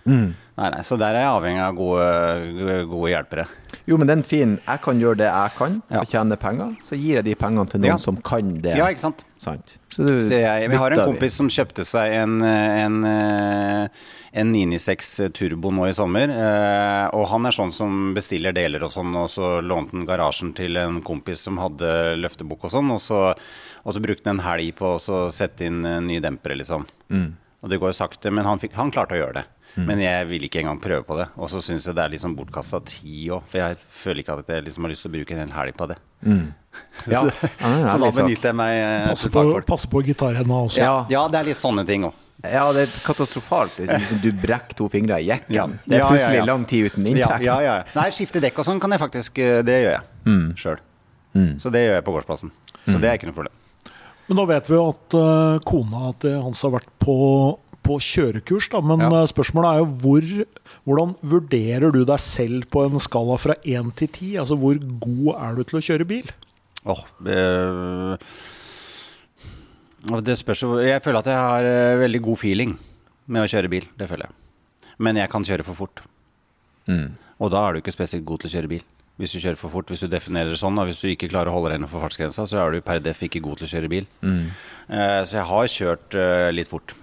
Nei, 0.06 0.68
nei, 0.70 0.82
så 0.86 0.98
der 1.00 1.16
er 1.16 1.24
jeg 1.24 1.32
avhengig 1.34 1.62
av 1.64 1.76
gode, 1.78 2.74
gode 2.92 3.10
hjelpere. 3.10 3.46
Jo, 3.90 3.98
men 3.98 4.10
den 4.10 4.22
fin. 4.28 4.58
Jeg 4.68 4.82
kan 4.84 5.00
gjøre 5.02 5.18
det 5.24 5.30
jeg 5.30 5.54
kan 5.58 5.78
og 5.98 6.06
tjene 6.12 6.38
penger. 6.38 6.74
Så 6.84 6.98
gir 7.00 7.18
jeg 7.22 7.26
de 7.26 7.36
pengene 7.40 7.66
til 7.72 7.80
noen 7.82 7.94
Ja. 7.94 7.98
som 7.98 8.18
kan 8.22 8.52
det. 8.62 8.76
Ja, 8.78 8.90
ikke 8.92 9.00
sant? 9.02 9.24
Sant? 9.42 9.78
Så, 9.90 10.06
du, 10.06 10.20
Så 10.22 10.36
jeg, 10.38 10.70
vi 10.70 10.76
har 10.78 10.92
en 10.92 11.00
kompis 11.00 11.14
kompis 11.14 11.38
som 11.40 11.50
kjøpte 11.50 11.86
seg 11.88 12.14
en, 12.20 12.36
en, 12.44 13.00
eh, 13.10 13.88
en 14.44 14.52
996 14.54 15.32
Turbo 15.34 15.72
nå 15.74 15.88
i 15.90 15.94
sommer. 15.98 16.30
eh, 16.30 17.08
Og 17.18 17.26
han 17.32 17.46
er 17.50 17.52
sånn 17.56 17.72
som 17.74 18.14
bestiller 18.14 18.54
deler 18.54 18.84
og 18.84 18.92
sånn, 18.94 19.16
og 19.16 19.30
så 19.34 19.56
lånte 19.64 19.96
han 19.98 20.06
garasjen 20.06 20.54
til 20.54 20.78
en 20.78 21.02
kompis 21.02 21.40
som 21.48 21.58
hadde 21.58 22.18
løftebukk 22.22 22.66
og 22.70 22.76
sånn, 22.76 22.92
og 22.94 23.00
så, 23.02 23.34
og 23.86 23.94
så 23.96 24.02
brukte 24.04 24.28
han 24.30 24.40
en 24.40 24.46
helg 24.46 24.76
på 24.78 24.96
å 24.96 25.02
så 25.02 25.26
sette 25.34 25.66
inn 25.66 25.84
eh, 25.86 26.00
nye 26.04 26.22
dempere, 26.22 26.60
liksom. 26.62 26.86
Og 27.64 27.70
det 27.72 27.80
går 27.80 27.94
jo 27.94 27.96
sakte, 28.04 28.30
men 28.34 28.44
han, 28.46 28.60
fikk, 28.60 28.74
han 28.76 28.92
klarte 28.92 29.16
å 29.16 29.22
gjøre 29.22 29.34
det. 29.42 29.46
Men 29.76 29.98
jeg 30.04 30.28
vil 30.30 30.44
ikke 30.46 30.60
engang 30.62 30.80
prøve 30.82 31.04
på 31.08 31.16
det. 31.18 31.28
Og 31.42 31.50
så 31.50 31.62
syns 31.66 31.88
jeg 31.90 31.96
det 31.98 32.04
er 32.04 32.12
liksom 32.14 32.36
bortkasta 32.38 32.80
tid 32.86 33.32
òg, 33.34 33.46
for 33.50 33.58
jeg 33.58 33.78
føler 33.90 34.20
ikke 34.22 34.36
at 34.44 34.52
jeg 34.54 34.64
liksom 34.68 34.86
har 34.86 34.92
lyst 34.94 35.02
til 35.02 35.10
å 35.10 35.14
bruke 35.16 35.34
en 35.34 35.40
hel 35.48 35.54
helg 35.58 35.78
på 35.80 35.88
det. 35.94 35.98
Ja, 37.06 37.20
så, 37.22 37.48
ja, 37.62 37.70
det 37.70 37.84
er 37.86 37.90
så 37.92 37.98
da 38.02 38.08
benytter 38.16 38.50
jeg 38.50 38.56
meg 38.58 38.76
eh, 38.82 39.08
Passe 39.12 39.30
på, 39.30 39.42
pass 39.68 39.84
på 39.86 40.00
gitarhenda 40.08 40.56
også. 40.66 40.80
Ja. 40.82 40.94
Ja, 41.14 41.24
det 41.30 41.38
er 41.42 41.50
litt 41.52 41.60
sånne 41.60 41.84
ting 41.86 42.06
òg. 42.08 42.16
Ja, 42.44 42.64
det 42.76 42.88
er 42.88 42.94
katastrofalt. 43.06 43.76
Liksom, 43.78 44.18
du 44.24 44.30
brekker 44.42 44.76
to 44.80 44.88
fingre 44.92 45.20
i 45.22 45.28
jekken. 45.30 45.54
Ja. 45.54 45.68
Det 45.70 45.94
er 45.96 46.00
Ja, 46.00 46.00
ja, 46.02 46.08
plutselig 46.10 46.40
ja. 46.42 46.48
lang 46.50 46.66
tid 46.68 46.88
uten 46.90 47.06
Ja, 47.06 47.12
inntekt. 47.14 47.46
ja, 47.46 47.58
ja. 47.62 47.76
Nei, 47.94 48.08
skifte 48.16 48.42
dekk 48.44 48.58
og 48.64 48.66
sånn 48.68 48.82
kan 48.84 48.92
jeg 48.96 49.00
faktisk 49.04 49.38
eh, 49.44 49.60
Det 49.68 49.78
gjør 49.84 49.94
jeg 49.96 50.04
Mm. 50.26 50.48
sjøl. 50.58 50.82
Så 51.62 51.70
det 51.74 51.82
gjør 51.86 51.96
jeg 52.00 52.04
på 52.08 52.14
gårdsplassen. 52.16 52.52
Så 52.88 52.98
det 53.02 53.10
er 53.12 53.18
ikke 53.20 53.28
noe 53.30 53.38
problem. 53.38 53.56
Men 54.30 54.38
nå 54.40 54.46
vet 54.48 54.68
vi 54.72 54.76
jo 54.78 54.84
at 54.94 55.16
uh, 55.20 55.58
kona 55.68 56.12
til 56.24 56.38
Hans 56.42 56.62
har 56.64 56.72
vært 56.78 56.90
på, 57.04 57.16
på 57.84 57.98
kjørekurs, 58.02 58.70
da. 58.72 58.82
Men 58.82 59.00
Ja. 59.04 59.10
eh, 59.24 59.28
spørsmålet 59.28 59.70
er 59.74 59.78
jo 59.84 59.90
hvor, 60.04 60.46
hvordan 60.88 61.16
vurderer 61.24 61.92
du 61.94 62.04
deg 62.06 62.20
selv 62.20 62.66
på 62.72 62.86
en 62.86 63.00
skala 63.00 63.38
fra 63.38 63.56
1 63.64 63.92
til 63.96 64.08
10? 64.08 64.38
Altså 64.40 64.58
hvor 64.58 64.80
god 65.00 65.36
er 65.36 65.56
du 65.56 65.64
til 65.64 65.80
å 65.80 65.84
kjøre 65.84 66.08
bil? 66.08 66.32
Oh, 66.86 67.04
eh, 67.28 68.18
det 70.22 70.36
spørs 70.38 70.62
jo 70.66 70.78
Jeg 70.84 71.02
føler 71.04 71.20
at 71.20 71.30
jeg 71.32 71.40
har 71.40 71.64
eh, 71.64 72.00
veldig 72.02 72.22
god 72.26 72.38
feeling 72.42 72.74
med 73.28 73.44
å 73.46 73.48
kjøre 73.48 73.70
bil. 73.72 73.86
Det 73.98 74.10
føler 74.10 74.28
jeg. 74.28 74.34
Men 75.00 75.16
jeg 75.16 75.30
kan 75.32 75.44
kjøre 75.44 75.64
for 75.64 75.74
fort. 75.76 76.02
Og 77.40 77.52
da 77.52 77.62
er 77.68 77.74
du 77.74 77.80
ikke 77.82 77.94
spesielt 77.96 78.26
god 78.28 78.40
til 78.44 78.50
å 78.52 78.54
kjøre 78.58 78.70
bil. 78.70 78.84
Hvis 79.20 79.32
du 79.36 79.40
kjører 79.40 79.58
for 79.60 79.70
fort, 79.70 79.88
hvis 79.92 80.02
du 80.04 80.08
definerer 80.10 80.50
det 80.52 80.58
sånn, 80.60 80.78
og 80.80 80.88
hvis 80.90 81.00
du 81.02 81.08
ikke 81.12 81.30
klarer 81.30 81.52
å 81.52 81.54
holde 81.56 81.70
deg 81.72 81.80
innenfor 81.80 82.02
fartsgrensa, 82.02 82.46
så 82.50 82.60
er 82.64 82.72
du 82.76 82.82
per 82.82 83.00
def 83.04 83.22
ikke 83.24 83.42
god 83.46 83.60
til 83.62 83.68
å 83.68 83.72
kjøre 83.74 83.90
bil. 83.92 84.08
Eh, 84.24 85.22
så 85.24 85.38
jeg 85.38 85.46
har 85.50 85.70
kjørt 85.72 86.18
eh, 86.20 86.50
litt 86.52 86.68
fort. 86.72 86.94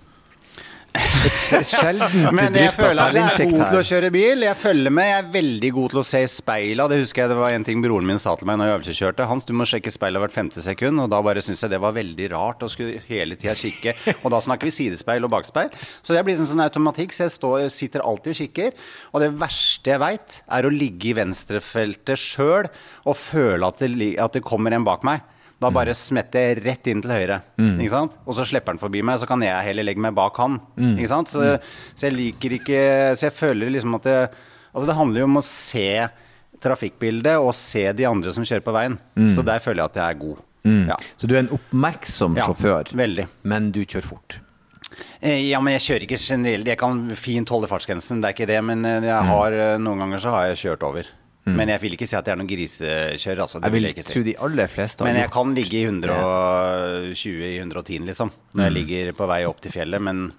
Sjelden 0.90 2.34
Men 2.34 2.56
jeg 2.56 2.72
føler 2.74 3.00
at 3.04 3.14
jeg 3.14 3.46
er 3.46 3.50
god 3.52 3.62
til 3.70 3.78
å 3.78 3.82
kjøre 3.86 4.10
bil. 4.14 4.44
Jeg 4.46 4.58
følger 4.58 4.94
med. 4.94 5.06
Jeg 5.10 5.22
er 5.22 5.28
veldig 5.36 5.70
god 5.76 5.92
til 5.92 6.00
å 6.00 6.04
se 6.06 6.22
i 6.24 6.28
speila. 6.30 6.86
Det 6.90 6.98
husker 7.02 7.22
jeg 7.22 7.32
det 7.32 7.38
var 7.38 7.54
en 7.54 7.66
ting 7.66 7.82
broren 7.84 8.08
min 8.08 8.20
sa 8.22 8.34
til 8.38 8.48
meg 8.50 8.58
når 8.58 8.68
jeg 8.70 8.76
øvelseskjørte. 8.78 9.28
Hans, 9.30 9.46
du 9.46 9.54
må 9.56 9.66
sjekke 9.68 9.92
speilet 9.94 10.22
hvert 10.24 10.34
femte 10.34 10.64
sekund. 10.64 11.02
Og 11.04 11.10
da 11.12 11.22
bare 11.24 11.44
syntes 11.44 11.62
jeg 11.66 11.74
det 11.74 11.82
var 11.82 11.96
veldig 11.96 12.30
rart 12.34 12.66
å 12.66 12.70
skulle 12.72 13.02
hele 13.08 13.38
tida 13.40 13.54
kikke. 13.58 13.94
Og 14.18 14.30
da 14.34 14.42
snakker 14.44 14.70
vi 14.70 14.74
sidespeil 14.80 15.26
og 15.28 15.34
bakspeil. 15.36 15.70
Så 16.02 16.14
det 16.14 16.22
er 16.22 16.26
blitt 16.26 16.42
en 16.42 16.50
sånn 16.50 16.64
automatikk, 16.66 17.14
så 17.14 17.28
jeg 17.28 17.36
står, 17.38 17.66
sitter 17.74 18.06
alltid 18.06 18.34
og 18.34 18.40
kikker. 18.42 18.86
Og 19.14 19.24
det 19.24 19.32
verste 19.40 19.94
jeg 19.94 20.02
veit, 20.02 20.40
er 20.50 20.66
å 20.66 20.74
ligge 20.74 21.12
i 21.12 21.18
venstrefeltet 21.20 22.18
sjøl 22.20 22.70
og 23.06 23.18
føle 23.18 23.68
at 23.68 23.82
det, 23.84 24.14
at 24.20 24.34
det 24.36 24.46
kommer 24.46 24.74
en 24.74 24.86
bak 24.86 25.06
meg. 25.06 25.22
Da 25.60 25.68
bare 25.70 25.92
smetter 25.92 26.40
jeg 26.54 26.62
rett 26.64 26.86
inn 26.88 27.02
til 27.04 27.10
høyre. 27.12 27.40
Ikke 27.60 27.90
sant? 27.92 28.14
Og 28.24 28.34
så 28.38 28.46
slipper 28.48 28.72
han 28.72 28.80
forbi 28.80 29.02
meg, 29.04 29.18
så 29.20 29.26
kan 29.28 29.42
jeg 29.44 29.66
heller 29.66 29.84
legge 29.84 30.00
meg 30.00 30.14
bak 30.16 30.36
han. 30.40 30.58
Ikke 30.96 31.10
sant? 31.12 31.28
Så, 31.28 31.58
så 31.94 32.06
jeg 32.08 32.16
liker 32.16 32.54
ikke 32.56 32.80
Så 33.18 33.26
jeg 33.28 33.36
føler 33.36 33.68
liksom 33.74 33.94
at 33.98 34.08
det 34.08 34.18
Altså 34.70 34.86
det 34.86 34.96
handler 34.96 35.20
jo 35.20 35.26
om 35.28 35.36
å 35.40 35.44
se 35.44 36.08
trafikkbildet 36.62 37.38
og 37.40 37.52
se 37.56 37.82
de 37.96 38.04
andre 38.08 38.32
som 38.34 38.44
kjører 38.46 38.64
på 38.64 38.74
veien. 38.76 38.98
Så 39.34 39.42
der 39.46 39.60
føler 39.62 39.82
jeg 39.84 39.90
at 39.92 39.98
jeg 40.00 40.14
er 40.14 40.20
god. 40.20 40.42
Ja. 40.90 40.96
Så 41.16 41.28
du 41.28 41.34
er 41.34 41.42
en 41.44 41.52
oppmerksom 41.56 42.34
Ja, 42.36 42.44
sjåfør, 42.50 42.90
veldig. 42.96 43.24
men 43.48 43.70
du 43.72 43.80
kjører 43.84 44.04
fort. 44.04 44.38
Eh, 45.22 45.48
Ja, 45.48 45.60
men 45.64 45.72
jeg 45.78 45.84
kjører 45.86 46.04
ikke 46.06 46.18
generelt. 46.20 46.66
Jeg 46.68 46.78
kan 46.80 47.08
fint 47.16 47.48
holde 47.48 47.68
fartsgrensen, 47.70 48.20
det 48.20 48.28
er 48.30 48.36
ikke 48.36 48.48
det. 48.50 48.60
Men 48.64 48.84
eh, 48.84 49.00
jeg 49.08 49.24
har, 49.30 49.52
eh, 49.52 49.78
noen 49.80 49.98
ganger 50.04 50.18
så 50.20 50.34
har 50.34 50.46
jeg 50.50 50.60
kjørt 50.64 50.84
over. 50.84 51.08
Men 51.56 51.68
jeg 51.72 51.80
vil 51.80 51.92
ikke 51.96 52.06
si 52.08 52.16
at 52.16 52.24
det 52.26 52.32
er 52.32 52.36
noen 52.40 52.48
grisekjører. 52.50 53.40
Altså, 53.44 53.60
Jeg 53.62 53.72
vil 53.72 53.82
jeg 53.86 53.94
ikke 53.96 54.04
si. 54.06 54.12
tro 54.14 54.22
de 54.26 54.34
aller 54.46 54.66
fleste 54.68 55.04
Men 55.04 55.16
jeg 55.16 55.30
kan 55.34 55.54
ligge 55.54 55.76
i 55.80 55.84
120 55.86 57.46
i 57.46 57.58
110, 57.60 57.98
liksom. 58.06 58.30
Når 58.54 58.64
jeg 58.68 58.72
ligger 58.76 59.12
på 59.18 59.26
vei 59.30 59.40
opp 59.48 59.60
til 59.64 59.72
fjellet. 59.74 60.00
Men 60.02 60.32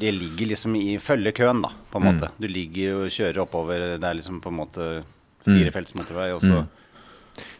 jeg 0.00 0.14
ligger 0.16 0.46
liksom 0.54 0.76
i 0.78 0.96
følge 1.02 1.32
køen, 1.36 1.60
da, 1.62 1.70
på 1.92 2.00
en 2.00 2.06
måte. 2.08 2.30
Du 2.40 2.48
ligger 2.48 2.82
jo 2.90 3.04
og 3.04 3.12
kjører 3.12 3.42
oppover. 3.44 3.86
Det 4.00 4.08
er 4.10 4.18
liksom 4.20 4.40
på 4.40 4.48
en 4.52 4.60
måte 4.62 4.90
firefelts 5.46 5.94
motorvei. 5.94 6.30
Og 6.34 6.40
så 6.42 6.66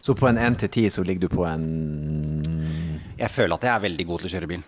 Så 0.01 0.15
på 0.17 0.27
en 0.29 0.39
1 0.39 0.57
til 0.59 0.69
10 0.69 0.91
så 0.91 1.05
ligger 1.05 1.29
du 1.29 1.35
på 1.37 1.45
en 1.45 3.07
Jeg 3.19 3.31
føler 3.31 3.55
at 3.55 3.63
jeg 3.63 3.75
er 3.75 3.81
veldig 3.89 4.07
god 4.07 4.21
til 4.21 4.29
å 4.31 4.35
kjøre 4.37 4.49
bil. 4.49 4.63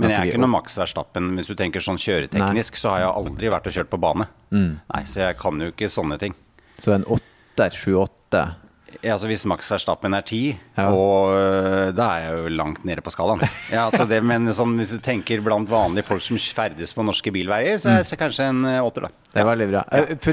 Men 0.00 0.10
jeg 0.10 0.18
er 0.18 0.26
ikke 0.32 0.40
noe 0.40 0.50
Max 0.50 0.76
Verstappen. 0.78 1.34
Hvis 1.36 1.46
du 1.50 1.54
tenker 1.54 1.80
sånn 1.84 1.98
kjøreteknisk, 2.00 2.76
så 2.80 2.90
har 2.94 3.00
jeg 3.04 3.12
aldri 3.14 3.50
vært 3.52 3.66
og 3.68 3.72
kjørt 3.76 3.90
på 3.90 4.00
bane. 4.00 4.26
Nei, 4.50 5.02
Så 5.04 5.20
jeg 5.26 5.36
kan 5.38 5.58
jo 5.60 5.70
ikke 5.72 5.90
sånne 5.90 6.18
ting. 6.18 6.34
Så 6.78 6.92
en 6.92 7.04
8, 7.04 7.22
7-8 7.56 8.08
Ja, 8.32 8.63
altså 9.02 9.26
Hvis 9.30 9.44
Max 9.50 9.70
Verstappen 9.72 10.14
er 10.14 10.22
ti, 10.26 10.42
Ja. 10.76 10.88
og 10.90 11.30
øh, 11.34 11.92
da 11.94 12.06
er 12.16 12.24
jeg 12.24 12.38
jo 12.44 12.48
langt 12.56 12.84
nede 12.84 13.00
på 13.04 13.10
skalaen. 13.14 13.42
Ja, 13.70 13.86
altså 13.88 14.06
det, 14.08 14.22
men 14.26 14.46
sånn, 14.54 14.76
hvis 14.78 14.92
du 14.96 14.98
tenker 15.04 15.40
blant 15.44 15.68
vanlige 15.70 16.04
folk 16.08 16.22
som 16.22 16.36
ferdes 16.38 16.92
på 16.94 17.04
norske 17.06 17.32
bilveier, 17.34 17.76
så 17.78 17.90
er 17.94 18.02
det 18.06 18.18
kanskje 18.20 18.48
en 18.50 18.64
øh, 18.64 18.80
åtter, 18.86 19.06
da. 19.08 19.12
Det 19.34 19.42
er 19.42 19.48
veldig 19.48 19.66
bra. 19.72 19.80
Eh, 19.98 20.14
For 20.22 20.32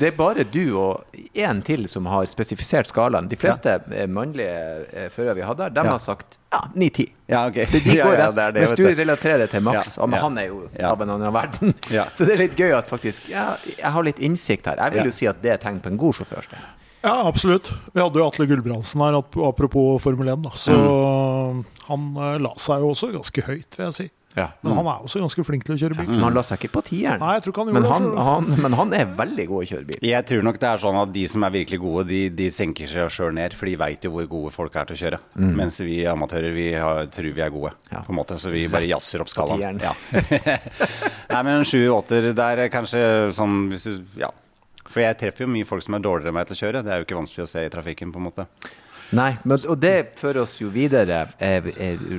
det 0.00 0.08
er 0.10 0.16
bare 0.18 0.44
du 0.44 0.62
og 0.76 1.18
én 1.32 1.62
til 1.64 1.86
som 1.88 2.04
har 2.10 2.26
spesifisert 2.28 2.90
skalaen. 2.90 3.28
De 3.30 3.36
fleste 3.40 3.78
eh, 3.92 4.06
mannlige 4.12 4.58
eh, 4.92 5.08
førere 5.14 5.38
vi 5.38 5.46
hadde 5.48 5.64
her, 5.68 5.72
de 5.78 5.84
har 5.88 6.02
sagt 6.04 6.36
ja, 6.52 6.60
9-10. 6.76 7.06
Ja, 7.32 7.46
okay. 7.48 7.64
De 7.72 7.80
Ja, 7.96 8.04
går 8.10 8.18
ja, 8.18 8.26
rett. 8.26 8.36
det 8.36 8.46
det, 8.58 8.66
Mens 8.66 8.76
du 8.76 8.84
relaterer 9.02 9.38
det 9.44 9.50
til 9.54 9.64
Max, 9.64 9.96
Ja, 9.96 10.06
men 10.06 10.20
han 10.20 10.36
er 10.42 10.50
jo 10.50 10.62
av 10.84 11.00
en 11.06 11.14
annen 11.16 11.32
verden. 11.32 11.72
Ja. 11.90 12.04
Så 12.16 12.28
det 12.28 12.34
er 12.36 12.42
litt 12.44 12.58
gøy 12.60 12.74
at 12.76 12.88
faktisk 12.92 13.30
ja, 13.32 13.54
jeg 13.72 13.92
har 13.96 14.04
litt 14.04 14.20
innsikt 14.20 14.68
her. 14.68 14.76
Jeg 14.84 14.98
vil 14.98 15.08
jo 15.12 15.16
si 15.16 15.28
at 15.30 15.40
det 15.44 15.54
er 15.56 15.62
tegn 15.64 15.80
på 15.80 15.88
en 15.92 15.96
god 16.00 16.20
sjåfør. 16.20 16.50
Ja, 17.02 17.26
absolutt. 17.26 17.72
Vi 17.92 18.00
hadde 18.02 18.18
jo 18.22 18.26
Atle 18.28 18.46
Gulbrandsen 18.46 19.02
her, 19.02 19.18
apropos 19.48 19.98
Formel 20.02 20.28
1. 20.36 20.42
Da. 20.46 20.50
Så 20.54 20.74
han 21.88 22.10
eh, 22.16 22.36
la 22.42 22.52
seg 22.62 22.82
jo 22.84 22.92
også 22.94 23.12
ganske 23.16 23.46
høyt, 23.48 23.78
vil 23.78 23.88
jeg 23.90 23.96
si. 23.98 24.10
Men 24.32 24.72
han 24.78 24.86
er 24.88 25.02
også 25.04 25.20
ganske 25.20 25.42
flink 25.44 25.66
til 25.66 25.74
å 25.74 25.80
kjøre 25.82 25.96
bil. 25.98 26.06
Men 26.08 26.22
han 26.24 26.36
la 26.38 26.40
seg 26.46 26.62
ikke 26.62 26.70
på 26.78 26.82
tieren. 26.86 27.20
Nei, 27.20 27.34
jeg 27.36 27.42
tror 27.44 27.52
ikke 27.52 27.64
han 27.66 27.74
men, 27.76 27.84
han, 27.90 28.06
han, 28.16 28.46
men 28.64 28.76
han 28.78 28.94
er 28.96 29.10
veldig 29.18 29.44
god 29.50 29.58
å 29.58 29.66
kjøre 29.68 29.88
bil. 29.90 29.98
Jeg 30.08 30.24
tror 30.30 30.46
nok 30.46 30.60
det 30.62 30.70
er 30.70 30.80
sånn 30.80 31.00
at 31.02 31.12
de 31.12 31.24
som 31.28 31.44
er 31.44 31.52
virkelig 31.58 31.80
gode, 31.82 32.06
de, 32.08 32.20
de 32.38 32.46
senker 32.54 32.88
seg 32.88 33.10
sjøl 33.12 33.34
ned, 33.36 33.52
for 33.58 33.68
de 33.68 33.74
veit 33.82 34.06
jo 34.08 34.14
hvor 34.14 34.30
gode 34.30 34.54
folk 34.54 34.78
er 34.80 34.88
til 34.88 34.96
å 34.96 35.00
kjøre. 35.02 35.20
Mens 35.60 35.82
vi 35.84 35.98
amatører, 36.08 36.54
vi 36.56 36.70
har, 36.72 37.02
tror 37.12 37.28
vi 37.28 37.44
er 37.44 37.52
gode, 37.52 37.74
Ja. 37.92 38.00
på 38.06 38.14
en 38.14 38.20
måte. 38.22 38.38
Så 38.40 38.54
vi 38.54 38.64
bare 38.72 38.88
jazzer 38.88 39.20
opp 39.26 39.28
skalaen. 39.34 39.82
Ja. 39.84 39.92
Nei, 41.34 41.42
men 41.42 41.58
en 41.58 41.68
sju-åtter 41.68 42.30
der 42.36 42.64
er 42.64 42.72
kanskje 42.72 43.02
sånn 43.36 43.66
hvis 43.74 43.84
du 43.90 44.00
Ja. 44.22 44.32
For 44.92 45.00
jeg 45.00 45.16
treffer 45.20 45.46
jo 45.46 45.52
mye 45.54 45.66
folk 45.68 45.84
som 45.86 45.96
er 45.96 46.04
dårligere 46.04 46.34
enn 46.34 46.36
meg 46.36 46.48
til 46.48 46.58
å 46.58 46.60
kjøre. 46.62 46.82
Det 46.84 46.92
er 46.92 47.00
jo 47.00 47.06
ikke 47.06 47.20
vanskelig 47.22 47.46
å 47.46 47.52
se 47.54 47.64
i 47.64 47.72
trafikken, 47.72 48.12
på 48.12 48.20
en 48.20 48.26
måte. 48.28 48.48
Nei, 49.12 49.34
men, 49.44 49.60
og 49.68 49.76
det 49.82 50.14
fører 50.16 50.40
oss 50.46 50.54
jo 50.60 50.70
videre. 50.72 51.26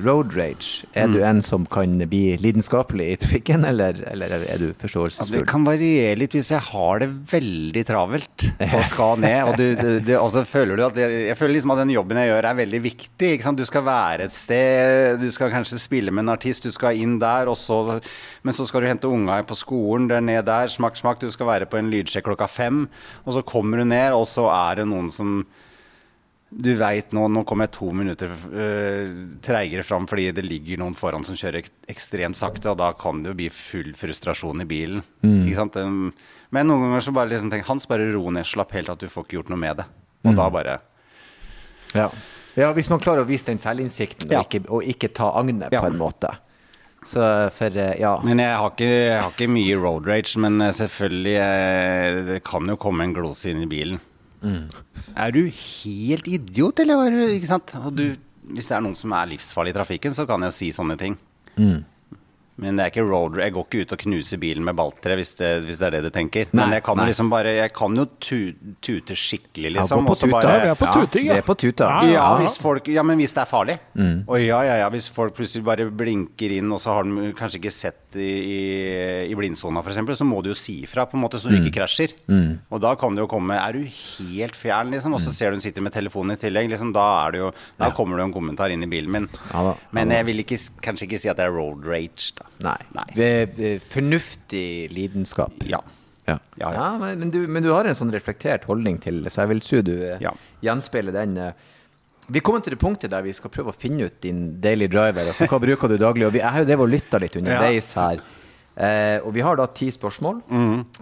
Road 0.04 0.34
rage. 0.36 0.84
Er 0.94 1.08
Mm. 1.08 1.12
du 1.12 1.22
en 1.26 1.40
som 1.42 1.64
kan 1.66 1.98
bli 2.08 2.36
lidenskapelig 2.38 3.06
i 3.12 3.16
trafikken, 3.16 3.64
eller, 3.66 3.98
eller 4.12 4.30
er 4.30 4.58
du 4.58 4.68
Ja, 4.70 5.24
det 5.40 5.46
kan 5.50 5.64
variere 5.66 6.16
litt 6.18 6.32
hvis 6.36 6.50
jeg 6.54 6.60
har 6.60 6.98
det 7.02 7.08
veldig 7.32 7.82
travelt 7.88 8.46
og 8.72 8.84
skal 8.84 9.18
ned. 9.18 9.42
Og 9.48 9.56
du, 9.58 9.74
du, 9.74 10.00
du, 10.06 10.12
og 10.16 10.30
så 10.32 10.44
føler 10.46 10.76
du 10.78 10.84
at 10.86 10.94
jeg, 10.96 11.26
jeg 11.28 11.36
føler 11.36 11.54
liksom 11.56 11.74
at 11.74 11.82
den 11.82 11.90
jobben 11.96 12.16
jeg 12.22 12.30
gjør, 12.30 12.48
er 12.52 12.60
veldig 12.62 12.82
viktig. 12.84 13.32
Du 13.58 13.64
skal 13.66 13.84
være 13.86 14.24
et 14.28 14.32
sted, 14.36 15.18
du 15.20 15.28
skal 15.34 15.50
kanskje 15.50 15.78
spille 15.82 16.10
med 16.14 16.24
en 16.28 16.34
artist, 16.36 16.62
du 16.64 16.70
skal 16.74 16.96
inn 17.00 17.18
der, 17.18 17.50
så, 17.58 17.98
men 18.44 18.54
så 18.54 18.64
skal 18.68 18.80
du 18.82 18.86
hente 18.92 19.10
unga 19.10 19.42
på 19.42 19.54
skolen, 19.58 20.08
der 20.08 20.20
ned 20.22 20.44
der, 20.46 20.70
smakk, 20.70 20.96
smakk. 21.00 21.18
Du 21.20 21.30
skal 21.30 21.46
være 21.50 21.66
på 21.66 21.78
en 21.80 21.90
lydsjekk 21.90 22.24
klokka 22.30 22.46
fem, 22.48 22.84
og 23.26 23.34
så 23.34 23.42
kommer 23.42 23.78
du 23.82 23.84
ned, 23.90 24.12
og 24.14 24.26
så 24.30 24.46
er 24.54 24.80
det 24.82 24.88
noen 24.90 25.10
som 25.10 25.42
du 26.56 26.70
veit 26.78 27.10
nå, 27.16 27.24
nå 27.34 27.40
kommer 27.48 27.66
jeg 27.66 27.72
to 27.74 27.88
minutter 27.96 28.30
uh, 28.30 29.08
treigere 29.42 29.82
fram 29.82 30.04
fordi 30.06 30.28
det 30.36 30.44
ligger 30.46 30.78
noen 30.78 30.94
foran 30.94 31.24
som 31.26 31.34
kjører 31.34 31.58
ek 31.64 31.70
ekstremt 31.90 32.38
sakte, 32.38 32.70
og 32.70 32.78
da 32.78 32.92
kan 32.94 33.22
det 33.24 33.32
jo 33.32 33.38
bli 33.40 33.48
full 33.50 33.90
frustrasjon 33.98 34.62
i 34.62 34.68
bilen. 34.70 35.02
Ikke 35.24 35.56
sant? 35.58 35.76
Um, 35.82 36.12
Men 36.54 36.68
noen 36.70 36.84
ganger 36.86 37.00
så 37.02 37.12
bare 37.16 37.32
liksom 37.32 37.50
tenk 37.50 37.66
Hans, 37.66 37.88
bare 37.90 38.06
ro 38.14 38.30
ned, 38.30 38.46
slapp 38.46 38.70
helt 38.76 38.88
at 38.92 39.00
du 39.02 39.08
får 39.10 39.24
ikke 39.26 39.38
gjort 39.40 39.50
noe 39.50 39.58
med 39.58 39.80
det. 39.82 39.86
Og 40.24 40.36
da 40.38 40.46
bare 40.54 40.78
Ja. 41.94 42.08
ja, 42.56 42.72
hvis 42.72 42.88
man 42.90 43.00
klarer 43.02 43.24
å 43.24 43.28
vise 43.28 43.46
den 43.50 43.58
selvinnsikten, 43.58 44.30
Ja. 44.30 44.40
og, 44.40 44.46
ikke, 44.48 44.70
og 44.70 44.82
ikke 44.82 45.12
ta 45.12 45.32
agnet 45.38 45.72
Ja. 45.72 45.80
på 45.82 45.86
en 45.90 45.98
måte. 45.98 46.30
Så 47.04 47.50
for, 47.52 47.66
eh, 47.76 47.98
ja. 48.00 48.14
Men 48.24 48.38
jeg 48.38 48.56
har 48.56 48.70
ikke, 48.70 48.88
jeg 48.88 49.20
har 49.20 49.30
ikke 49.34 49.50
mye 49.52 49.76
road 49.82 50.06
rage, 50.06 50.38
men 50.38 50.60
eh, 50.62 50.70
selvfølgelig 50.72 52.26
Det 52.30 52.44
kan 52.44 52.64
jo 52.66 52.76
komme 52.76 53.02
en 53.04 53.12
glose 53.12 53.50
inn 53.50 53.60
i 53.62 53.66
bilen. 53.66 54.00
Er 55.16 55.30
du 55.34 55.42
helt 55.48 56.26
idiot, 56.28 56.80
eller 56.84 56.96
var 57.00 57.10
du 57.10 57.22
Ikke 57.32 57.48
sant? 57.48 57.74
Og 57.80 57.94
du, 57.96 58.04
hvis 58.52 58.68
det 58.68 58.76
er 58.76 58.84
noen 58.84 58.96
som 58.98 59.12
er 59.16 59.30
livsfarlig 59.32 59.72
i 59.74 59.78
trafikken, 59.78 60.14
så 60.16 60.26
kan 60.28 60.42
jeg 60.44 60.52
jo 60.52 60.56
si 60.58 60.70
sånne 60.76 60.96
ting. 61.00 61.16
Men 62.56 62.76
det 62.78 62.84
er 62.84 62.90
ikke 62.92 63.02
road 63.10 63.34
Jeg 63.42 63.50
går 63.52 63.64
ikke 63.66 63.80
ut 63.82 63.92
og 63.96 63.98
knuser 63.98 64.38
bilen 64.38 64.62
med 64.64 64.76
baltre, 64.78 65.16
hvis 65.18 65.34
det, 65.40 65.64
hvis 65.66 65.78
det 65.80 65.86
er 65.88 65.90
det 65.96 66.02
du 66.04 66.10
tenker. 66.14 66.46
Nei, 66.52 66.62
Men 66.62 66.72
jeg 66.76 66.84
kan 66.86 66.96
liksom 67.02 67.30
bare 67.32 67.50
Jeg 67.56 67.72
kan 67.74 67.96
jo 67.98 68.04
tu, 68.22 68.52
tute 68.80 69.16
skikkelig, 69.18 69.72
liksom. 69.74 70.04
bare- 70.06 70.60
vi 70.62 70.68
er 70.70 70.74
på 70.78 70.92
tuting, 70.94 71.26
ja. 71.26 71.34
Det 71.34 71.44
på 71.44 71.56
tuta. 71.58 71.84
Ja, 71.88 72.02
ja, 72.06 72.12
ja. 72.14 72.38
hvis 72.38 72.56
folk, 72.62 72.86
ja, 72.94 73.02
men 73.02 73.18
hvis 73.18 73.34
det 73.34 73.42
er 73.42 73.50
farlig. 73.50 73.78
Mm. 73.98 74.24
Og 74.28 74.38
ja, 74.40 74.60
ja, 74.62 74.76
ja, 74.84 74.88
hvis 74.94 75.08
folk 75.10 75.34
plutselig 75.34 75.64
bare 75.64 75.88
blinker 75.90 76.54
inn, 76.60 76.70
og 76.70 76.78
så 76.78 76.94
har 76.94 77.02
de 77.02 77.32
kanskje 77.34 77.58
ikke 77.58 77.72
sett 77.74 78.14
i, 78.14 78.30
i, 78.30 78.60
i 79.32 79.34
blindsona 79.34 79.82
f.eks., 79.82 79.98
så 80.18 80.24
må 80.24 80.40
du 80.44 80.50
jo 80.52 80.54
si 80.54 80.82
ifra, 80.84 81.08
på 81.10 81.18
en 81.18 81.24
måte, 81.26 81.40
så 81.42 81.50
du 81.50 81.56
Mm. 81.58 81.66
ikke 81.66 81.80
krasjer. 81.80 82.14
Og 82.70 82.80
da 82.80 82.94
kan 82.94 83.14
det 83.14 83.22
jo 83.22 83.26
komme 83.26 83.54
Er 83.58 83.72
du 83.72 83.82
helt 83.84 84.54
fjern, 84.54 84.90
liksom, 84.94 85.14
og 85.14 85.20
Mm. 85.20 85.26
så 85.26 85.32
ser 85.32 85.50
du 85.50 85.56
hun 85.56 85.60
sitter 85.60 85.82
med 85.82 85.92
telefonen 85.92 86.32
i 86.32 86.36
tillegg, 86.36 86.70
liksom, 86.70 86.92
da, 86.92 87.26
er 87.26 87.32
det 87.32 87.38
jo, 87.40 87.52
da 87.78 87.90
kommer 87.90 88.16
det 88.16 88.22
jo 88.22 88.30
en 88.30 88.32
kommentar 88.40 88.70
inn 88.70 88.82
i 88.82 88.86
bilen 88.86 89.10
min. 89.10 89.28
Ja 89.52 89.62
da, 89.62 89.74
Men 89.92 90.10
jeg 90.10 90.24
vil 90.26 90.38
ikke, 90.44 90.58
kanskje 90.82 91.08
ikke 91.08 91.18
si 91.18 91.28
at 91.28 91.36
det 91.36 91.46
er 91.46 91.50
road 91.52 91.86
rage, 91.86 92.32
da. 92.36 92.43
Nei. 92.64 92.78
Nei. 92.94 93.06
Det 93.16 93.28
er 93.68 93.78
fornuftig 93.92 94.66
lidenskap. 94.94 95.52
Ja. 95.68 95.80
Ja, 96.26 96.38
Ja, 96.56 96.70
ja. 96.72 96.84
men, 96.98 97.18
men, 97.20 97.30
du, 97.34 97.42
men 97.52 97.62
du 97.62 97.68
har 97.74 97.84
en 97.84 97.94
sånn 97.98 98.12
reflektert 98.14 98.64
holdning 98.64 98.96
til 99.02 99.18
det, 99.24 99.32
så 99.34 99.42
jeg 99.42 99.50
vil 99.50 99.60
tro 99.60 99.80
du 99.84 99.92
eh, 100.06 100.22
Ja. 100.24 100.30
gjenspeiler 100.64 101.12
den. 101.12 101.36
eh. 101.36 101.52
Vi 102.32 102.40
kommer 102.40 102.62
til 102.64 102.72
det 102.72 102.80
punktet 102.80 103.10
der 103.12 103.20
vi 103.26 103.34
skal 103.36 103.50
prøve 103.52 103.74
å 103.74 103.76
finne 103.76 104.06
ut 104.08 104.20
din 104.24 104.54
daily 104.64 104.86
driver. 104.88 105.26
Altså 105.28 105.44
hva 105.50 105.58
bruker 105.60 105.92
du 105.92 105.98
daglig? 106.00 106.24
Og 106.24 106.32
vi, 106.32 106.40
jeg 106.40 106.48
har 106.54 106.62
jo 106.64 106.68
drevet 106.70 106.86
og 106.86 106.94
lytta 106.94 107.20
litt 107.20 107.36
underveis 107.36 107.90
her. 107.98 108.22
Eh, 108.74 109.18
og 109.20 109.34
vi 109.36 109.42
har 109.44 109.60
da 109.60 109.66
ti 109.76 109.90
spørsmål. 109.92 110.40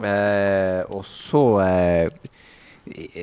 Eh, 0.03 0.83
og 0.91 1.05
så 1.07 1.45
eh, 1.63 2.09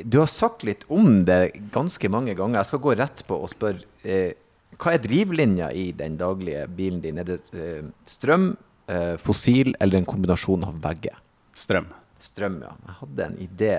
Du 0.07 0.21
har 0.21 0.29
sagt 0.31 0.63
litt 0.63 0.85
om 0.87 1.25
det 1.27 1.51
ganske 1.75 2.07
mange 2.09 2.31
ganger. 2.39 2.61
Jeg 2.61 2.69
skal 2.71 2.79
gå 2.87 2.95
rett 3.01 3.25
på 3.27 3.35
og 3.43 3.51
spørre 3.51 3.83
eh, 4.07 4.31
hva 4.79 4.95
er 4.95 5.03
drivlinja 5.03 5.69
i 5.75 5.89
den 5.95 6.15
daglige 6.19 6.65
bilen 6.71 7.01
din? 7.03 7.19
Er 7.19 7.27
det 7.27 7.39
eh, 7.51 7.87
strøm, 8.07 8.53
eh, 8.87 9.15
fossil 9.19 9.73
eller 9.79 9.99
en 9.99 10.07
kombinasjon 10.07 10.63
av 10.69 10.77
begge? 10.83 11.11
Strøm. 11.57 11.89
Strøm, 12.23 12.61
ja. 12.63 12.75
Jeg 12.87 12.99
hadde 13.01 13.25
en 13.25 13.39
idé 13.43 13.73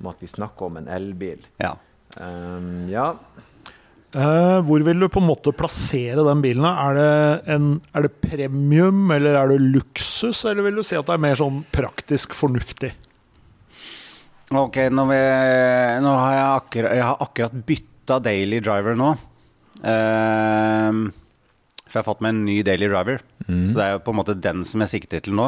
om 0.00 0.10
at 0.10 0.22
vi 0.22 0.30
snakker 0.30 0.68
om 0.68 0.80
en 0.80 0.88
elbil. 0.92 1.46
Ja. 1.62 1.76
Um, 2.16 2.88
ja. 2.90 3.12
Eh, 4.16 4.58
hvor 4.66 4.82
vil 4.86 5.02
du 5.02 5.08
på 5.12 5.22
en 5.22 5.28
måte 5.28 5.54
plassere 5.54 6.24
den 6.26 6.42
bilen? 6.42 6.66
Er 6.66 6.98
det, 6.98 7.14
en, 7.54 7.70
er 7.94 8.06
det 8.06 8.14
premium, 8.22 9.06
eller 9.14 9.38
er 9.38 9.54
det 9.54 9.60
luksus, 9.62 10.44
eller 10.48 10.66
vil 10.66 10.80
du 10.80 10.86
si 10.86 10.98
at 10.98 11.06
det 11.06 11.16
er 11.16 11.24
mer 11.26 11.38
sånn 11.38 11.62
praktisk 11.74 12.34
fornuftig? 12.38 12.94
Ok, 14.54 14.78
nå, 14.94 15.06
vi, 15.10 15.22
nå 16.02 16.18
har 16.18 16.34
jeg 16.34 16.50
akkurat, 16.50 16.92
jeg 16.94 17.06
har 17.06 17.24
akkurat 17.24 17.56
bytta 17.66 18.20
daily 18.22 18.60
driver 18.62 18.98
nå. 18.98 19.14
Ehm, 19.82 21.08
for 21.86 22.00
jeg 22.00 22.02
har 22.02 22.08
fått 22.08 22.22
meg 22.24 22.34
en 22.34 22.44
ny 22.48 22.56
daily 22.66 22.88
driver. 22.90 23.20
Så 23.46 23.78
det 23.78 23.84
er 23.84 23.92
jo 23.94 24.00
på 24.02 24.10
en 24.10 24.18
måte 24.18 24.34
den 24.42 24.64
som 24.66 24.82
jeg 24.82 24.90
sikter 24.90 25.22
til 25.22 25.36
nå. 25.38 25.44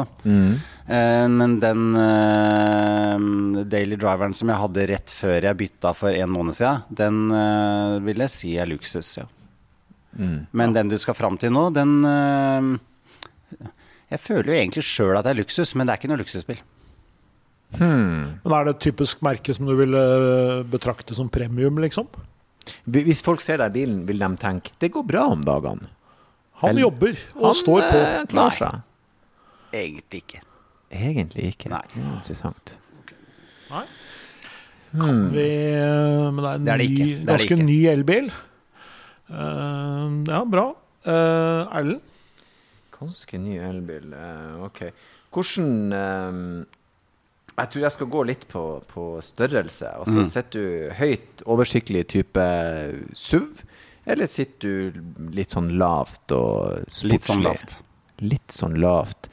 Eh, 0.87 1.25
men 1.27 1.57
den 1.59 1.81
uh, 1.99 3.65
daily 3.67 3.97
driveren 3.99 4.35
som 4.37 4.47
jeg 4.47 4.61
hadde 4.61 4.85
rett 4.93 5.11
før 5.11 5.49
jeg 5.49 5.59
bytta 5.59 5.91
for 5.97 6.15
en 6.15 6.31
måned 6.31 6.55
siden, 6.55 6.85
den 7.01 7.19
uh, 7.33 7.99
vil 8.05 8.23
jeg 8.23 8.33
si 8.33 8.53
er 8.55 8.71
luksus, 8.71 9.17
ja. 9.19 9.27
Men 10.51 10.73
den 10.73 10.89
du 10.89 10.97
skal 10.97 11.13
fram 11.13 11.37
til 11.39 11.51
nå, 11.53 11.67
den 11.69 11.91
eh, 12.09 13.59
Jeg 14.09 14.19
føler 14.23 14.49
jo 14.49 14.57
egentlig 14.57 14.83
sjøl 14.87 15.13
at 15.19 15.27
det 15.27 15.35
er 15.35 15.41
luksus, 15.43 15.75
men 15.77 15.85
det 15.85 15.93
er 15.93 16.01
ikke 16.01 16.09
noe 16.09 16.21
luksusbil. 16.23 16.63
Men 17.77 18.55
Er 18.57 18.65
det 18.65 18.73
et 18.73 18.85
typisk 18.87 19.21
merke 19.21 19.53
som 19.53 19.69
du 19.69 19.75
ville 19.77 20.01
betrakte 20.71 21.13
som 21.13 21.29
premium, 21.29 21.77
liksom? 21.83 22.09
Hvis 22.89 23.23
folk 23.25 23.41
ser 23.41 23.61
deg 23.61 23.71
i 23.71 23.79
bilen, 23.79 24.03
vil 24.07 24.19
de 24.21 24.29
tenke 24.41 24.73
det 24.79 24.91
går 24.95 25.05
bra 25.07 25.25
om 25.33 25.41
dagene. 25.45 25.89
Han 26.59 26.71
Eller- 26.71 26.81
jobber 26.87 27.17
og 27.35 27.55
står 27.55 27.81
på. 27.87 27.99
Han 28.03 28.27
klarer 28.27 28.49
Nei. 28.49 28.57
seg. 28.59 28.81
Egentlig 29.79 30.23
ikke. 30.23 30.41
Egentlig 30.91 31.43
ikke. 31.53 31.69
Nei. 31.69 31.83
Ja, 31.95 32.01
er 32.01 32.15
interessant. 32.17 32.77
Nei. 33.69 33.85
Kan 34.89 35.19
vi 35.31 35.45
eh, 35.77 36.31
Men 36.33 36.41
det 36.41 36.49
er 36.49 36.55
en 36.55 36.65
Det 36.65 36.73
er 36.73 36.77
det 36.81 36.89
ny. 36.89 36.97
Det 36.97 37.21
er 37.21 37.37
ganske 37.37 37.57
ny 37.61 37.79
elbil. 37.91 38.31
Uh, 39.29 40.25
ja, 40.25 40.39
bra. 40.49 40.65
Uh, 41.05 41.69
Erlend? 41.77 42.01
Ganske 42.97 43.37
ny 43.37 43.59
elbil. 43.61 44.09
Uh, 44.13 44.65
ok. 44.65 44.81
Hvordan 45.29 45.93
eh, 45.93 46.65
Jeg 47.59 47.69
tror 47.73 47.83
jeg 47.83 47.91
skal 47.95 48.07
gå 48.13 48.21
litt 48.29 48.45
på, 48.47 48.63
på 48.87 49.03
størrelse. 49.25 49.89
Altså, 49.99 50.19
Mm. 50.21 50.25
Sitter 50.31 50.51
du 50.63 50.93
høyt, 50.95 51.43
oversiktlig 51.45 52.05
type 52.07 52.45
SUV, 53.13 53.63
eller 54.09 54.25
sitter 54.31 54.91
du 54.93 55.29
litt 55.35 55.51
sånn 55.53 55.73
lavt 55.77 56.31
og 56.31 56.85
sportslig? 56.87 57.11
Litt 57.11 57.27
sånn 57.27 57.43
lavt. 57.43 57.75
Litt 58.21 58.51
sånn 58.55 58.75
lavt. 58.79 59.29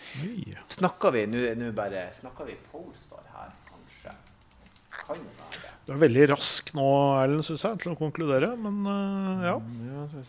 Snakker 0.69 1.11
vi 1.15 1.25
nå 1.31 1.71
bare 1.75 2.09
Snakker 2.15 2.47
vi 2.47 2.55
Polestar 2.71 3.23
her, 3.35 3.51
kanskje? 3.71 4.13
Kan 4.97 5.17
det 5.23 5.33
være. 5.41 5.56
Du 5.87 5.93
er 5.95 6.01
veldig 6.03 6.25
rask 6.33 6.73
nå, 6.75 6.85
Erlend, 7.23 7.45
syns 7.47 7.63
jeg, 7.63 7.79
til 7.85 7.93
å 7.93 7.99
konkludere, 7.99 8.49
men 8.59 8.81
uh, 8.91 9.45
ja. 9.47 9.53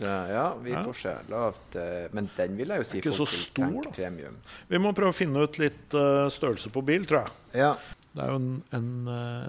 Ja, 0.03 0.18
ja, 0.30 0.43
vi 0.62 0.72
Ja. 0.76 0.84
får 0.86 0.97
se. 0.99 1.14
Lavt 1.30 1.76
eh, 1.78 2.08
Men 2.14 2.30
den 2.38 2.55
vil 2.58 2.72
jeg 2.74 2.82
jo 2.82 2.86
si 2.89 2.97
Ikke 3.01 3.14
så 3.14 3.26
stor, 3.30 3.76
da. 3.86 3.91
premium. 3.95 4.38
Vi 4.70 4.80
må 4.82 4.91
prøve 4.97 5.14
å 5.14 5.18
finne 5.18 5.43
ut 5.45 5.58
litt 5.62 5.93
uh, 5.97 6.28
størrelse 6.34 6.70
på 6.74 6.84
bil, 6.86 7.05
tror 7.10 7.26
jeg. 7.26 7.36
Ja. 7.64 7.72
Det 8.18 8.24
er 8.26 8.32
jo 8.34 8.39
en, 8.41 8.51
en, 8.74 8.89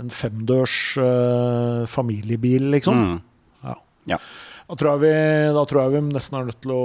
en 0.04 0.10
femdørs 0.12 0.76
uh, 1.00 1.84
familiebil, 1.88 2.70
liksom. 2.76 3.04
Mm. 3.04 3.74
Ja. 4.08 4.18
Da 4.68 4.76
tror, 4.76 4.98
jeg 4.98 5.00
vi, 5.00 5.12
da 5.56 5.62
tror 5.64 5.86
jeg 5.86 5.92
vi 5.94 6.00
nesten 6.12 6.36
er 6.36 6.48
nødt 6.50 6.58
til 6.60 6.72
å 6.74 6.82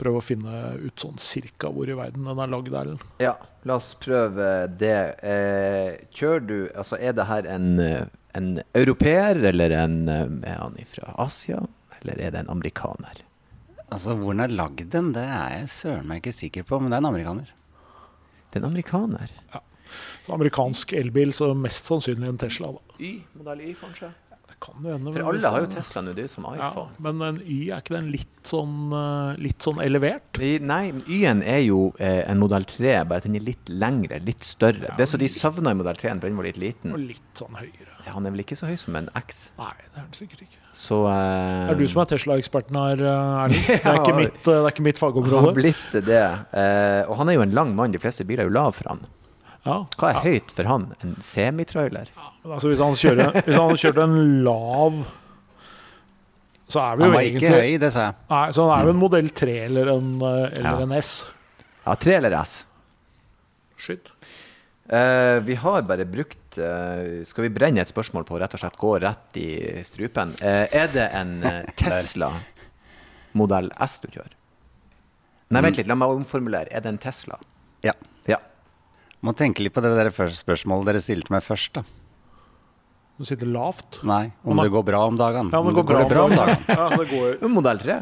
prøve 0.00 0.22
å 0.22 0.24
finne 0.24 0.60
ut 0.80 1.02
sånn 1.02 1.18
cirka 1.20 1.68
hvor 1.68 1.90
i 1.92 1.96
verden 1.98 2.24
den 2.24 2.38
er 2.40 2.48
lagd, 2.48 2.72
Erlend. 2.72 3.02
Ja, 3.20 3.34
la 3.68 3.76
oss 3.76 3.90
prøve 4.00 4.46
det. 4.80 4.96
Eh, 5.20 5.98
kjører 6.16 6.46
du 6.48 6.54
Altså, 6.70 6.96
er 6.96 7.12
det 7.18 7.26
her 7.28 7.48
en, 7.52 7.66
en 8.40 8.48
europeer, 8.72 9.36
eller 9.50 9.76
en 9.76 9.98
Er 10.08 10.62
han 10.62 10.80
fra 10.88 11.12
Asia? 11.20 11.60
Eller 12.00 12.22
er 12.24 12.32
det 12.32 12.40
en 12.46 12.54
amerikaner? 12.56 13.20
Altså, 13.90 14.14
hvor 14.16 14.32
den 14.32 14.46
er 14.46 14.56
lagd 14.56 14.86
den, 14.94 15.12
det 15.12 15.26
er 15.26 15.58
jeg 15.58 15.68
søren 15.76 16.08
meg 16.08 16.22
ikke 16.22 16.32
sikker 16.38 16.64
på, 16.64 16.80
men 16.80 16.88
det 16.88 17.02
er 17.02 17.04
en 17.04 17.10
amerikaner. 17.10 17.52
Det 18.48 18.56
er 18.56 18.64
en 18.64 18.70
amerikaner. 18.70 19.36
Ja. 19.52 19.60
Så 20.24 20.32
amerikansk 20.38 20.96
elbil, 20.96 21.34
så 21.36 21.52
mest 21.58 21.90
sannsynlig 21.90 22.30
en 22.30 22.40
Tesla, 22.40 22.72
da. 22.78 22.96
Y, 23.02 23.12
modell 23.36 23.60
Y, 23.66 23.74
kanskje? 23.82 24.08
Det 24.60 24.66
kan 24.66 24.84
jo 24.84 24.92
hende. 24.92 25.12
For 25.14 25.24
alle 25.30 25.50
har 25.54 25.62
jo 25.62 25.68
Tesla 25.72 26.00
nå, 26.04 26.12
det 26.12 26.20
er 26.20 26.26
jo 26.26 26.32
som 26.34 26.46
Ja, 26.52 26.68
iPhone. 26.68 26.90
men 27.00 27.22
en 27.24 27.38
Y, 27.40 27.70
er 27.72 27.80
ikke 27.80 27.94
den 27.94 28.10
litt 28.12 28.42
sånn, 28.44 28.92
eh, 28.92 29.38
litt 29.40 29.64
sånn 29.64 29.80
elevert? 29.80 30.36
Nei, 30.60 30.92
Y-en 31.08 31.40
er 31.42 31.62
jo 31.64 31.94
eh, 31.98 32.28
en 32.28 32.38
modell 32.38 32.66
3, 32.68 33.04
bare 33.08 33.22
at 33.22 33.28
den 33.28 33.36
er 33.36 33.44
litt 33.46 33.70
lengre, 33.72 34.20
litt 34.20 34.44
større. 34.44 34.92
det 34.96 35.00
er 35.00 35.08
så 35.08 35.16
de 35.16 35.28
savna 35.32 35.72
i 35.72 35.78
modell 35.78 35.96
3 35.96 36.12
for 36.20 36.28
den 36.28 36.36
var 36.36 36.44
litt 36.44 36.60
liten. 36.60 36.92
Og 36.92 37.00
litt 37.00 37.40
sånn 37.40 37.56
høyere. 37.56 37.94
Ja, 38.04 38.12
han 38.12 38.26
er 38.26 38.34
vel 38.34 38.44
ikke 38.44 38.58
så 38.58 38.68
høy 38.68 38.76
som 38.76 38.96
en 39.00 39.08
X. 39.16 39.48
Nei, 39.56 39.72
det 39.80 39.96
er 39.96 40.04
han 40.04 40.12
sikkert 40.12 40.44
ikke. 40.44 40.60
Så 40.76 40.98
uh, 41.08 41.70
er 41.70 41.80
du 41.80 41.86
som 41.88 42.02
er 42.02 42.10
Tesla-eksperten 42.12 42.76
her, 42.76 43.04
Erling? 43.46 43.64
Det 43.70 43.80
er 43.80 44.02
ikke 44.02 44.18
mitt, 44.18 44.42
det 44.44 44.58
er 44.58 44.68
ikke 44.74 44.84
mitt 44.84 45.00
Han 45.00 45.48
har 45.48 45.56
blitt 45.56 45.96
det. 46.04 46.26
Uh, 46.52 47.08
og 47.08 47.16
han 47.22 47.32
er 47.32 47.40
jo 47.40 47.46
en 47.48 47.56
lang 47.56 47.72
mann. 47.76 47.96
De 47.96 48.02
fleste 48.02 48.28
biler 48.28 48.44
er 48.44 48.52
jo 48.52 48.56
lav 48.58 48.76
for 48.76 48.92
han. 48.92 49.00
Ja. 49.66 49.76
Hva 50.00 50.10
er 50.10 50.20
høyt 50.24 50.52
for 50.56 50.68
han? 50.70 50.90
En 51.04 51.16
semitrailer? 51.24 52.08
Altså, 52.46 52.70
hvis 52.70 52.80
han 52.80 52.96
kjører, 52.96 53.34
hvis 53.46 53.58
han 53.60 53.80
kjørte 53.82 54.06
en 54.06 54.20
lav 54.46 55.02
så 56.70 56.78
er 56.84 56.96
vi 56.96 57.02
Han 57.02 57.10
jo 57.10 57.16
var 57.16 57.26
ikke 57.26 57.50
høy, 57.50 57.72
det 57.82 57.88
sa 57.90 58.02
jeg. 58.04 58.16
Nei, 58.30 58.44
så 58.54 58.64
han 58.68 58.72
er 58.76 58.86
jo 58.86 58.94
en 58.94 59.00
modell 59.00 59.30
3 59.40 59.54
eller 59.64 59.90
en, 59.90 60.10
eh, 60.22 60.44
eller 60.60 60.68
Ja. 60.70 60.84
en 60.86 60.92
S. 61.00 61.12
Ja, 61.82 61.96
3 61.98 62.14
eller 62.20 62.36
S? 62.38 62.52
Skyt. 63.80 64.12
Uh, 64.90 65.38
vi 65.46 65.54
har 65.54 65.82
bare 65.86 66.02
brukt 66.02 66.56
uh, 66.58 67.22
Skal 67.22 67.44
vi 67.44 67.50
brenne 67.54 67.78
et 67.78 67.86
spørsmål 67.90 68.24
på 68.26 68.40
rett 68.42 68.54
og 68.56 68.58
slett 68.58 68.78
gå 68.78 68.90
rett 69.04 69.36
i 69.38 69.50
strupen? 69.86 70.32
Uh, 70.42 70.66
er 70.66 70.90
det 70.90 71.04
en 71.14 71.36
Tesla 71.78 72.32
modell 73.38 73.70
S 73.86 74.00
du 74.02 74.08
kjører? 74.10 74.34
Nei, 75.50 75.62
vent 75.66 75.78
litt, 75.78 75.90
la 75.90 75.96
meg 75.98 76.14
omformulere. 76.14 76.70
Er 76.70 76.82
det 76.82 76.90
en 76.92 76.98
Tesla? 77.02 77.38
Ja. 77.86 77.94
Ja. 78.30 78.38
Må 79.20 79.34
tenke 79.36 79.64
litt 79.64 79.74
på 79.76 79.82
det 79.84 79.92
der 79.98 80.08
spørsmålet 80.12 80.88
dere 80.88 81.02
stilte 81.04 81.32
meg 81.34 81.44
først, 81.44 81.74
da. 81.76 81.84
Du 83.20 83.26
sitter 83.28 83.50
lavt. 83.52 84.00
Nei, 84.08 84.30
om 84.44 84.54
Om 84.56 84.64
det 84.64 84.70
går 84.72 84.84
bra 84.88 85.02
om 85.04 85.16
dagene. 85.20 85.52
Ja, 85.52 85.60
Om 85.60 85.68
det 85.68 85.76
går 85.76 86.08
bra, 86.08 86.22
om 86.24 86.32
dagen. 86.32 86.62
Ja, 86.68 86.88
det 86.96 87.04
går, 87.10 87.48
Modell 87.52 87.82
3? 87.82 87.98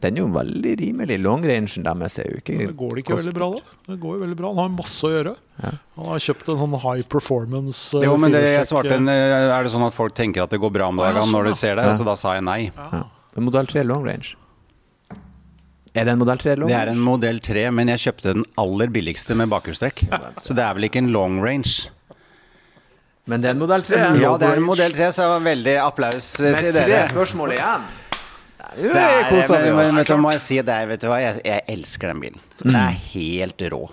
Den 0.00 0.16
er 0.16 0.22
jo 0.22 0.28
veldig 0.32 0.72
rimelig. 0.80 1.18
Longrangen 1.24 1.84
deres 1.84 2.16
er 2.20 2.30
jo 2.30 2.40
ikke 2.40 2.56
det 2.60 2.76
går 2.76 2.96
det 2.96 3.04
ikke 3.04 3.18
veldig 3.18 3.34
bra, 3.36 3.48
da? 3.56 3.76
Det 3.88 3.96
går 4.00 4.16
jo 4.16 4.22
veldig 4.24 4.38
bra. 4.38 4.54
Han 4.54 4.60
har 4.62 4.72
masse 4.72 5.08
å 5.08 5.12
gjøre. 5.12 5.34
Han 5.60 6.08
har 6.12 6.24
kjøpt 6.28 6.48
en 6.52 6.60
sånn 6.62 6.78
high 6.84 7.04
performance 7.12 7.96
eh, 7.96 8.04
Jo, 8.04 8.16
men 8.20 8.32
det, 8.32 8.42
jeg 8.44 8.68
svarte 8.68 8.92
en, 8.96 9.08
eh, 9.08 9.36
Er 9.56 9.64
det 9.64 9.72
sånn 9.72 9.84
at 9.86 9.96
folk 9.96 10.16
tenker 10.16 10.44
at 10.44 10.52
det 10.52 10.60
går 10.60 10.72
bra 10.74 10.90
om 10.92 11.00
ja, 11.00 11.08
dagene 11.08 11.24
sånn, 11.24 11.36
når 11.36 11.48
ja. 11.48 11.52
de 11.52 11.60
ser 11.60 11.80
det? 11.80 11.86
Ja. 11.88 11.94
Så 11.96 12.08
da 12.08 12.16
sa 12.20 12.34
jeg 12.36 12.44
nei. 12.44 12.60
Ja. 12.72 13.04
Men 13.36 13.48
Modell 13.48 13.68
3 13.72 13.84
long 13.88 14.04
range? 14.04 14.36
Er 15.96 16.04
det 16.04 16.12
en 16.12 16.20
modell 16.20 16.40
3 16.40 16.54
long 16.60 16.68
Det 16.68 16.76
er 16.76 16.92
en 16.92 17.00
modell 17.00 17.38
3, 17.40 17.66
men 17.72 17.90
jeg 17.94 18.02
kjøpte 18.06 18.32
den 18.36 18.46
aller 18.60 18.90
billigste 18.92 19.36
med 19.38 19.48
bakhjulstrekk. 19.52 20.04
Så 20.44 20.56
det 20.56 20.64
er 20.64 20.76
vel 20.76 20.90
ikke 20.90 21.00
en 21.00 21.12
long 21.14 21.38
range. 21.40 21.88
Men 23.26 23.42
det 23.42 23.50
er 23.50 23.56
en 23.56 23.62
modell 23.62 23.82
3? 23.82 24.02
Ja, 24.20 24.34
det 24.38 24.50
er 24.50 24.60
en 24.60 24.66
modell 24.66 24.94
3, 24.94 25.08
så 25.16 25.30
veldig 25.42 25.78
applaus 25.82 26.28
eh, 26.40 26.52
Men 26.52 26.68
til 26.68 26.76
tre 26.76 27.00
spørsmål 27.10 27.56
igjen. 27.56 27.86
Det 28.76 28.92
Det 28.92 29.02
er, 29.02 29.30
men, 29.32 29.76
men, 29.78 29.96
vet 29.96 30.10
du, 30.10 30.16
må 30.20 30.34
jeg 30.34 30.42
si 30.44 30.58
det 30.60 30.80
vet 30.90 31.00
du 31.00 31.08
hva, 31.08 31.20
jeg, 31.22 31.40
jeg 31.48 31.64
elsker 31.72 32.12
den 32.12 32.20
bilen. 32.20 32.42
Den 32.60 32.76
er 32.76 32.98
helt 33.14 33.64
rå. 33.72 33.86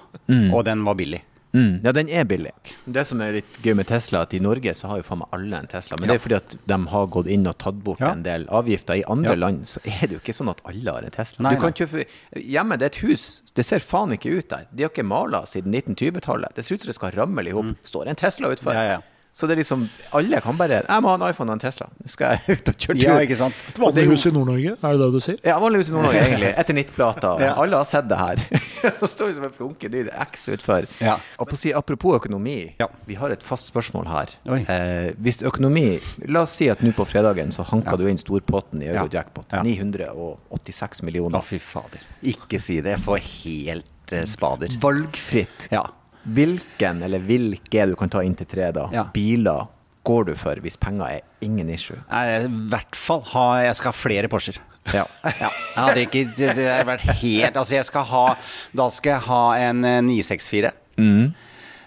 Og 0.52 0.66
den 0.68 0.84
var 0.84 1.00
billig. 1.00 1.24
Mm, 1.54 1.82
ja, 1.86 1.92
den 1.94 2.10
er 2.10 2.24
billig. 2.26 2.50
Det 2.90 3.04
som 3.06 3.20
er 3.22 3.36
litt 3.38 3.58
gøy 3.62 3.76
med 3.78 3.86
Tesla, 3.88 4.24
at 4.26 4.34
i 4.34 4.40
Norge 4.42 4.74
så 4.74 4.88
har 4.90 4.98
jo 4.98 5.04
faen 5.06 5.20
meg 5.22 5.28
alle 5.38 5.60
en 5.62 5.68
Tesla. 5.70 5.98
Men 6.00 6.10
det 6.10 6.16
er 6.16 6.24
fordi 6.24 6.38
at 6.40 6.56
de 6.72 6.78
har 6.90 7.08
gått 7.14 7.28
inn 7.30 7.46
og 7.48 7.58
tatt 7.62 7.78
bort 7.86 8.00
Ja. 8.02 8.12
en 8.12 8.24
del 8.26 8.48
avgifter. 8.50 8.96
I 8.98 9.04
andre 9.08 9.32
Ja. 9.36 9.36
land 9.36 9.64
så 9.70 9.78
er 9.86 10.08
det 10.08 10.12
jo 10.18 10.20
ikke 10.20 10.34
sånn 10.34 10.50
at 10.50 10.62
alle 10.66 10.92
har 10.92 11.04
en 11.04 11.12
Tesla. 11.12 11.44
Nei, 11.44 11.54
du 11.56 11.62
kan 11.62 11.70
nei. 11.70 11.86
kjøpe 11.86 12.06
Hjemme, 12.42 12.78
det 12.80 12.82
er 12.82 12.92
et 12.98 13.02
hus. 13.06 13.42
Det 13.54 13.66
ser 13.66 13.80
faen 13.80 14.12
ikke 14.18 14.34
ut 14.40 14.50
der. 14.50 14.66
De 14.74 14.84
har 14.84 14.90
ikke 14.90 15.06
mala 15.06 15.44
siden 15.46 15.72
1920-tallet. 15.72 16.56
Det 16.56 16.66
ser 16.66 16.76
ut 16.76 16.82
som 16.82 16.88
det 16.90 16.96
skal 16.96 17.12
ramle 17.12 17.48
i 17.48 17.52
hop. 17.52 17.76
Står 17.84 18.08
en 18.08 18.16
Tesla 18.16 18.48
utfor. 18.50 18.72
Mm. 18.74 18.76
Ja, 18.76 18.84
ja. 18.98 19.02
Så 19.34 19.48
det 19.50 19.56
er 19.56 19.60
liksom 19.64 19.88
Alle 20.14 20.38
kan 20.46 20.54
bare 20.60 20.84
Jeg 20.86 21.02
må 21.02 21.10
ha 21.10 21.16
en 21.18 21.24
iPhone 21.26 21.50
og 21.50 21.56
en 21.58 21.62
Tesla. 21.64 21.88
Nå 21.98 22.10
skal 22.12 22.36
jeg 22.36 22.58
ut 22.60 22.70
og 22.70 22.76
kjøre 22.84 22.98
tur. 23.00 23.04
Ja, 23.08 23.16
ikke 23.26 23.38
sant? 23.40 23.56
Et 23.72 23.80
vanlig 23.82 24.04
hus 24.12 24.26
i 24.30 24.32
Nord-Norge, 24.36 24.74
er 24.78 24.94
det 24.94 25.00
det 25.02 25.08
du 25.16 25.24
sier? 25.26 25.40
Ja, 25.48 25.56
vanligvis 25.64 25.90
i 25.90 25.96
Nord-Norge, 25.96 26.22
egentlig. 26.28 26.52
Etter 26.62 26.78
90-plata. 26.78 27.32
Ja. 27.42 27.54
Alle 27.64 27.80
har 27.82 27.88
sett 27.90 28.06
det 28.12 28.20
her. 28.20 28.44
Så 29.00 29.10
står 29.10 29.32
vi 29.32 29.34
som 29.40 29.48
en 29.48 29.56
flunkedyd 29.56 30.12
X 30.28 30.46
utfor. 30.54 30.86
Ja. 31.02 31.16
Og 31.42 31.50
på 31.50 31.58
å 31.58 31.62
si, 31.64 31.74
apropos 31.74 32.20
økonomi, 32.20 32.60
Ja. 32.84 32.88
vi 33.10 33.18
har 33.18 33.34
et 33.34 33.42
fast 33.48 33.72
spørsmål 33.74 34.12
her. 34.12 34.36
Eh, 34.60 35.10
hvis 35.24 35.42
økonomi 35.50 35.86
La 36.30 36.44
oss 36.46 36.54
si 36.60 36.70
at 36.70 36.84
nå 36.86 36.94
på 36.94 37.06
fredagen 37.10 37.50
så 37.56 37.66
hanka 37.66 37.98
du 37.98 38.06
inn 38.12 38.22
storpotten 38.22 38.86
i 38.86 38.92
Eurojackpot. 38.94 39.50
Ja. 39.58 39.64
986 39.66 41.02
millioner. 41.10 41.40
Å, 41.40 41.44
fy 41.46 41.58
fader. 41.64 42.06
Ikke 42.22 42.62
si 42.62 42.78
det. 42.86 43.00
Jeg 43.00 43.06
får 43.10 43.26
helt 43.26 44.14
eh, 44.14 44.26
spader. 44.30 44.78
Valgfritt. 44.84 45.70
Ja. 45.74 45.88
Hvilken 46.24 47.02
eller 47.04 47.20
hvilke 47.20 47.86
du 47.90 47.96
kan 48.00 48.10
ta 48.10 48.22
inn 48.24 48.36
til 48.40 48.48
tre, 48.48 48.72
da, 48.72 48.88
Ja. 48.94 49.04
biler 49.14 49.68
går 50.06 50.26
du 50.26 50.36
for 50.36 50.56
hvis 50.56 50.78
penger 50.80 51.06
er 51.18 51.22
ingen 51.42 51.70
issue? 51.70 51.98
Nei, 52.12 52.44
I 52.44 52.48
hvert 52.70 52.96
fall 52.96 53.22
ha 53.34 53.62
Jeg 53.64 53.76
skal 53.76 53.92
ha 53.92 53.98
flere 53.98 54.28
Porscher. 54.32 54.58
Ja. 54.94 55.06
Ja, 55.24 55.50
jeg 55.50 55.80
hadde 55.80 56.02
ikke 56.04 56.24
det, 56.36 56.56
det 56.58 56.66
hadde 56.68 56.88
vært 56.90 57.06
helt 57.22 57.56
Altså, 57.56 57.76
jeg 57.78 57.86
skal 57.86 58.04
ha 58.04 58.36
Da 58.76 58.90
skal 58.90 59.14
jeg 59.14 59.22
ha 59.30 59.44
en 59.70 59.80
964. 60.10 60.72
Mm. 60.98 61.34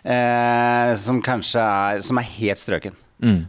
Eh, 0.07 0.95
som 0.97 1.21
kanskje 1.23 1.61
er 1.61 2.01
Som 2.01 2.19
er 2.19 2.23
helt 2.39 2.59
strøken. 2.63 2.97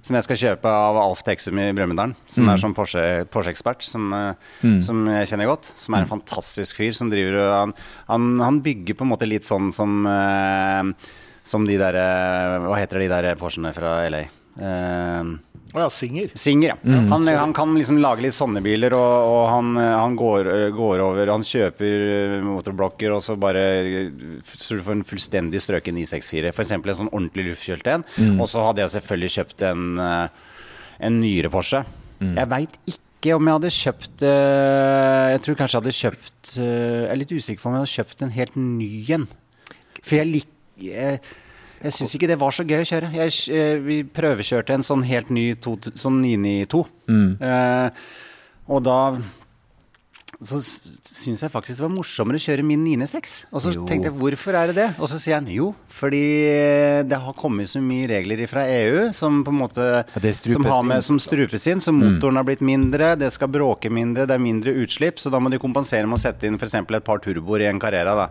Som 0.07 0.15
jeg 0.15 0.23
skal 0.23 0.39
kjøpe 0.39 0.71
av 0.71 0.97
Alf 1.01 1.23
Teksum 1.27 1.59
i 1.59 1.67
Brumunddal. 1.75 2.13
Som 2.31 2.47
er 2.47 2.61
sånn 2.61 2.75
Porsche- 2.77 3.25
Porsche-ekspert, 3.31 3.83
som, 3.83 4.07
mm. 4.13 4.77
som 4.85 5.01
jeg 5.11 5.27
kjenner 5.33 5.49
godt. 5.49 5.71
Som 5.75 5.97
er 5.97 6.05
en 6.05 6.11
fantastisk 6.11 6.79
fyr 6.79 6.95
som 6.95 7.11
driver 7.11 7.39
og 7.41 7.51
han, 7.51 7.73
han, 8.07 8.29
han 8.45 8.61
bygger 8.63 8.95
på 8.97 9.07
en 9.07 9.11
måte 9.11 9.27
litt 9.27 9.47
sånn 9.47 9.71
som 9.75 10.05
eh, 10.07 11.11
Som 11.47 11.67
de 11.67 11.77
derre 11.79 12.07
Hva 12.65 12.79
heter 12.79 13.03
de 13.03 13.11
der 13.11 13.29
Porschene 13.39 13.73
fra 13.75 13.99
LA? 14.07 14.23
Eh, 14.57 15.35
Å 15.75 15.81
ja, 15.83 15.87
Singer. 15.91 16.29
Singer, 16.39 16.71
ja. 16.71 16.99
Han, 17.11 17.27
han 17.27 17.53
kan 17.55 17.73
liksom 17.75 17.97
lage 17.99 18.23
litt 18.23 18.35
sånne 18.37 18.61
biler, 18.63 18.93
og, 18.95 19.15
og 19.27 19.41
han, 19.51 19.73
han 19.77 20.15
går, 20.19 20.47
går 20.77 21.03
over 21.03 21.31
Han 21.33 21.43
kjøper 21.45 22.05
eh, 22.13 22.35
motorblokker, 22.45 23.11
og 23.11 23.19
så 23.25 23.35
bare 23.39 23.65
Så 24.47 24.77
du 24.77 24.83
får 24.85 24.95
en 24.99 25.07
fullstendig 25.07 25.59
strøken 25.63 25.97
964. 25.99 26.53
F.eks. 26.53 26.71
en 26.77 26.87
sånn 27.01 27.11
ordentlig 27.11 27.49
luftkjølt 27.51 27.91
en. 27.93 28.05
Og 28.37 28.47
så 28.51 28.63
hadde 28.69 28.85
jeg 28.85 28.95
selvfølgelig 28.95 29.33
kjøpt 29.35 29.65
en, 29.67 29.83
eh, 30.05 30.45
en 31.09 31.19
nyere 31.21 31.51
Porsche. 31.53 31.83
Jeg 32.23 32.49
veit 32.49 32.79
ikke 32.89 33.35
om 33.35 33.49
jeg 33.49 33.57
hadde 33.59 33.73
kjøpt 33.75 34.23
eh, 34.25 35.25
Jeg 35.33 35.41
tror 35.45 35.57
kanskje 35.59 35.75
jeg 35.75 35.81
hadde 35.83 35.97
kjøpt 35.97 36.51
eh, 36.61 37.01
Jeg 37.03 37.11
er 37.11 37.19
litt 37.19 37.33
usikker 37.33 37.61
på 37.61 37.69
om 37.69 37.75
jeg 37.75 37.83
hadde 37.83 37.93
kjøpt 37.97 38.23
en 38.25 38.33
helt 38.37 38.55
ny 38.61 38.89
en. 39.17 39.27
For 39.99 40.15
jeg 40.17 40.31
liker 40.31 41.19
jeg, 41.83 41.93
syns 41.93 42.15
ikke 42.17 42.29
det 42.31 42.39
var 42.41 42.55
så 42.55 42.65
gøy 42.67 42.81
å 42.81 42.87
kjøre. 42.89 43.11
Jeg, 43.17 43.35
eh, 43.53 43.81
vi 43.83 43.97
prøvekjørte 44.03 44.77
en 44.77 44.85
sånn 44.85 45.03
helt 45.07 45.29
ny 45.33 45.49
to, 45.61 45.75
sånn 45.95 46.21
992. 46.23 46.83
Eh, 47.47 48.07
og 48.67 48.83
da 48.87 48.99
så 50.37 50.59
syns 50.61 51.41
jeg 51.41 51.49
faktisk 51.49 51.79
det 51.79 51.85
var 51.87 51.93
morsommere 51.95 52.37
å 52.37 52.43
kjøre 52.43 52.63
min 52.63 52.83
996. 52.85 53.31
Og 53.49 53.61
så 53.63 53.71
Jo. 53.73 53.85
tenkte 53.89 54.11
jeg 54.11 54.17
hvorfor 54.19 54.53
er 54.53 54.67
det 54.69 54.75
det? 54.77 54.87
Og 55.01 55.09
så 55.09 55.17
sier 55.17 55.39
han 55.39 55.47
jo, 55.49 55.71
fordi 55.89 56.21
det 57.09 57.17
har 57.23 57.33
kommet 57.33 57.69
så 57.71 57.81
mye 57.81 58.05
regler 58.11 58.43
fra 58.49 58.65
EU 58.69 59.07
som 59.17 59.39
på 59.43 59.49
en 59.53 59.57
måte 59.63 59.87
det 60.21 60.35
som, 60.37 60.63
har 60.69 60.83
med, 60.85 61.01
som 61.03 61.17
strupes 61.19 61.65
inn. 61.71 61.81
Så 61.81 61.93
motoren 61.95 62.37
har 62.37 62.45
blitt 62.45 62.61
mindre, 62.61 63.15
det 63.17 63.31
skal 63.33 63.49
bråke 63.49 63.89
mindre, 63.89 64.27
det 64.29 64.35
er 64.37 64.43
mindre 64.43 64.75
utslipp. 64.83 65.17
Så 65.17 65.31
da 65.33 65.39
må 65.41 65.49
de 65.49 65.57
kompensere 65.61 66.05
med 66.05 66.19
å 66.19 66.21
sette 66.21 66.45
inn 66.45 66.59
f.eks. 66.61 66.75
et 66.85 67.03
par 67.07 67.17
turboer 67.23 67.65
i 67.65 67.71
en 67.71 67.79
Carrera. 67.81 68.13
Da. 68.15 68.29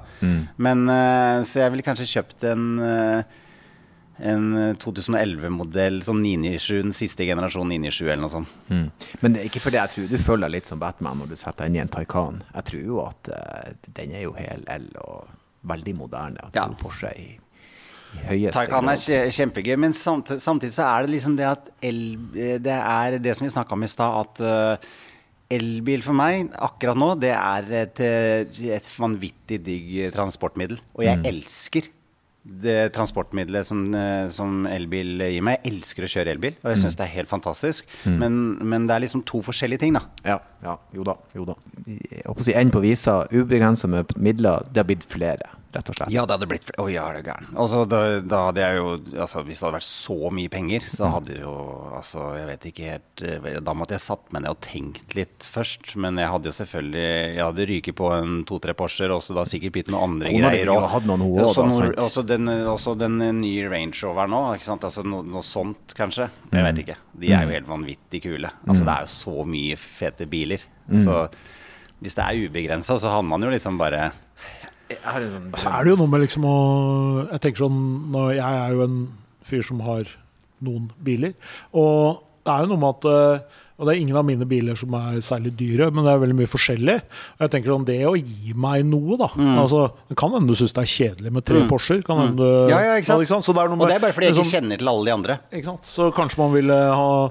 Men 0.58 0.86
eh, 0.88 1.42
Så 1.42 1.60
jeg 1.64 1.74
ville 1.74 1.86
kanskje 1.86 2.06
kjøpt 2.06 2.46
en 2.52 2.78
eh, 2.78 3.22
en 4.18 4.74
2011-modell, 4.80 5.98
sånn 6.06 6.22
997, 6.24 6.82
den 6.86 6.94
siste 6.96 7.26
generasjonen 7.28 7.74
997 7.76 8.04
eller 8.06 8.22
noe 8.24 8.32
sånt. 8.32 8.52
Mm. 8.70 8.84
Men 9.22 9.34
det 9.36 9.42
er 9.42 9.48
ikke 9.50 9.62
fordi 9.66 9.80
jeg 9.80 9.92
tror 9.94 10.06
du 10.12 10.18
føler 10.24 10.52
litt 10.54 10.68
som 10.70 10.80
Batman 10.82 11.18
når 11.20 11.32
du 11.34 11.36
setter 11.40 11.64
deg 11.66 11.72
inn 11.72 11.80
i 11.80 11.82
en 11.84 11.92
Taycan. 11.92 12.38
Jeg 12.54 12.68
tror 12.70 12.84
jo 12.90 13.00
at 13.04 13.32
uh, 13.32 13.72
den 13.98 14.14
er 14.16 14.24
jo 14.26 14.36
hel 14.38 14.64
L 14.76 14.86
og 15.04 15.32
veldig 15.66 15.96
moderne. 15.98 16.46
At 16.48 16.56
Ja. 16.56 16.68
Porsche 16.80 17.10
i, 17.18 17.26
i 17.36 18.22
høyeste 18.30 18.60
Taycan 18.60 18.88
er 18.92 19.00
kje- 19.02 19.24
kjempegøy, 19.40 19.74
men 19.84 19.96
samt, 19.96 20.30
samtidig 20.40 20.76
så 20.78 20.86
er 20.92 21.06
det 21.06 21.16
liksom 21.16 21.36
det 21.36 21.48
at 21.50 21.68
el, 21.84 22.00
Det 22.32 22.78
er 22.78 23.18
det 23.18 23.34
som 23.36 23.48
vi 23.48 23.52
snakka 23.52 23.76
om 23.76 23.84
i 23.84 23.90
stad, 23.90 24.22
at 24.22 24.40
uh, 24.46 24.94
elbil 25.52 26.02
for 26.02 26.16
meg 26.18 26.48
akkurat 26.58 26.98
nå, 26.98 27.12
det 27.22 27.30
er 27.30 27.68
et, 27.84 28.00
eh, 28.02 28.64
et 28.74 28.88
vanvittig 28.98 29.60
digg 29.62 29.92
transportmiddel. 30.14 30.80
Og 30.98 31.04
jeg 31.06 31.20
elsker 31.30 31.86
det 32.46 32.92
transportmiddelet 32.94 33.66
som, 33.66 33.82
eh, 33.94 34.28
som 34.32 34.66
elbil 34.70 35.18
gir 35.20 35.44
meg. 35.44 35.58
Jeg 35.64 35.74
elsker 35.74 36.06
å 36.06 36.10
kjøre 36.10 36.34
elbil, 36.36 36.56
og 36.62 36.70
jeg 36.72 36.82
syns 36.84 36.96
det 36.98 37.06
er 37.06 37.14
helt 37.16 37.30
fantastisk. 37.30 37.86
Men, 38.06 38.58
men 38.62 38.86
det 38.86 38.94
er 38.94 39.04
liksom 39.04 39.24
to 39.26 39.42
forskjellige 39.44 39.82
ting, 39.82 39.96
da. 39.98 40.04
Ja, 40.24 40.38
ja, 40.62 40.76
jo 40.94 41.06
da. 41.06 41.16
Jo 41.36 41.46
da. 41.48 41.56
Jeg 41.86 42.22
holdt 42.24 42.38
på 42.38 42.44
å 42.44 42.48
si 42.48 42.54
enden 42.56 42.74
på 42.74 42.84
visa, 42.84 43.18
ubegrensa 43.34 43.90
med 43.90 44.14
midler, 44.16 44.66
det 44.70 44.82
har 44.84 44.88
blitt 44.88 45.06
flere, 45.10 45.50
rett 45.76 45.90
og 45.92 45.96
slett. 45.98 46.10
Ja, 46.14 46.24
det 46.26 46.34
hadde 46.36 46.48
blitt 46.50 46.70
Å 46.80 46.86
ja, 46.90 47.04
er 47.12 47.20
du 47.22 47.28
gæren. 47.30 47.46
Altså, 47.56 47.84
da, 47.88 48.00
da 48.20 48.40
hadde 48.48 48.62
jeg 48.64 48.78
jo 48.80 48.86
altså, 49.22 49.42
Hvis 49.46 49.60
det 49.60 49.66
hadde 49.66 49.76
vært 49.76 49.86
så 49.88 50.16
mye 50.34 50.52
penger, 50.52 50.86
så 50.90 51.10
hadde 51.12 51.36
jo 51.40 51.52
Altså, 51.96 52.24
jeg 52.38 52.46
vet 52.50 52.66
ikke 52.72 52.88
helt 52.90 53.22
eh, 53.28 53.60
Da 53.64 53.74
måtte 53.76 53.96
jeg 53.96 54.04
satt 54.06 54.32
meg 54.34 54.42
ned 54.46 54.50
og 54.56 54.60
tenkt 54.66 55.14
litt 55.18 55.46
først. 55.52 55.94
Men 56.02 56.18
jeg 56.20 56.32
hadde 56.32 56.50
jo 56.50 56.54
selvfølgelig 56.58 57.04
Jeg 57.36 57.44
hadde 57.44 57.66
ryket 57.70 57.98
på 58.02 58.10
en 58.16 58.36
to-tre 58.48 58.74
Porscher, 58.76 59.14
og 59.14 59.22
så 59.24 59.36
da 59.38 59.44
sikkert 59.48 59.76
blitt 59.78 59.92
noen 59.94 60.16
andre 60.16 60.32
Kona 60.34 60.50
greier. 60.54 60.72
Og 60.74 60.88
hadde 60.96 61.10
noen 61.12 61.24
hun 61.26 61.40
også, 61.44 61.64
Også 61.66 61.80
noe- 61.86 61.96
også 62.06 62.26
den, 62.32 62.52
også 62.74 62.96
den 63.04 63.18
nye 63.42 63.68
Range 63.70 63.96
Roveren 64.02 64.34
nå, 64.34 64.42
ikke 64.56 64.68
sant. 64.72 64.84
Altså 64.88 65.04
no, 65.06 65.22
noe 65.22 65.42
sånt, 65.46 65.94
kanskje. 65.96 66.30
Jeg 66.50 66.60
Mm. 66.62 66.64
vet 66.70 66.78
ikke. 66.84 66.96
De 67.20 67.32
er 67.32 67.42
jo 67.46 67.52
helt 67.54 67.68
vanvittig 67.68 68.22
kule. 68.24 68.50
Altså, 68.66 68.84
det 68.84 68.92
er 68.96 69.04
jo 69.06 69.12
så 69.12 69.44
mye 69.46 69.76
fete 69.76 70.26
biler. 70.30 70.62
Mm. 70.90 70.98
Så 71.04 71.16
hvis 72.02 72.14
det 72.14 72.24
er 72.24 72.42
ubegrensa, 72.48 72.96
så 73.00 73.08
hadde 73.10 73.24
man 73.28 73.40
jo 73.42 73.48
liksom 73.50 73.78
bare 73.80 74.10
Jeg 74.90 74.98
har 75.02 75.20
en 75.20 75.30
sånn 75.32 75.46
Så 75.58 75.70
er 75.72 75.84
det 75.84 75.90
jo 75.90 75.96
noe 75.98 76.10
med 76.12 76.20
liksom 76.22 76.44
å 76.46 76.56
Jeg 77.32 77.40
tenker 77.42 77.64
sånn 77.66 77.80
når 78.14 78.34
Jeg 78.36 78.60
er 78.62 78.74
jo 78.76 78.82
en 78.86 78.98
fyr 79.46 79.62
som 79.66 79.80
har 79.86 80.04
noen 80.62 80.90
biler. 81.04 81.34
Og 81.74 82.22
det 82.46 82.52
er 82.54 82.62
jo 82.64 82.70
noe 82.70 82.78
med 82.82 82.94
at 82.94 83.04
eh, 83.10 83.62
Og 83.76 83.84
det 83.86 83.92
er 83.92 84.00
ingen 84.00 84.16
av 84.16 84.24
mine 84.24 84.46
biler 84.48 84.78
som 84.78 84.94
er 84.96 85.18
særlig 85.26 85.50
dyre, 85.58 85.90
men 85.92 86.06
det 86.06 86.12
er 86.14 86.20
veldig 86.22 86.36
mye 86.38 86.48
forskjellig. 86.48 86.94
Og 87.36 87.42
jeg 87.44 87.50
tenker 87.52 87.72
sånn, 87.74 87.84
Det 87.84 87.98
å 88.08 88.14
gi 88.16 88.54
meg 88.56 88.86
noe, 88.88 89.18
da 89.20 89.28
altså, 89.60 89.82
Det 90.08 90.16
kan 90.16 90.32
hende 90.32 90.48
du 90.48 90.54
syns 90.56 90.72
det 90.72 90.84
er 90.86 90.92
kjedelig 90.94 91.32
med 91.36 91.44
tre 91.50 91.66
Porscher. 91.68 92.00
Kan 92.06 92.22
hende 92.22 92.36
du, 92.38 92.46
Mm. 92.46 92.70
Ja, 92.72 92.78
ja, 92.86 92.94
ikke 93.02 93.26
sant? 93.26 93.44
Så 93.44 93.52
det 93.52 93.62
er 93.62 93.68
noe 93.74 93.82
Og 93.82 93.88
det 93.90 93.96
er 93.98 94.04
bare 94.06 94.12
fordi 94.16 94.26
jeg 94.30 94.34
liksom- 94.34 94.46
ikke 94.46 94.56
kjenner 94.62 94.78
til 94.78 94.88
alle 94.94 95.04
de 95.04 95.12
andre. 95.18 95.38
ikke 95.52 95.64
sant? 95.72 95.82
Så 95.84 96.12
kanskje 96.14 96.38
man 96.38 96.52
ville 96.54 96.72
ha, 97.00 97.30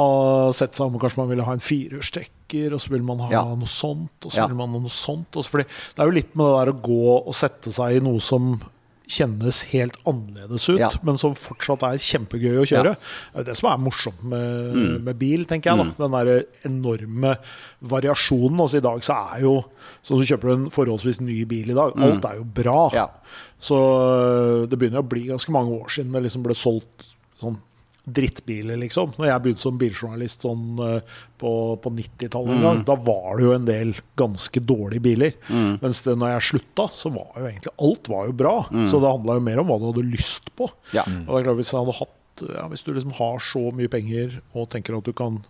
ha 0.00 0.06
sett 0.52 0.72
seg 0.74 0.86
om 0.90 0.98
Kanskje 0.98 1.18
man 1.22 1.28
ville 1.28 1.44
ha 1.44 1.52
en 1.52 1.60
firehjulstrekker, 1.60 2.32
og 2.54 2.80
så 2.80 2.88
vil 2.90 3.02
man 3.02 3.18
ha 3.18 3.30
Ja. 3.30 3.42
noe 3.44 3.66
sånt, 3.66 4.24
og 4.24 4.30
så 4.32 4.36
Ja. 4.36 4.46
vil 4.46 4.56
man 4.56 4.70
ha 4.70 4.78
noe 4.78 4.88
sånt. 4.88 5.34
Og 5.36 5.44
så, 5.44 5.48
fordi 5.50 5.64
det 5.66 5.98
er 5.98 6.04
jo 6.06 6.10
litt 6.10 6.36
med 6.36 6.46
det 6.46 6.66
der 6.66 6.72
å 6.72 6.82
gå 6.82 7.26
og 7.26 7.34
sette 7.34 7.72
seg 7.72 7.96
i 7.96 8.00
noe 8.00 8.20
som 8.20 8.60
kjennes 9.08 9.62
helt 9.70 9.96
annerledes 10.04 10.68
ut, 10.68 10.78
Ja. 10.80 10.90
men 11.04 11.16
som 11.16 11.32
fortsatt 11.34 11.82
er 11.84 11.96
kjempegøy 11.96 12.58
å 12.58 12.66
kjøre. 12.66 12.96
Det 12.96 13.38
er 13.38 13.44
det 13.44 13.56
som 13.56 13.70
er 13.70 13.78
morsomt 13.78 14.22
med, 14.24 14.74
Mm. 14.74 15.04
med 15.04 15.18
bil, 15.18 15.44
tenker 15.44 15.76
jeg. 15.76 15.94
da 15.96 16.08
Den 16.08 16.10
der 16.10 16.44
enorme 16.64 17.38
variasjonen. 17.84 18.58
Altså 18.58 18.76
I 18.78 18.80
dag 18.80 19.00
så 19.02 19.14
er 19.36 19.40
jo 19.42 19.64
Så 20.02 20.18
du 20.18 20.24
kjøper 20.24 20.52
en 20.52 20.70
forholdsvis 20.70 21.20
ny 21.20 21.44
bil 21.44 21.70
i 21.70 21.74
dag. 21.74 21.92
Alt 21.96 22.24
er 22.24 22.36
jo 22.36 22.44
bra. 22.44 22.90
Mm. 22.90 23.08
Så 23.60 23.76
øh, 23.76 24.68
det 24.68 24.78
begynner 24.78 25.02
å 25.02 25.08
bli 25.08 25.26
ganske 25.26 25.50
mange 25.50 25.70
år 25.80 25.86
siden 25.88 26.12
det 26.12 26.22
liksom 26.24 26.42
ble 26.42 26.54
solgt 26.54 27.06
sånn 27.40 27.58
drittbiler, 28.06 28.78
liksom. 28.78 29.14
Når 29.18 29.26
jeg 29.28 29.42
begynte 29.42 29.64
som 29.64 29.78
biljournalist 29.80 30.44
sånn 30.46 30.82
øh, 30.82 31.16
på, 31.40 31.52
på 31.82 31.90
90-tallet 31.96 32.54
en 32.54 32.62
gang, 32.62 32.82
da 32.86 32.94
var 33.02 33.38
det 33.38 33.46
jo 33.46 33.54
en 33.56 33.66
del 33.66 33.94
ganske 34.20 34.62
dårlige 34.62 35.02
biler. 35.02 35.34
Mens 35.82 36.04
det, 36.06 36.14
når 36.20 36.36
jeg 36.36 36.46
slutta, 36.52 36.86
så 36.94 37.10
var 37.14 37.32
jo 37.34 37.48
egentlig 37.48 37.74
alt 37.88 38.12
var 38.12 38.28
jo 38.30 38.36
bra. 38.44 38.54
Så 38.86 39.00
det 39.02 39.10
handla 39.10 39.38
jo 39.40 39.46
mer 39.48 39.62
om 39.62 39.72
hva 39.72 39.80
du 39.82 39.88
hadde 39.90 40.06
lyst 40.06 40.52
på. 40.58 40.70
Ja. 40.94 41.02
Og 41.26 41.32
det 41.34 41.40
er 41.40 41.48
klart 41.48 41.60
Hvis 41.60 41.72
jeg 41.74 41.82
hadde 41.82 41.98
hatt 41.98 42.44
ja, 42.46 42.64
Hvis 42.70 42.84
du 42.86 42.90
liksom 42.92 43.14
har 43.16 43.38
så 43.42 43.62
mye 43.74 43.90
penger 43.90 44.38
og 44.52 44.68
tenker 44.72 44.98
at 44.98 45.06
du 45.08 45.14
kan 45.16 45.40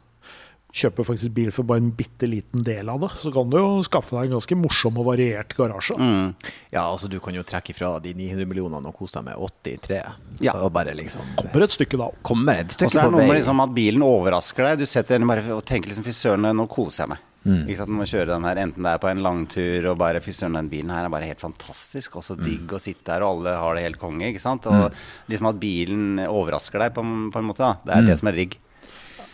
kjøper 0.76 1.06
faktisk 1.08 1.32
bil 1.36 1.50
for 1.56 1.64
bare 1.68 1.80
en 1.80 1.90
bitte 1.96 2.28
liten 2.28 2.62
del 2.66 2.88
av 2.92 3.00
det, 3.00 3.08
så 3.16 3.30
kan 3.32 3.48
du 3.48 3.56
jo 3.56 3.82
skaffe 3.86 4.12
deg 4.18 4.28
en 4.28 4.36
ganske 4.36 4.58
morsom 4.60 4.98
og 5.00 5.06
variert 5.08 5.54
garasje. 5.56 5.96
Mm. 5.96 6.34
Ja, 6.74 6.82
altså 6.90 7.08
du 7.08 7.16
kan 7.24 7.32
jo 7.38 7.44
trekke 7.48 7.72
ifra 7.72 7.94
de 8.04 8.12
900 8.18 8.44
millionene 8.50 8.90
og 8.92 8.98
kose 8.98 9.16
deg 9.16 9.24
med 9.30 9.40
83. 9.64 10.02
Ja. 10.44 10.52
Og 10.60 10.72
bare 10.76 10.92
liksom 10.98 11.22
Kommer 11.40 11.64
et 11.64 11.72
stykke 11.78 11.96
da. 12.02 12.10
Kommer 12.22 12.60
et 12.60 12.76
stykke 12.76 12.90
på 12.92 12.92
vei. 12.92 13.00
Og 13.00 13.00
så 13.00 13.06
er 13.06 13.08
det 13.08 13.16
noe 13.16 13.30
med 13.32 13.40
liksom 13.40 13.64
at 13.64 13.72
bilen 13.78 14.04
overrasker 14.04 14.68
deg. 14.68 14.78
Du 14.84 14.86
setter 14.90 15.16
den 15.18 15.26
bare 15.32 15.46
og 15.56 15.64
tenker 15.64 15.88
liksom 15.94 16.04
fy 16.04 16.12
søren, 16.12 16.44
nå 16.60 16.68
koser 16.68 17.06
jeg 17.06 17.14
meg. 17.14 17.24
Mm. 17.46 17.60
Ikke 17.70 17.76
sant, 17.78 17.90
Når 17.94 18.00
man 18.02 18.08
kjører 18.10 18.26
den 18.34 18.44
her, 18.48 18.56
enten 18.58 18.82
det 18.82 18.90
er 18.92 18.98
på 18.98 19.08
en 19.08 19.20
langtur 19.22 19.84
og 19.92 19.98
bare 20.02 20.20
fy 20.20 20.32
søren, 20.34 20.56
den 20.58 20.68
bilen 20.68 20.90
her 20.90 21.04
er 21.06 21.12
bare 21.14 21.28
helt 21.30 21.40
fantastisk. 21.40 22.16
Og 22.18 22.22
så 22.26 22.34
Mm. 22.36 22.42
digg 22.44 22.72
å 22.74 22.80
sitte 22.82 23.12
her, 23.14 23.22
og 23.22 23.38
alle 23.46 23.56
har 23.56 23.74
det 23.76 23.84
helt 23.84 23.98
konge. 24.00 24.26
ikke 24.34 24.40
sant? 24.42 24.66
Og 24.66 24.92
liksom 25.30 25.46
at 25.48 25.60
bilen 25.60 26.18
overrasker 26.26 26.78
deg 26.82 26.92
på, 26.94 27.00
en- 27.06 27.30
på 27.30 27.38
en 27.38 27.44
måte. 27.46 27.58
da. 27.62 27.76
Det 27.86 27.92
er 27.94 28.02
Mm. 28.02 28.06
det 28.06 28.18
som 28.18 28.28
er 28.28 28.32
digg. 28.32 28.58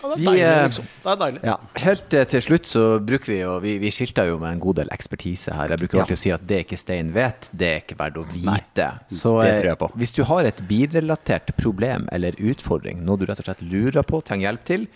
Ja, 0.03 0.09
det 0.11 0.17
er 0.19 0.27
deilig, 0.27 0.43
eh, 0.43 0.63
liksom. 0.67 0.87
Det 1.03 1.11
er 1.13 1.19
deilig. 1.21 1.41
Ja, 1.47 1.57
Helt 1.85 2.15
eh, 2.19 2.25
til 2.33 2.43
slutt 2.43 2.67
så 2.67 2.83
bruker 3.07 3.31
vi 3.33 3.39
jo 3.41 3.53
Vi, 3.63 3.77
vi 3.79 3.91
skilter 3.95 4.27
jo 4.33 4.39
med 4.43 4.53
en 4.57 4.61
god 4.65 4.81
del 4.81 4.91
ekspertise 4.91 5.55
her. 5.55 5.69
Jeg 5.71 5.79
bruker 5.85 5.99
Ja. 6.01 6.03
alltid 6.05 6.17
å 6.19 6.23
si 6.25 6.33
at 6.35 6.47
det 6.47 6.59
ikke 6.67 6.79
Stein 6.81 7.13
vet, 7.15 7.49
det 7.55 7.69
er 7.71 7.81
ikke 7.85 7.99
verdt 8.01 8.19
å 8.19 8.27
vite. 8.33 8.89
så 9.09 9.37
det 9.43 9.55
eh, 9.55 9.61
tror 9.61 9.71
jeg 9.71 9.79
på. 9.79 9.91
hvis 10.03 10.13
du 10.19 10.23
har 10.25 10.45
et 10.51 10.61
bilrelatert 10.69 11.55
problem 11.57 12.09
eller 12.13 12.33
utfordring, 12.39 13.05
noe 13.07 13.17
du 13.17 13.27
rett 13.27 13.39
og 13.39 13.47
slett 13.47 13.63
lurer 13.63 14.03
på, 14.03 14.21
trenger 14.25 14.49
hjelp 14.51 14.65
til, 14.65 14.87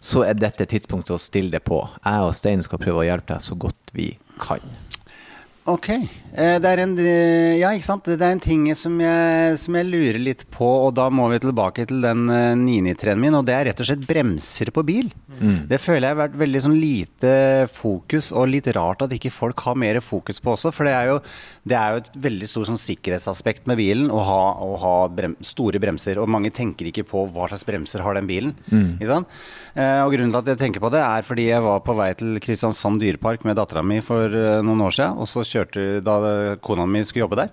så 0.00 0.26
er 0.28 0.34
dette 0.34 0.66
tidspunktet 0.66 1.14
å 1.14 1.18
stille 1.22 1.50
det 1.50 1.62
på. 1.64 1.78
Jeg 2.04 2.20
og 2.26 2.34
Stein 2.34 2.62
skal 2.62 2.78
prøve 2.82 3.00
å 3.04 3.06
hjelpe 3.06 3.32
deg 3.34 3.40
så 3.42 3.56
godt 3.58 3.94
vi 3.96 4.10
kan. 4.42 4.60
Ok. 5.66 5.88
Eh, 6.36 6.58
Det 6.60 6.68
er 6.68 6.78
en, 6.84 6.92
eh, 6.98 7.58
ja, 7.58 7.70
ikke 7.74 7.82
sant. 7.88 8.04
Det 8.04 8.20
er 8.22 8.32
en 8.36 8.40
ting 8.40 8.66
som 8.76 8.98
jeg, 9.00 9.56
som 9.58 9.74
jeg 9.74 9.86
lurer 9.88 10.18
litt 10.20 10.44
på, 10.52 10.66
og 10.86 10.94
da 10.94 11.08
må 11.10 11.28
vi 11.32 11.38
tilbake 11.42 11.86
til 11.88 12.00
den 12.04 12.28
eh, 12.30 12.54
993-en 12.54 13.18
min, 13.20 13.34
og 13.34 13.46
det 13.48 13.54
er 13.56 13.64
rett 13.70 13.80
og 13.82 13.88
slett 13.88 14.04
bremser 14.06 14.70
på 14.70 14.84
bil. 14.86 15.10
Det 15.36 15.76
føler 15.82 16.06
jeg 16.06 16.14
har 16.14 16.28
vært 16.28 16.36
veldig 16.40 16.60
sånn 16.64 16.76
lite 16.80 17.32
fokus, 17.68 18.30
og 18.32 18.46
litt 18.48 18.68
rart 18.72 19.02
at 19.04 19.12
ikke 19.12 19.28
folk 19.34 19.58
har 19.66 19.74
mer 19.76 19.98
fokus 20.00 20.38
på 20.40 20.54
også, 20.54 20.70
for 20.72 20.88
det 20.88 20.94
er 20.96 21.10
jo, 21.10 21.16
det 21.68 21.76
er 21.76 21.90
jo 21.92 22.00
et 22.00 22.08
veldig 22.24 22.48
stort 22.48 22.70
sånn 22.70 22.80
sikkerhetsaspekt 22.80 23.66
med 23.68 23.76
bilen 23.76 24.08
å 24.08 24.22
ha, 24.24 24.40
å 24.64 24.70
ha 24.80 24.94
brem, 25.12 25.34
store 25.44 25.80
bremser, 25.82 26.16
og 26.22 26.30
mange 26.32 26.48
tenker 26.56 26.88
ikke 26.88 27.04
på 27.10 27.26
hva 27.34 27.50
slags 27.50 27.66
bremser 27.68 28.00
har 28.06 28.16
den 28.16 28.30
bilen. 28.30 28.54
Ikke 28.96 29.10
sant? 29.10 29.28
Eh, 29.76 30.00
og 30.06 30.14
grunnen 30.14 30.32
til 30.32 30.40
at 30.40 30.48
jeg 30.54 30.62
tenker 30.62 30.80
på 30.80 30.92
det, 30.94 31.02
er 31.04 31.26
fordi 31.26 31.50
jeg 31.50 31.60
var 31.66 31.82
på 31.84 31.96
vei 31.98 32.08
til 32.16 32.38
Kristiansand 32.40 33.02
dyrepark 33.02 33.44
med 33.44 33.58
dattera 33.60 33.82
mi 33.84 34.00
for 34.00 34.32
eh, 34.32 34.62
noen 34.64 34.86
år 34.88 34.96
siden, 34.96 35.20
og 35.20 35.28
så 35.28 35.44
kjørte 35.56 35.86
da 36.04 36.16
kona 36.62 36.86
mi 36.86 37.02
skulle 37.04 37.24
jobbe 37.26 37.40
der. 37.42 37.50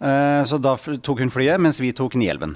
Eh, 0.00 0.42
Så 0.48 0.56
da 0.62 0.76
tok 0.80 1.18
hun 1.20 1.30
flyet, 1.32 1.60
mens 1.60 1.80
vi 1.82 1.92
tok 1.92 2.14
Nielven. 2.16 2.54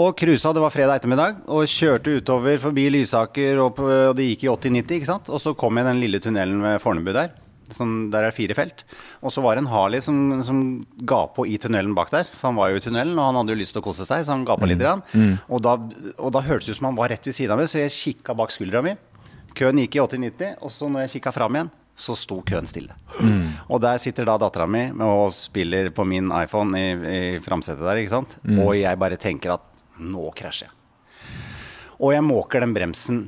Og 0.00 0.16
cruisa, 0.18 0.52
det 0.54 0.62
var 0.62 0.70
fredag 0.70 1.00
ettermiddag, 1.00 1.40
og 1.50 1.66
kjørte 1.66 2.16
utover 2.20 2.58
forbi 2.62 2.88
Lysaker, 2.94 3.58
og, 3.58 3.78
og 3.82 4.16
det 4.18 4.28
gikk 4.32 4.44
i 4.46 4.50
80-90, 4.50 4.96
ikke 5.00 5.08
sant. 5.08 5.30
Og 5.30 5.40
så 5.42 5.54
kom 5.58 5.78
jeg 5.78 5.86
i 5.86 5.88
den 5.90 6.00
lille 6.02 6.20
tunnelen 6.22 6.60
ved 6.62 6.80
Fornebu 6.82 7.12
der. 7.14 7.32
Som, 7.70 8.08
der 8.10 8.24
er 8.26 8.34
fire 8.34 8.54
felt. 8.58 8.80
Og 9.22 9.30
så 9.30 9.42
var 9.44 9.54
det 9.54 9.62
en 9.62 9.70
Harley 9.70 10.00
som, 10.02 10.40
som 10.42 10.62
ga 11.06 11.20
på 11.30 11.44
i 11.46 11.54
tunnelen 11.62 11.92
bak 11.94 12.10
der. 12.10 12.26
For 12.34 12.48
han 12.50 12.56
var 12.58 12.70
jo 12.72 12.80
i 12.80 12.82
tunnelen, 12.82 13.14
og 13.18 13.28
han 13.28 13.38
hadde 13.38 13.54
jo 13.54 13.60
lyst 13.60 13.74
til 13.76 13.82
å 13.82 13.84
kose 13.86 14.06
seg, 14.08 14.24
så 14.26 14.34
han 14.34 14.42
ga 14.46 14.56
på 14.58 14.66
litt. 14.66 14.80
grann. 14.82 15.04
Og, 15.46 15.60
da, 15.62 15.76
og 16.18 16.32
da 16.34 16.42
hørtes 16.42 16.66
det 16.66 16.74
ut 16.74 16.80
som 16.80 16.88
han 16.90 16.98
var 16.98 17.10
rett 17.14 17.26
ved 17.30 17.36
siden 17.36 17.54
av 17.54 17.62
meg, 17.62 17.70
så 17.70 17.78
jeg 17.82 17.94
kikka 17.94 18.34
bak 18.38 18.50
skuldra 18.54 18.82
mi. 18.82 18.96
Køen 19.54 19.78
gikk 19.84 19.98
i 19.98 20.02
80-90, 20.02 20.56
og 20.66 20.70
så 20.74 20.90
når 20.90 21.06
jeg 21.06 21.14
kikka 21.18 21.34
fram 21.34 21.58
igjen, 21.60 21.70
så 22.00 22.14
sto 22.16 22.38
køen 22.48 22.66
stille. 22.68 22.94
Og 23.68 23.80
der 23.84 23.98
sitter 24.00 24.24
da 24.28 24.38
dattera 24.40 24.64
mi 24.70 24.86
og 25.04 25.34
spiller 25.36 25.90
på 25.92 26.06
min 26.08 26.30
iPhone 26.32 26.78
i, 26.80 26.86
i 27.36 27.38
framsetet 27.44 27.84
der, 27.84 28.00
ikke 28.00 28.14
sant. 28.14 28.38
Og 28.56 28.72
jeg 28.78 28.98
bare 29.00 29.18
tenker 29.20 29.52
at 29.58 29.84
nå 30.00 30.30
krasjer 30.38 30.70
jeg. 30.70 30.76
Og 32.00 32.14
jeg 32.16 32.24
måker 32.24 32.64
den 32.64 32.72
bremsen 32.72 33.18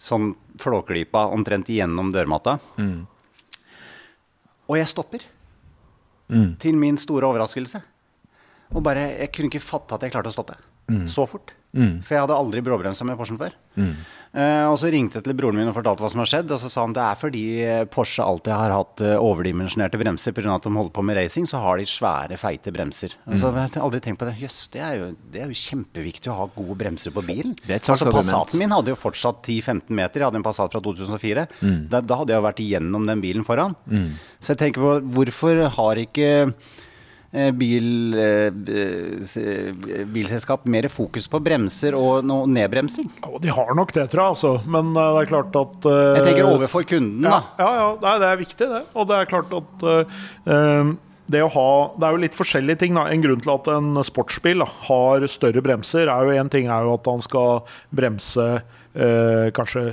sånn 0.00 0.34
flåklypa 0.60 1.26
omtrent 1.32 1.70
gjennom 1.72 2.10
dørmatta. 2.12 2.58
Og 4.68 4.76
jeg 4.78 4.90
stopper. 4.92 5.24
Til 6.62 6.76
min 6.78 6.98
store 7.00 7.26
overraskelse. 7.26 7.80
Og 8.70 8.84
bare, 8.86 9.08
Jeg 9.18 9.32
kunne 9.34 9.48
ikke 9.50 9.64
fatte 9.64 9.96
at 9.96 10.04
jeg 10.06 10.12
klarte 10.14 10.30
å 10.30 10.36
stoppe 10.36 10.54
så 11.10 11.24
fort. 11.26 11.52
For 12.04 12.14
jeg 12.16 12.22
hadde 12.24 12.34
aldri 12.36 12.60
bråbremsa 12.66 13.04
med 13.06 13.16
Porschen 13.18 13.38
før. 13.38 13.52
Eh, 13.78 13.94
og 14.70 14.76
så 14.78 14.86
ringte 14.94 15.18
jeg 15.18 15.24
til 15.26 15.34
broren 15.34 15.56
min 15.58 15.66
og 15.66 15.74
fortalte 15.74 16.04
hva 16.04 16.10
som 16.12 16.20
har 16.22 16.28
skjedd. 16.30 16.52
Og 16.54 16.60
så 16.62 16.68
sa 16.70 16.84
han 16.84 16.92
det 16.94 17.02
er 17.02 17.16
fordi 17.18 17.40
eh, 17.66 17.80
Porsche 17.90 18.22
alltid 18.22 18.52
har 18.54 18.70
hatt 18.70 19.02
eh, 19.02 19.16
overdimensjonerte 19.18 19.98
bremser 19.98 20.34
pga. 20.36 20.52
at 20.54 20.68
de 20.68 20.70
holder 20.76 20.92
på 20.94 21.02
med 21.02 21.18
racing. 21.18 21.48
Så 21.50 21.58
har 21.58 21.80
de 21.80 21.86
svære, 21.90 22.38
feite 22.38 22.70
bremser. 22.74 23.16
Mm. 23.26 23.38
så 23.40 23.50
har 23.50 23.80
aldri 23.82 24.00
tenkt 24.04 24.20
på 24.22 24.28
det. 24.28 24.36
Jøss, 24.38 24.68
det, 24.70 24.84
er 24.86 24.98
jo- 25.00 25.16
det 25.34 25.42
er 25.42 25.50
jo 25.50 25.58
kjempeviktig 25.58 26.30
å 26.30 26.36
ha 26.38 26.46
gode 26.54 26.76
bremser 26.78 27.10
på 27.16 27.24
bilen. 27.26 27.56
Altså. 27.90 28.06
Passaten 28.20 28.62
min 28.62 28.70
hadde 28.76 28.94
jo 28.94 29.00
fortsatt 29.02 29.42
10-15 29.50 29.90
meter. 29.98 30.20
Jeg 30.22 30.28
hadde 30.30 30.38
en 30.42 30.46
Passat 30.46 30.70
fra 30.76 30.80
2004. 30.80 31.48
Da, 31.90 32.00
da 32.00 32.20
hadde 32.22 32.30
jeg 32.30 32.38
jo 32.38 32.46
vært 32.46 32.62
igjennom 32.62 33.10
den 33.10 33.20
bilen 33.26 33.44
foran. 33.44 33.74
Så 34.38 34.54
jeg 34.54 34.62
tenker 34.62 34.80
på 34.86 34.94
hvorfor 35.18 35.64
har 35.74 36.00
ikke 36.06 36.30
eh, 36.46 36.54
bil, 37.30 38.14
eh, 38.18 38.48
eh, 38.50 40.04
bilselskap 40.10 40.64
mer 40.66 40.88
fokus 40.90 41.28
på 41.30 41.38
bremser 41.42 41.94
og 41.94 42.24
noe 42.26 42.48
nedbremsing? 42.50 43.06
Ja, 43.22 43.38
de 43.44 43.52
har 43.54 43.70
nok 43.78 43.92
det, 43.94 44.08
tror 44.10 44.22
jeg. 44.24 44.34
Altså. 44.34 44.50
Men 44.66 44.90
eh, 44.96 45.12
det 45.14 45.22
er 45.22 45.30
klart 45.30 45.60
at 45.60 45.86
eh, 45.86 46.16
Jeg 46.18 46.26
tenker 46.26 46.50
overfor 46.50 46.88
kunden, 46.90 47.22
Ja, 47.22 47.38
da. 47.38 47.62
ja, 47.62 47.70
ja 47.78 48.18
det 48.18 48.32
er 48.32 48.42
viktig, 48.42 48.68
det. 48.74 48.82
Og 48.98 49.06
det 49.06 49.20
er 49.20 49.30
klart 49.30 49.54
at 49.60 49.86
eh, 49.92 50.18
eh, 50.50 50.92
det 51.30 51.44
ha 51.54 51.68
Det 51.94 52.06
er 52.08 52.16
jo 52.16 52.22
litt 52.24 52.34
forskjellige 52.34 52.80
ting. 52.82 52.98
Da. 52.98 53.06
En 53.06 53.22
grunn 53.22 53.42
til 53.44 53.54
at 53.54 53.70
en 53.76 53.94
sportsbil 54.02 54.64
da, 54.64 54.66
har 54.90 55.26
større 55.30 55.62
bremser, 55.62 56.10
er 56.10 56.26
jo 56.26 56.34
en 56.34 56.50
ting 56.50 56.66
er 56.66 56.82
jo 56.88 56.96
at 56.98 57.06
han 57.06 57.22
skal 57.22 57.62
bremse 57.94 58.46
eh, 58.58 59.50
kanskje 59.54 59.92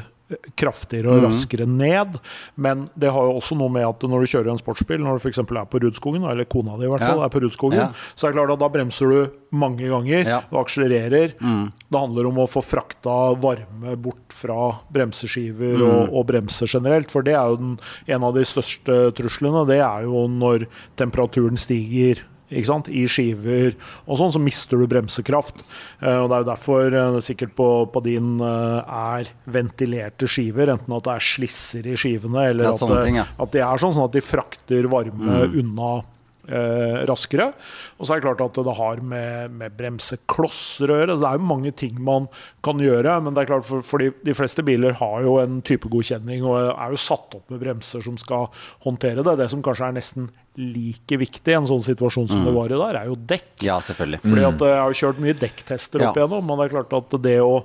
kraftigere 0.60 1.08
og 1.14 1.24
raskere 1.28 1.66
ned. 1.70 2.18
Men 2.60 2.90
det 3.00 3.12
har 3.16 3.28
jo 3.30 3.38
også 3.40 3.56
noe 3.60 3.72
med 3.72 3.86
at 3.88 4.02
når 4.04 4.26
du 4.26 4.32
kjører 4.34 4.50
en 4.52 4.60
sportsbil, 4.60 5.00
når 5.04 5.18
du 5.20 5.24
f.eks. 5.24 5.40
er 5.40 5.66
på 5.72 5.80
Rudskogen, 5.84 6.26
eller 6.28 6.44
kona 6.52 6.76
di 6.78 6.84
i 6.84 6.92
hvert 6.92 7.06
fall 7.06 7.22
Ja. 7.22 7.26
er 7.26 7.30
på 7.32 7.42
Rudskogen, 7.46 7.80
Ja. 7.80 7.88
så 8.16 8.28
er 8.28 8.32
det 8.34 8.40
klart 8.42 8.52
at 8.54 8.60
da 8.60 8.70
bremser 8.70 9.08
du 9.14 9.32
mange 9.56 9.88
ganger. 9.88 10.28
Ja. 10.28 10.42
Du 10.52 10.58
akselererer. 10.60 11.34
Det 11.40 12.00
handler 12.00 12.28
om 12.28 12.36
å 12.44 12.48
få 12.52 12.62
frakta 12.64 13.18
varme 13.40 13.96
bort 13.96 14.34
fra 14.36 14.74
bremseskiver 14.92 15.80
og, 15.82 16.14
og 16.14 16.28
bremser 16.28 16.68
generelt. 16.68 17.10
For 17.10 17.22
det 17.24 17.34
er 17.34 17.48
jo 17.54 17.56
den, 17.62 17.80
en 18.08 18.24
av 18.28 18.34
de 18.36 18.44
største 18.44 19.14
truslene. 19.16 19.66
Det 19.68 19.80
er 19.80 20.04
jo 20.04 20.28
når 20.28 20.68
temperaturen 21.00 21.56
stiger. 21.58 22.20
I 22.50 23.04
skiver 23.12 23.74
og 24.06 24.20
sånn, 24.20 24.34
så 24.36 24.40
mister 24.40 24.80
du 24.80 24.88
bremsekraft. 24.88 25.60
Eh, 26.00 26.16
og 26.16 26.30
Det 26.30 26.38
er 26.38 26.44
jo 26.44 26.50
derfor 26.52 26.98
eh, 27.02 27.20
sikkert 27.26 27.56
på, 27.58 27.70
på 27.92 28.04
din 28.06 28.38
eh, 28.40 28.98
er 28.98 29.32
ventilerte 29.52 30.30
skiver, 30.32 30.72
enten 30.72 30.96
at 30.96 31.08
det 31.08 31.16
er 31.18 31.26
slisser 31.28 31.90
i 31.92 31.98
skivene, 32.00 32.50
eller 32.54 32.72
at, 32.72 32.80
det, 32.80 33.02
ting, 33.04 33.20
ja. 33.20 33.28
at 33.38 33.56
de 33.56 33.64
er 33.66 33.84
sånn, 33.84 33.96
sånn 33.98 34.08
at 34.08 34.16
de 34.16 34.24
frakter 34.24 34.88
varme 34.92 35.42
unna 35.48 35.98
eh, 36.48 37.04
raskere. 37.10 37.52
Og 38.00 38.08
så 38.08 38.14
er 38.16 38.22
det 38.22 38.26
klart 38.28 38.42
at 38.46 38.58
det 38.66 38.76
har 38.78 39.02
med, 39.04 39.52
med 39.60 39.76
bremseklosser 39.78 40.92
å 40.94 40.98
gjøre. 41.02 41.18
Det 41.20 41.28
er 41.30 41.40
jo 41.40 41.48
mange 41.50 41.72
ting 41.78 42.00
man 42.04 42.28
kan 42.66 42.82
gjøre, 42.82 43.18
men 43.24 43.36
det 43.36 43.44
er 43.44 43.52
klart 43.54 43.68
for, 43.68 43.84
for 43.86 44.04
de, 44.04 44.12
de 44.26 44.36
fleste 44.38 44.64
biler 44.68 44.96
har 45.00 45.24
jo 45.26 45.38
en 45.42 45.60
typegodkjenning 45.66 46.46
og 46.48 46.58
er 46.74 46.94
jo 46.96 47.00
satt 47.02 47.38
opp 47.40 47.54
med 47.54 47.62
bremser 47.64 48.04
som 48.06 48.18
skal 48.22 48.50
håndtere 48.86 49.24
det. 49.26 49.38
Det 49.42 49.50
som 49.54 49.64
kanskje 49.66 49.90
er 49.92 49.98
nesten 50.00 50.30
like 50.58 51.20
viktig 51.22 51.54
i 51.54 51.58
en 51.60 51.68
sånn 51.70 51.84
situasjon 51.86 52.32
som 52.32 52.42
det 52.48 52.54
var 52.56 52.72
i 52.74 52.80
der, 52.80 52.98
er 53.04 53.12
jo 53.12 53.18
dekk. 53.30 53.52
Ja, 53.68 53.76
selvfølgelig. 53.84 54.24
Fordi 54.26 54.46
at 54.48 54.64
Jeg 54.66 54.80
har 54.82 54.90
jo 54.94 54.98
kjørt 55.04 55.20
mye 55.22 55.36
dekktester 55.38 56.02
opp 56.02 56.16
Ja. 56.18 56.24
igjennom, 56.24 56.48
men 56.48 56.58
det 56.58 56.66
er 56.66 56.74
klart 56.80 56.96
at 56.98 57.22
det 57.22 57.36
å 57.46 57.60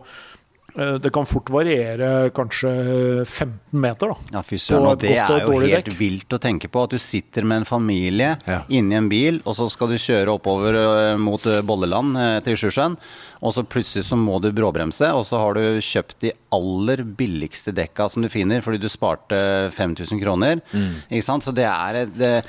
det 0.75 1.11
kan 1.13 1.27
fort 1.29 1.51
variere 1.53 2.31
kanskje 2.33 2.71
15 3.27 3.81
meter, 3.83 4.09
da. 4.15 4.39
Ja, 4.39 4.43
fy 4.47 4.57
søren. 4.57 4.87
Og 4.89 5.01
det 5.03 5.11
er 5.21 5.43
jo 5.45 5.59
helt 5.61 5.85
dekk. 5.91 5.99
vilt 5.99 6.33
å 6.33 6.39
tenke 6.41 6.71
på. 6.73 6.85
At 6.87 6.95
du 6.95 6.99
sitter 7.03 7.45
med 7.45 7.63
en 7.63 7.69
familie 7.69 8.39
Ja. 8.49 8.63
inni 8.73 8.95
en 8.97 9.09
bil, 9.11 9.43
og 9.45 9.55
så 9.59 9.69
skal 9.71 9.89
du 9.89 9.95
kjøre 10.01 10.33
oppover 10.39 11.19
mot 11.19 11.43
Bolleland 11.65 12.17
til 12.45 12.57
Sjusjøen. 12.57 12.97
Og 13.43 13.53
så 13.53 13.65
plutselig 13.67 14.05
så 14.07 14.17
må 14.17 14.41
du 14.41 14.51
bråbremse, 14.53 15.13
og 15.13 15.25
så 15.29 15.39
har 15.43 15.55
du 15.55 15.79
kjøpt 15.83 16.19
de 16.21 16.33
aller 16.53 17.03
billigste 17.05 17.73
dekka 17.75 18.09
som 18.09 18.23
du 18.23 18.29
finner, 18.33 18.63
fordi 18.63 18.79
du 18.81 18.89
sparte 18.89 19.71
5000 19.73 20.21
kroner. 20.23 20.61
Ikke 21.11 21.23
sant? 21.27 21.43
Så 21.45 21.53
det 21.55 21.67
er 21.69 22.07
et 22.07 22.45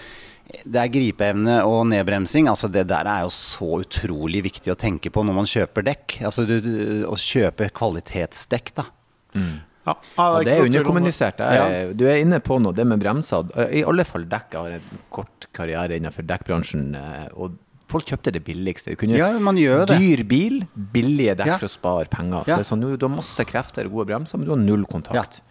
det, 0.65 0.79
er 0.83 0.91
gripeevne 0.93 1.55
og 1.65 1.87
nedbremsing. 1.89 2.47
altså 2.51 2.69
Det 2.71 2.85
der 2.87 3.07
er 3.09 3.21
jo 3.25 3.31
så 3.33 3.81
utrolig 3.81 4.43
viktig 4.45 4.71
å 4.73 4.77
tenke 4.79 5.09
på 5.13 5.23
når 5.25 5.33
man 5.41 5.45
kjøper 5.49 5.83
dekk. 5.89 6.19
Altså 6.29 6.45
du, 6.47 6.59
du, 6.61 6.73
Å 7.09 7.15
kjøpe 7.19 7.69
kvalitetsdekk, 7.73 8.73
da. 8.77 8.85
Ja, 9.83 9.95
Og 10.21 10.45
det 10.45 10.53
er 10.53 10.61
det. 10.61 10.69
underkommunisert. 10.69 11.41
Ja. 11.41 11.65
Du 11.97 12.05
er 12.07 12.21
inne 12.21 12.39
på 12.39 12.59
noe, 12.63 12.71
det 12.77 12.85
med 12.87 13.01
bremser. 13.03 13.49
I 13.73 13.81
alle 13.83 14.05
fall 14.07 14.23
dekk. 14.31 14.53
Jeg 14.55 14.61
har 14.61 14.77
en 14.77 15.01
kort 15.11 15.47
karriere 15.53 15.97
innenfor 15.99 16.23
dekkbransjen. 16.29 16.93
eh, 16.95 17.27
Og 17.35 17.57
folk 17.91 18.05
kjøpte 18.09 18.31
det 18.33 18.43
billigste. 18.45 18.93
Du 18.93 18.95
kunne 18.95 19.17
Ja, 19.17 19.31
man 19.39 19.57
gjør 19.59 19.85
det. 19.87 19.97
Dyr 19.99 20.23
bil, 20.25 20.61
billige 20.93 21.35
dekk 21.35 21.45
Ja. 21.47 21.57
for 21.57 21.67
å 21.67 21.73
spare 21.73 22.05
penger. 22.09 22.45
Så 22.47 22.55
det 22.57 22.59
er 22.63 22.69
sånn, 22.71 22.81
du, 22.81 22.95
du 22.97 23.05
har 23.07 23.15
masse 23.15 23.43
krefter, 23.45 23.89
gode 23.91 24.07
bremser, 24.07 24.37
men 24.39 24.45
du 24.47 24.51
har 24.55 24.61
null 24.63 24.85
kontakt. 24.85 25.41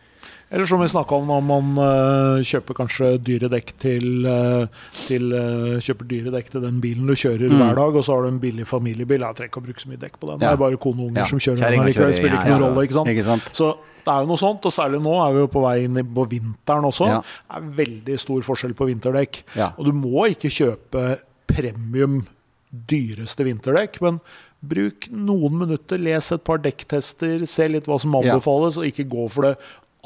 Eller 0.53 0.69
som 0.69 0.83
vi 0.83 0.89
snakka 0.93 1.17
om, 1.17 1.31
om 1.33 1.47
man 1.49 1.69
uh, 1.81 2.43
kjøper 2.45 2.77
kanskje 2.77 3.07
dyre 3.25 3.49
dekk 3.49 3.71
til, 3.81 4.27
uh, 4.29 4.67
til 5.07 5.31
uh, 5.33 5.79
Kjøper 5.81 6.09
dyre 6.11 6.33
dekk 6.35 6.51
til 6.53 6.61
den 6.67 6.81
bilen 6.83 7.09
du 7.09 7.15
kjører 7.17 7.49
hver 7.57 7.79
dag, 7.79 7.97
og 7.97 8.05
så 8.05 8.13
har 8.19 8.27
du 8.27 8.29
en 8.35 8.41
billig 8.43 8.67
familiebil. 8.69 9.25
Jeg 9.25 9.39
trenger 9.39 9.49
ikke 9.55 9.63
å 9.63 9.65
bruke 9.71 9.81
så 9.81 9.89
mye 9.89 10.03
dekk 10.03 10.19
på 10.21 10.29
den. 10.29 10.43
Det 10.43 10.51
Mm. 10.51 10.53
Er 10.53 10.61
bare 10.61 10.77
kone 10.77 11.01
og 11.01 11.09
unger 11.09 11.23
Ja. 11.23 11.25
som 11.31 11.41
kjører 11.41 11.73
den 11.73 11.87
likevel. 11.89 12.13
Spiller 12.13 12.37
ja, 12.37 12.43
ikke 12.43 12.53
noen 12.53 12.61
ja. 12.61 12.69
rolle, 12.69 12.85
ikke 12.85 12.99
sant. 12.99 13.09
Ikke 13.15 13.25
sant? 13.31 13.49
Så 13.57 13.71
Det 14.05 14.11
er 14.13 14.21
jo 14.25 14.27
noe 14.27 14.41
sånt, 14.43 14.65
og 14.67 14.73
særlig 14.75 14.99
nå 15.01 15.13
er 15.23 15.33
vi 15.33 15.39
jo 15.45 15.47
på 15.47 15.61
vei 15.63 15.75
inn 15.87 15.95
på 16.13 16.25
vinteren 16.29 16.85
også. 16.89 17.07
Ja. 17.07 17.19
Det 17.23 17.57
er 17.57 17.67
veldig 17.85 18.17
stor 18.19 18.41
forskjell 18.43 18.75
på 18.75 18.89
vinterdekk. 18.91 19.43
Ja. 19.57 19.69
Og 19.79 19.87
du 19.87 19.93
må 19.95 20.27
ikke 20.29 20.51
kjøpe 20.51 21.05
premium 21.47 22.25
dyreste 22.73 23.45
vinterdekk, 23.47 24.01
men 24.03 24.19
bruk 24.63 25.09
noen 25.11 25.57
minutter, 25.59 25.99
les 25.99 26.33
et 26.35 26.45
par 26.47 26.59
dekktester, 26.63 27.47
se 27.51 27.67
litt 27.69 27.87
hva 27.91 27.99
som 28.01 28.13
Ja. 28.15 28.35
anbefales, 28.35 28.77
og 28.79 28.85
ikke 28.87 29.09
gå 29.11 29.29
for 29.31 29.43
det 29.43 29.57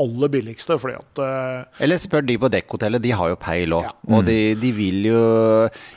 aller 0.03 0.33
billigste, 0.33 0.77
fordi 0.81 0.97
at 0.99 1.23
Uh, 1.27 1.65
Eller 1.81 1.97
spør 1.97 2.25
de 2.27 2.37
på 2.39 2.51
dekkhotellet, 2.53 3.03
de 3.03 3.13
har 3.17 3.31
jo 3.33 3.39
peil 3.41 3.73
òg. 3.73 3.87
Ja. 3.89 3.95
Og 4.13 4.27
de, 4.29 4.55
de 4.61 4.71
vil 4.77 5.07
jo 5.09 5.21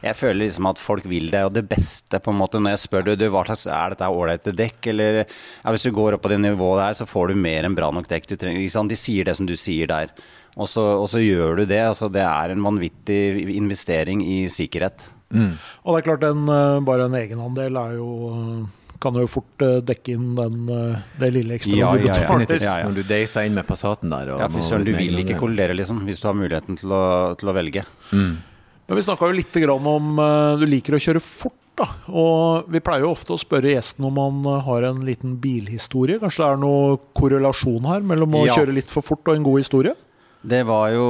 Jeg 0.04 0.16
føler 0.16 0.46
liksom 0.46 0.70
at 0.70 0.80
folk 0.80 1.04
vil 1.10 1.28
det, 1.34 1.42
og 1.44 1.54
det 1.58 1.66
beste 1.68 2.22
på 2.24 2.32
en 2.32 2.40
måte 2.40 2.62
når 2.62 2.78
jeg 2.78 2.84
spør 2.86 3.10
du, 3.10 3.12
du 3.20 3.28
hva 3.34 3.44
slags 3.50 3.68
er 3.68 3.94
dette 3.94 4.08
ålreite 4.08 4.56
dekk, 4.56 4.92
eller 4.94 5.22
ja, 5.26 5.74
hvis 5.74 5.84
du 5.84 5.92
går 5.96 6.16
opp 6.16 6.24
på 6.24 6.32
det 6.32 6.40
nivået 6.42 6.84
der, 6.86 6.98
så 7.02 7.10
får 7.10 7.34
du 7.34 7.44
mer 7.44 7.68
enn 7.68 7.78
bra 7.78 7.92
nok 7.92 8.08
dekk. 8.10 8.32
Du 8.32 8.36
trenger, 8.40 8.64
ikke 8.64 8.78
sant? 8.78 8.94
De 8.94 9.00
sier 9.00 9.28
det 9.28 9.36
som 9.40 9.50
du 9.50 9.56
sier 9.60 9.92
der. 9.92 10.16
Og 10.56 10.68
så, 10.72 10.84
og 11.04 11.08
så 11.12 11.22
gjør 11.22 11.62
du 11.62 11.66
det. 11.70 11.84
Altså, 11.92 12.10
det 12.12 12.24
er 12.26 12.56
en 12.56 12.64
vanvittig 12.66 13.22
investering 13.56 14.24
i 14.26 14.42
sikkerhet. 14.52 15.10
Og 15.30 15.94
det 15.94 16.00
er 16.00 16.08
klart, 16.08 16.26
en, 16.26 16.48
eh, 16.50 16.80
bare 16.88 17.06
en 17.06 17.18
egenandel 17.20 17.78
er 17.78 17.98
jo 18.00 18.10
eh, 18.34 18.79
kan 19.00 19.16
jo 19.16 19.26
fort 19.32 19.62
eh, 19.64 19.78
dekke 19.86 20.14
inn 20.16 20.34
den, 20.36 20.58
eh, 20.76 21.00
det 21.22 21.30
lille 21.34 21.56
ekstra 21.56 21.78
Ja, 21.78 21.92
du 21.96 22.04
ja, 22.08 22.14
ja. 22.20 22.38
betaler. 22.38 22.62
Ja, 22.66 22.74
ja. 22.82 22.90
Når 22.90 22.96
du 23.00 23.04
deiser 23.08 23.46
inn 23.48 23.56
med 23.56 23.68
Passaten 23.68 24.10
der. 24.12 24.34
og 24.36 24.40
Ja, 24.44 24.48
fy 24.52 24.60
selv 24.60 24.70
søren, 24.84 24.86
du 24.86 24.94
vil 24.98 25.22
ikke 25.24 25.40
kollidere, 25.40 25.76
liksom, 25.80 26.02
hvis 26.08 26.20
du 26.22 26.28
har 26.28 26.36
muligheten 26.36 26.78
til 26.82 26.92
å, 26.92 27.04
til 27.40 27.50
å 27.52 27.56
velge. 27.56 27.86
Men 28.12 28.98
vi 28.98 29.06
snakka 29.06 29.30
jo 29.30 29.38
litt 29.38 29.54
grann 29.64 29.88
om 29.88 30.20
eh, 30.20 30.58
du 30.60 30.66
liker 30.68 30.98
å 30.98 31.02
kjøre 31.02 31.22
fort. 31.24 31.56
da, 31.80 31.86
og 32.12 32.66
Vi 32.68 32.82
pleier 32.84 33.06
jo 33.06 33.14
ofte 33.16 33.32
å 33.32 33.40
spørre 33.40 33.72
gjesten 33.72 34.04
om 34.10 34.18
han 34.20 34.64
har 34.66 34.84
en 34.90 35.00
liten 35.08 35.38
bilhistorie. 35.40 36.20
Kanskje 36.20 36.44
det 36.44 36.50
er 36.52 36.60
noe 36.60 36.98
korrelasjon 37.16 37.86
her 37.88 38.02
mellom 38.02 38.36
å 38.36 38.46
Ja. 38.50 38.58
kjøre 38.60 38.74
litt 38.76 38.90
for 38.92 39.02
fort 39.02 39.24
og 39.32 39.36
en 39.38 39.44
god 39.48 39.62
historie? 39.64 39.96
Det 40.40 40.62
var 40.64 40.86
jo, 40.94 41.06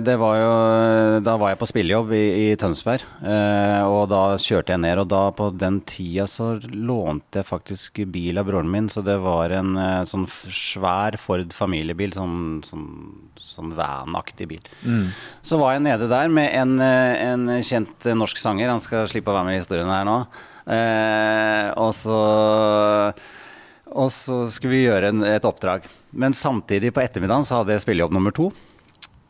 det 0.00 0.14
var 0.16 0.36
jo 0.40 0.52
Da 1.20 1.34
var 1.36 1.50
jeg 1.52 1.58
på 1.60 1.66
spillejobb 1.68 2.14
i, 2.16 2.22
i 2.46 2.52
Tønsberg, 2.56 3.02
eh, 3.28 3.82
og 3.84 4.06
da 4.08 4.38
kjørte 4.40 4.72
jeg 4.72 4.80
ned. 4.80 5.02
Og 5.02 5.10
da 5.12 5.26
på 5.36 5.50
den 5.52 5.82
tida 5.84 6.24
så 6.30 6.54
lånte 6.64 7.42
jeg 7.42 7.48
faktisk 7.50 8.00
bil 8.08 8.40
av 8.40 8.48
broren 8.48 8.70
min, 8.72 8.88
så 8.88 9.04
det 9.04 9.18
var 9.20 9.52
en 9.52 9.74
eh, 9.76 10.06
sånn 10.08 10.24
svær 10.24 11.18
Ford 11.20 11.52
familiebil, 11.52 12.14
sånn, 12.16 12.62
sånn, 12.64 12.86
sånn 13.36 13.74
van-aktig 13.76 14.48
bil. 14.54 14.70
Så 15.44 15.60
var 15.60 15.76
jeg 15.76 15.84
nede 15.84 16.08
der 16.08 16.32
med 16.32 16.48
en, 16.56 16.78
eh, 16.80 17.18
en 17.34 17.44
kjent 17.60 18.08
norsk 18.16 18.40
sanger, 18.40 18.72
han 18.72 18.80
skal 18.80 19.04
slippe 19.12 19.28
å 19.28 19.36
være 19.36 19.50
med 19.50 19.58
i 19.58 19.60
historien 19.60 19.92
her 19.92 20.08
nå. 20.08 20.16
Eh, 20.70 21.68
og 21.76 21.92
så 22.00 22.16
og 23.90 24.10
så 24.14 24.44
skulle 24.46 24.76
vi 24.76 24.84
gjøre 24.86 25.08
en, 25.10 25.22
et 25.26 25.44
oppdrag. 25.44 25.84
Men 26.14 26.32
samtidig 26.32 26.92
på 26.94 27.02
ettermiddagen 27.02 27.44
så 27.44 27.60
hadde 27.60 27.74
jeg 27.74 27.82
spillejobb 27.84 28.14
nummer 28.14 28.34
to. 28.34 28.52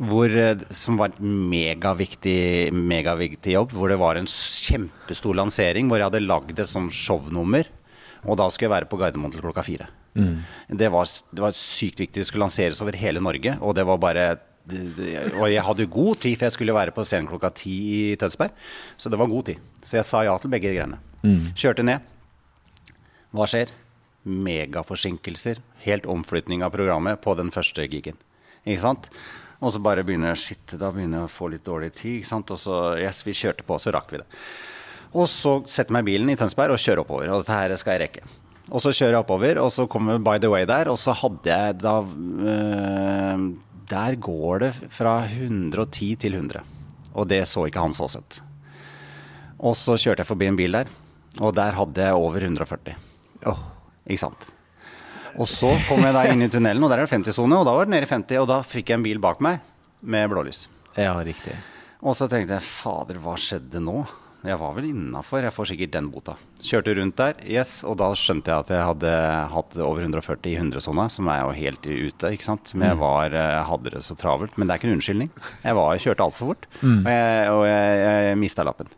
Hvor, 0.00 0.32
eh, 0.32 0.62
som 0.72 0.96
var 0.96 1.12
en 1.20 1.32
megaviktig, 1.50 2.72
megaviktig 2.72 3.52
jobb. 3.52 3.74
Hvor 3.76 3.92
det 3.92 3.98
var 4.00 4.16
en 4.16 4.28
kjempestor 4.30 5.36
lansering. 5.36 5.90
Hvor 5.90 6.00
jeg 6.00 6.08
hadde 6.08 6.24
lagd 6.24 6.58
et 6.58 6.70
sånn 6.70 6.88
shownummer. 6.90 7.68
Og 8.24 8.36
da 8.40 8.46
skulle 8.48 8.68
jeg 8.70 8.76
være 8.78 8.88
på 8.88 8.98
Gardermoen 9.00 9.32
til 9.32 9.44
klokka 9.44 9.64
fire. 9.64 9.88
Det, 10.68 10.88
var, 10.92 11.04
det 11.06 11.40
var 11.44 11.52
sykt 11.56 12.00
viktig. 12.00 12.20
Det 12.20 12.26
skulle 12.28 12.46
lanseres 12.46 12.80
over 12.82 12.96
hele 12.98 13.20
Norge. 13.22 13.58
Og 13.60 13.74
det 13.76 13.84
var 13.86 14.00
bare 14.00 14.24
Og 15.40 15.46
jeg 15.50 15.62
hadde 15.64 15.86
god 15.90 16.18
tid, 16.20 16.36
for 16.36 16.46
jeg 16.46 16.52
skulle 16.52 16.74
være 16.76 16.92
på 16.94 17.02
scenen 17.04 17.26
klokka 17.30 17.50
ti 17.56 17.76
i 18.12 18.16
Tønsberg. 18.20 18.52
Så 18.96 19.10
det 19.10 19.18
var 19.18 19.26
god 19.30 19.46
tid. 19.48 19.60
Så 19.82 19.96
jeg 19.96 20.04
sa 20.08 20.24
ja 20.24 20.36
til 20.38 20.52
begge 20.52 20.72
greiene. 20.72 20.98
Kjørte 21.56 21.82
ned. 21.84 22.00
Hva 23.32 23.46
skjer? 23.50 23.72
Megaforsinkelser. 24.24 25.60
Helt 25.84 26.06
omflytning 26.06 26.62
av 26.62 26.72
programmet 26.74 27.20
på 27.24 27.34
den 27.38 27.50
første 27.50 27.86
gigen. 27.88 28.16
Ikke 28.66 28.82
sant? 28.82 29.08
Og 29.60 29.72
så 29.74 29.80
bare 29.84 30.04
begynner 30.06 30.38
shit, 30.38 30.76
da 30.80 30.88
begynner 30.92 31.22
jeg 31.22 31.28
å 31.28 31.32
få 31.32 31.50
litt 31.52 31.66
dårlig 31.66 31.92
tid. 31.92 32.20
Ikke 32.20 32.30
sant? 32.32 32.52
Og 32.54 32.60
så 32.60 32.76
yes, 33.00 33.20
vi 33.26 33.36
kjørte 33.36 33.66
på, 33.66 33.76
så 33.80 33.92
rakk 33.92 34.12
vi 34.14 34.22
det. 34.22 34.28
Og 35.10 35.26
så 35.28 35.58
setter 35.66 35.90
jeg 35.90 35.98
meg 35.98 36.06
i 36.06 36.12
bilen 36.12 36.30
i 36.32 36.36
Tønsberg 36.38 36.76
og 36.76 36.80
kjører 36.80 37.02
oppover. 37.02 37.32
Og 37.32 37.42
dette 37.42 37.56
her 37.58 37.74
skal 37.80 37.96
jeg 37.96 38.04
rekke. 38.06 38.28
Og 38.70 38.82
så 38.84 38.92
kjører 38.94 39.16
jeg 39.16 39.24
oppover, 39.24 39.58
og 39.60 39.72
så 39.74 39.86
kommer 39.90 40.20
By 40.22 40.38
the 40.40 40.50
Way 40.52 40.68
der, 40.70 40.88
og 40.92 40.98
så 41.02 41.12
hadde 41.18 41.50
jeg 41.50 41.80
da 41.82 41.96
øh, 42.06 43.42
Der 43.90 44.16
går 44.22 44.62
det 44.62 44.70
fra 44.94 45.16
110 45.26 46.14
til 46.22 46.38
100. 46.38 46.62
Og 47.10 47.26
det 47.28 47.42
så 47.50 47.66
ikke 47.66 47.82
Hans 47.82 47.98
sett. 48.12 48.38
Og 49.58 49.74
så 49.76 49.98
kjørte 49.98 50.22
jeg 50.22 50.30
forbi 50.30 50.46
en 50.48 50.56
bil 50.56 50.78
der, 50.78 50.88
og 51.40 51.52
der 51.58 51.74
hadde 51.76 52.06
jeg 52.06 52.14
over 52.16 52.38
140. 52.46 52.94
Åh, 53.50 53.60
Ikke 54.06 54.22
sant? 54.22 54.52
Og 55.38 55.46
så 55.50 55.70
kom 55.88 56.02
jeg 56.06 56.14
da 56.16 56.24
inn 56.32 56.42
i 56.42 56.48
tunnelen, 56.52 56.82
og 56.82 56.90
der 56.90 57.02
er 57.02 57.06
det 57.06 57.12
50-sone, 57.14 57.58
og 57.60 57.66
da 57.68 57.74
var 57.76 57.86
det 57.86 57.94
nede 57.96 58.08
i 58.08 58.10
50, 58.10 58.40
og 58.42 58.48
da 58.50 58.60
fikk 58.66 58.90
jeg 58.90 58.98
en 59.00 59.04
bil 59.06 59.20
bak 59.22 59.40
meg 59.44 59.60
med 60.02 60.30
blålys. 60.32 60.66
ja, 60.96 61.14
riktig. 61.22 61.54
Og 62.00 62.14
så 62.16 62.24
tenkte 62.32 62.56
jeg 62.56 62.64
fader, 62.64 63.18
hva 63.20 63.34
skjedde 63.36 63.80
nå? 63.84 64.06
Jeg 64.40 64.56
var 64.56 64.70
vel 64.72 64.86
innafor, 64.88 65.42
jeg 65.44 65.52
får 65.52 65.66
sikkert 65.68 65.90
den 65.92 66.06
bota. 66.08 66.32
Kjørte 66.64 66.94
rundt 66.96 67.18
der, 67.20 67.34
yes, 67.44 67.82
og 67.84 67.98
da 68.00 68.06
skjønte 68.16 68.48
jeg 68.48 68.62
at 68.64 68.70
jeg 68.72 68.86
hadde 68.88 69.10
hatt 69.52 69.76
over 69.84 70.00
140 70.06 70.48
i 70.48 70.54
100-sona, 70.56 71.04
som 71.12 71.28
er 71.28 71.42
jo 71.44 71.50
helt 71.58 71.84
ute, 71.84 72.30
ikke 72.32 72.46
sant. 72.48 72.72
Men 72.72 72.88
jeg 72.94 73.00
var, 73.02 73.36
hadde 73.68 73.92
det 73.92 74.00
så 74.06 74.16
travelt. 74.16 74.56
Men 74.56 74.64
det 74.66 74.72
er 74.72 74.80
ikke 74.80 74.88
en 74.88 74.96
unnskyldning. 74.96 75.28
Jeg, 75.60 75.76
var, 75.76 75.90
jeg 75.98 76.06
kjørte 76.06 76.24
altfor 76.24 76.54
fort, 76.54 76.64
og 76.80 77.10
jeg, 77.12 77.52
og 77.52 77.66
jeg, 77.68 78.00
jeg 78.30 78.40
mista 78.40 78.64
lappen. 78.64 78.88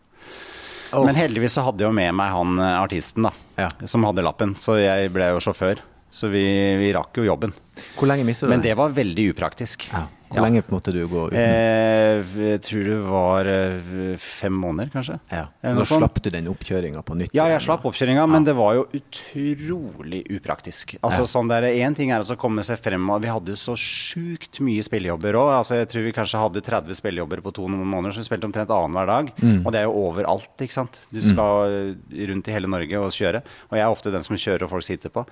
Oh. 0.92 1.02
Men 1.08 1.16
heldigvis 1.18 1.54
så 1.58 1.64
hadde 1.66 1.82
jeg 1.82 1.88
jo 1.90 1.96
med 1.96 2.14
meg 2.22 2.30
han 2.36 2.58
eh, 2.62 2.78
artisten, 2.84 3.26
da, 3.26 3.34
Ja. 3.58 3.70
som 3.88 4.04
hadde 4.06 4.22
lappen. 4.22 4.54
Så 4.54 4.76
jeg 4.78 5.10
ble 5.14 5.26
jo 5.32 5.42
sjåfør. 5.42 5.82
Så 6.12 6.28
vi, 6.28 6.44
vi 6.76 6.90
rakk 6.92 7.16
jo 7.16 7.24
jobben. 7.24 7.54
Hvor 7.96 8.10
lenge 8.10 8.26
mistet 8.28 8.48
du 8.48 8.52
Men 8.52 8.64
det 8.64 8.74
var 8.76 8.92
veldig 8.92 9.30
upraktisk. 9.32 9.88
Ja. 9.92 10.04
Hvor 10.32 10.40
Ja. 10.40 10.44
lenge 10.48 10.62
måtte 10.72 10.92
du 10.94 11.02
gå 11.06 11.26
uten? 11.28 11.36
Eh, 11.36 12.22
jeg 12.56 12.60
tror 12.64 12.84
det 12.88 12.98
var 13.04 13.46
eh, 13.46 14.16
fem 14.18 14.52
måneder, 14.56 14.90
kanskje. 14.94 15.18
ja. 15.30 15.46
Så 15.62 15.74
da 15.76 15.84
slapp 15.84 16.20
du 16.22 16.30
den 16.32 16.48
oppkjøringa 16.48 17.02
på 17.04 17.16
nytt? 17.18 17.34
Ja, 17.36 17.46
jeg 17.52 17.60
slapp 17.64 17.84
oppkjøringa, 17.84 18.22
ja. 18.24 18.26
men 18.26 18.44
det 18.44 18.54
var 18.56 18.74
jo 18.78 18.86
utrolig 18.96 20.22
upraktisk. 20.32 20.96
Altså 21.04 21.24
sånn 21.28 21.50
der, 21.50 21.62
Én 21.72 21.94
ting 21.96 22.10
er 22.14 22.24
å 22.24 22.36
komme 22.40 22.64
seg 22.66 22.80
frem 22.82 23.04
og 23.12 23.22
Vi 23.22 23.28
hadde 23.30 23.54
så 23.58 23.74
sjukt 23.78 24.60
mye 24.64 24.82
spillejobber 24.84 25.36
òg. 25.38 25.50
Altså, 25.60 25.76
jeg 25.82 25.88
tror 25.92 26.06
vi 26.06 26.12
kanskje 26.16 26.40
hadde 26.42 26.62
30 26.64 26.98
spillejobber 26.98 27.42
på 27.44 27.52
to 27.54 27.68
måneder, 27.68 28.14
så 28.16 28.22
vi 28.22 28.28
spilte 28.28 28.48
omtrent 28.48 28.72
annenhver 28.72 29.06
dag. 29.10 29.30
Mm. 29.42 29.60
Og 29.66 29.72
det 29.72 29.80
er 29.82 29.86
jo 29.88 29.94
overalt, 30.08 30.50
ikke 30.64 30.76
sant. 30.78 31.00
Du 31.12 31.20
skal 31.22 31.94
rundt 32.32 32.48
i 32.48 32.54
hele 32.56 32.70
Norge 32.70 32.98
og 33.02 33.12
kjøre. 33.14 33.42
Og 33.70 33.76
jeg 33.78 33.84
er 33.84 33.92
ofte 33.92 34.12
den 34.14 34.24
som 34.26 34.36
kjører 34.36 34.66
og 34.66 34.72
folk 34.74 34.86
sitter 34.86 35.12
på. 35.12 35.24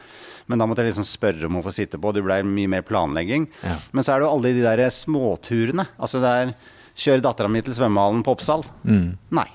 Men 0.51 0.59
da 0.63 0.67
måtte 0.69 0.85
jeg 0.85 0.93
liksom 0.93 1.09
spørre 1.09 1.47
om 1.51 1.59
å 1.61 1.65
få 1.65 1.73
sitte 1.75 1.99
på. 2.01 2.13
Det 2.15 2.23
ble 2.27 2.41
mye 2.47 2.69
mer 2.77 2.83
planlegging. 2.87 3.49
Men 3.93 4.05
så 4.07 4.15
er 4.15 4.21
det 4.21 4.29
jo 4.29 4.33
alle 4.37 4.55
de 4.57 4.65
der 4.65 4.85
småturene. 4.95 5.87
Altså 5.99 6.21
det 6.23 6.37
er 6.43 6.55
Kjøre 7.01 7.23
dattera 7.25 7.49
mi 7.49 7.63
til 7.65 7.73
svømmehallen 7.73 8.21
på 8.27 8.33
Oppsal. 8.35 8.65
Mm. 8.85 9.13
Nei. 9.33 9.47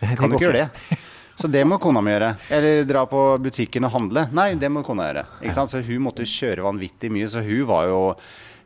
Kan 0.16 0.30
du 0.30 0.36
ikke 0.38 0.46
gjøre 0.46 0.62
det? 0.62 0.98
Så 1.40 1.48
det 1.50 1.64
må 1.68 1.76
kona 1.82 2.00
mi 2.04 2.12
gjøre. 2.14 2.30
Eller 2.52 2.84
dra 2.88 3.02
på 3.10 3.20
butikken 3.42 3.84
og 3.88 3.92
handle. 3.94 4.26
Nei, 4.36 4.54
det 4.60 4.70
må 4.72 4.82
kona 4.86 5.10
gjøre. 5.10 5.24
Ikke 5.42 5.56
sant? 5.56 5.72
Så 5.74 5.82
hun 5.84 6.04
måtte 6.06 6.24
jo 6.24 6.30
kjøre 6.30 6.64
vanvittig 6.64 7.10
mye, 7.12 7.28
så 7.32 7.42
hun 7.44 7.66
var 7.68 7.90
jo 7.90 8.00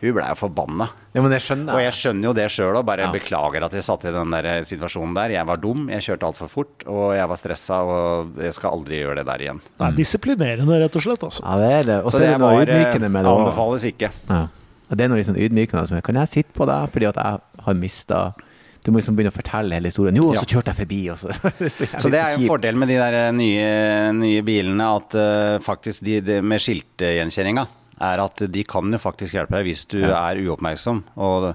Hun 0.05 0.11
blei 0.13 0.25
jo 0.29 0.35
forbanna. 0.37 0.89
Ja, 1.15 1.23
skjønner 1.41 1.73
Og 1.73 1.79
jeg. 1.81 1.87
jeg 1.87 1.95
skjønner 1.97 2.27
jo 2.29 2.33
det 2.37 2.45
sjøl 2.53 2.77
òg. 2.77 2.85
Bare 2.85 3.07
Ja. 3.07 3.13
beklager 3.15 3.65
at 3.65 3.73
jeg 3.73 3.85
satt 3.87 4.03
i 4.05 4.11
den 4.13 4.31
der 4.35 4.49
situasjonen 4.69 5.15
der. 5.17 5.31
Jeg 5.33 5.47
var 5.49 5.57
dum, 5.57 5.87
jeg 5.89 6.03
kjørte 6.03 6.27
altfor 6.29 6.51
fort, 6.51 6.85
og 6.85 7.15
jeg 7.17 7.27
var 7.31 7.37
stressa, 7.41 7.79
og 7.89 8.35
jeg 8.37 8.53
skal 8.53 8.75
aldri 8.75 8.99
gjøre 9.01 9.17
det 9.23 9.27
der 9.31 9.39
igjen. 9.47 9.61
Det 9.79 9.87
er 9.87 9.97
disiplinerende, 9.97 10.81
rett 10.83 10.99
og 10.99 11.03
slett. 11.07 11.25
Altså. 11.25 11.41
Ja, 11.47 11.57
det 11.57 11.71
er 11.73 11.83
det. 11.89 12.05
Og 12.05 12.11
så 12.13 12.21
er 12.21 12.27
det 12.27 12.33
det 12.35 12.41
var 12.45 12.61
ydmykende 12.67 13.11
med 13.17 13.25
det 13.25 13.33
anbefales 13.33 13.87
ikke. 13.89 14.11
Ja. 14.29 14.43
Og 14.95 14.99
det 14.99 15.09
er 15.09 15.11
noe 15.11 15.23
sånn 15.27 15.39
ydmykende. 15.43 15.89
Som 15.91 15.99
er, 15.99 16.05
kan 16.07 16.21
jeg 16.23 16.31
sitte 16.31 16.55
på 16.55 16.67
deg 16.71 16.91
fordi 16.95 17.11
at 17.11 17.19
jeg 17.19 17.63
har 17.67 17.79
mista 17.79 18.25
Du 18.85 18.93
må 18.93 19.01
liksom 19.01 19.17
begynne 19.17 19.33
å 19.33 19.35
fortelle 19.35 19.75
hele 19.75 19.91
historien. 19.91 20.19
Jo, 20.21 20.29
og 20.31 20.37
så 20.39 20.47
kjørte 20.47 20.71
jeg 20.71 20.81
forbi, 20.83 20.99
så 21.17 21.33
Så, 21.77 21.89
Så 21.89 22.11
det 22.13 22.21
er 22.21 22.35
jo 22.35 22.43
en 22.43 22.51
fordel 22.53 22.77
med 22.79 22.93
de 22.93 22.99
der 23.01 23.33
nye, 23.33 23.71
nye 24.13 24.43
bilene, 24.45 24.91
at 25.01 25.17
uh, 25.17 25.55
faktisk 25.65 26.05
de, 26.05 26.19
de 26.21 26.37
med 26.45 26.61
skiltgjenkjenninga, 26.61 27.65
er 28.05 28.23
at 28.27 28.45
de 28.53 28.65
kan 28.69 28.93
jo 28.93 29.01
faktisk 29.01 29.39
hjelpe 29.39 29.57
deg 29.57 29.71
hvis 29.71 29.87
du 29.89 30.03
er 30.05 30.43
uoppmerksom. 30.45 31.01
Og 31.17 31.49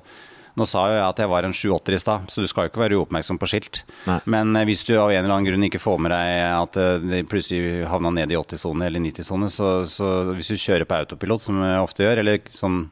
nå 0.60 0.66
sa 0.68 0.82
jo 0.92 0.98
jeg 1.00 1.06
at 1.08 1.22
jeg 1.24 1.30
var 1.32 1.46
en 1.48 1.56
7-8 1.56 1.96
i 1.96 2.00
stad, 2.04 2.28
så 2.30 2.44
du 2.44 2.48
skal 2.52 2.68
jo 2.68 2.72
ikke 2.74 2.82
være 2.84 3.00
uoppmerksom 3.00 3.40
på 3.42 3.48
skilt. 3.50 3.82
Nei. 4.10 4.20
Men 4.30 4.52
eh, 4.60 4.68
hvis 4.70 4.84
du 4.88 4.94
av 5.00 5.10
en 5.14 5.24
eller 5.24 5.34
annen 5.38 5.48
grunn 5.48 5.66
ikke 5.70 5.80
får 5.82 5.98
med 6.04 6.12
deg 6.12 6.44
at 6.60 6.80
eh, 6.84 7.00
de 7.16 7.24
plutselig 7.32 7.88
havna 7.90 8.12
ned 8.20 8.34
i 8.36 8.38
80-sone 8.40 8.86
eller 8.90 9.04
90-sone, 9.08 9.50
så, 9.54 9.72
så 9.90 10.12
hvis 10.36 10.52
du 10.52 10.60
kjører 10.60 10.86
på 10.90 11.00
autopilot, 11.00 11.42
som 11.48 11.64
jeg 11.64 11.82
ofte 11.88 12.06
gjør, 12.06 12.22
eller 12.26 12.44
sånn 12.54 12.84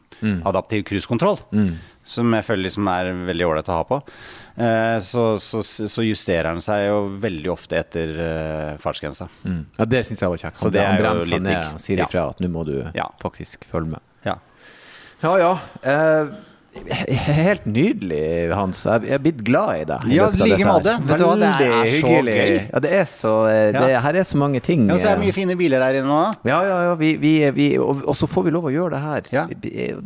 adaptiv 0.49 0.81
cruisekontroll, 0.89 1.37
som 2.07 2.31
jeg 2.33 2.45
føler 2.47 2.63
liksom 2.65 2.87
er 2.89 3.11
veldig 3.27 3.45
ålreit 3.45 3.67
å 3.69 3.75
ha 3.77 3.83
på, 3.85 3.99
eh, 4.57 4.95
så, 5.05 5.25
så, 5.43 5.59
så 5.61 6.05
justerer 6.07 6.47
den 6.55 6.63
seg 6.65 6.87
jo 6.87 7.03
veldig 7.21 7.51
ofte 7.53 7.77
etter 7.77 8.15
fartsgrensa. 8.81 9.27
Mm. 9.43 9.59
Ja, 9.77 9.85
det 9.93 10.01
syns 10.07 10.23
jeg 10.25 10.33
var 10.33 10.41
kjekt. 10.41 10.57
Så 10.63 10.71
det 10.73 10.81
er 10.81 11.03
jo 11.05 11.13
litt 11.29 11.45
digg. 11.45 11.69
Sier 11.77 11.83
sier 11.85 12.01
Ja. 12.01 12.07
ifra 12.09 12.25
at 12.31 12.41
nå 12.41 12.49
må 12.55 12.65
du 12.65 12.75
Ja. 12.97 13.09
faktisk 13.21 13.67
følge 13.69 13.93
med. 13.97 14.01
Ja. 14.25 14.37
Ja 15.21 15.35
ja. 15.41 15.51
Eh, 15.81 16.33
Helt 17.27 17.65
nydelig, 17.69 18.21
Hans. 18.55 18.83
Jeg 18.87 19.11
er 19.17 19.21
blitt 19.23 19.41
glad 19.47 19.81
i 19.81 19.85
deg. 19.89 20.05
i 20.07 20.17
Ja, 20.17 20.27
like 20.31 20.59
måte. 20.67 20.93
Vet 21.07 21.21
du 21.21 21.25
hva, 21.25 21.35
det 21.39 21.49
er 21.67 21.89
så 21.91 22.11
hyggelig. 22.11 22.35
gøy. 22.37 22.55
Ja, 22.73 22.81
det 22.85 22.93
er 22.99 23.09
så 23.11 23.33
eh, 23.51 23.65
det, 23.75 23.83
Ja. 23.93 24.01
Her 24.05 24.19
er 24.21 24.27
så 24.27 24.39
mange 24.41 24.61
ting. 24.63 24.87
Ja, 24.89 24.97
så 24.97 25.11
er 25.11 25.15
det 25.15 25.21
eh, 25.21 25.25
mye 25.25 25.35
fine 25.35 25.57
biler 25.59 25.83
der 25.83 25.99
inne 26.01 26.07
nå. 26.11 26.21
Ja, 26.47 26.61
ja, 26.67 26.77
ja. 26.89 26.95
Vi, 26.99 27.13
vi, 27.21 27.33
vi, 27.55 27.67
og, 27.81 28.03
og 28.07 28.15
så 28.17 28.29
får 28.29 28.47
vi 28.47 28.55
lov 28.55 28.69
å 28.69 28.73
gjøre 28.73 28.95
det 28.95 29.03
her. 29.03 29.29
Ja. 29.35 29.45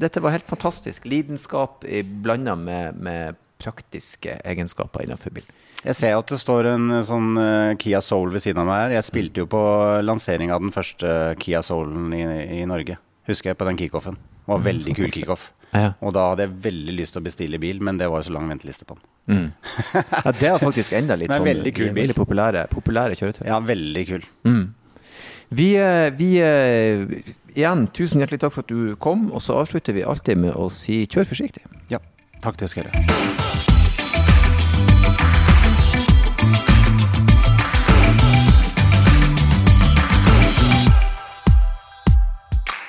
Dette 0.05 0.23
var 0.23 0.35
helt 0.37 0.47
fantastisk. 0.49 1.05
Lidenskap 1.09 1.85
blanda 2.23 2.55
med, 2.55 2.97
med 3.01 3.39
praktiske 3.61 4.39
egenskaper 4.47 5.05
innenfor 5.05 5.33
bil. 5.35 5.45
Jeg 5.81 5.97
ser 5.97 6.13
at 6.17 6.29
det 6.29 6.37
står 6.41 6.67
en 6.75 6.89
eh, 6.97 7.05
sånn 7.05 7.31
eh, 7.41 7.71
Kia 7.81 8.01
Soul 8.05 8.29
ved 8.33 8.43
siden 8.43 8.61
av 8.61 8.67
meg 8.69 8.83
her. 8.83 8.97
Jeg 8.99 9.07
spilte 9.07 9.41
jo 9.43 9.47
på 9.49 9.61
lansering 10.05 10.51
av 10.53 10.61
den 10.61 10.73
første 10.73 11.15
Kia 11.41 11.63
Soulen 11.65 12.11
i, 12.13 12.21
i 12.61 12.67
Norge. 12.69 12.99
Husker 13.29 13.51
jeg 13.53 13.57
på 13.59 13.65
den 13.69 13.79
kickoffen. 13.79 14.17
Det 14.41 14.49
var 14.53 14.61
veldig 14.65 14.93
kul 14.97 15.11
kickoff. 15.17 15.49
Ja. 15.71 15.93
Og 16.03 16.13
da 16.15 16.25
hadde 16.31 16.47
jeg 16.47 16.57
veldig 16.65 16.95
lyst 16.97 17.15
til 17.15 17.21
å 17.21 17.25
bestille 17.25 17.59
bil, 17.61 17.79
men 17.83 17.99
det 17.99 18.09
var 18.11 18.21
jo 18.23 18.29
så 18.29 18.35
lang 18.35 18.49
venteliste 18.51 18.87
på 18.87 18.97
den. 18.97 19.07
Ja, 20.25 20.31
det 20.35 20.49
er 20.49 20.59
faktisk 20.59 20.93
enda 20.97 21.15
litt 21.19 21.31
sånn 21.31 21.45
veldig 21.47 21.71
kul 21.77 21.89
bil. 21.91 22.01
veldig 22.01 22.17
populære, 22.17 22.65
populære 22.73 23.15
kjøretøy. 23.19 23.45
Ja, 23.47 23.59
veldig 23.63 24.05
kul. 24.09 24.25
Vi, 25.51 25.73
eh, 25.75 26.07
vi 26.15 26.29
eh, 26.39 27.03
Igjen, 27.55 27.87
tusen 27.95 28.23
hjertelig 28.23 28.39
takk 28.43 28.55
for 28.55 28.63
at 28.63 28.71
du 28.71 28.95
kom. 29.03 29.27
Og 29.35 29.43
så 29.43 29.59
avslutter 29.59 29.95
vi 29.97 30.07
alltid 30.07 30.39
med 30.47 30.55
å 30.55 30.69
si 30.71 31.03
kjør 31.11 31.27
forsiktig. 31.33 31.67
Ja, 31.91 31.99
takk 32.43 32.59
det 32.61 32.71
skal 32.71 32.87
jeg 32.87 32.95
gjøre. 32.95 33.80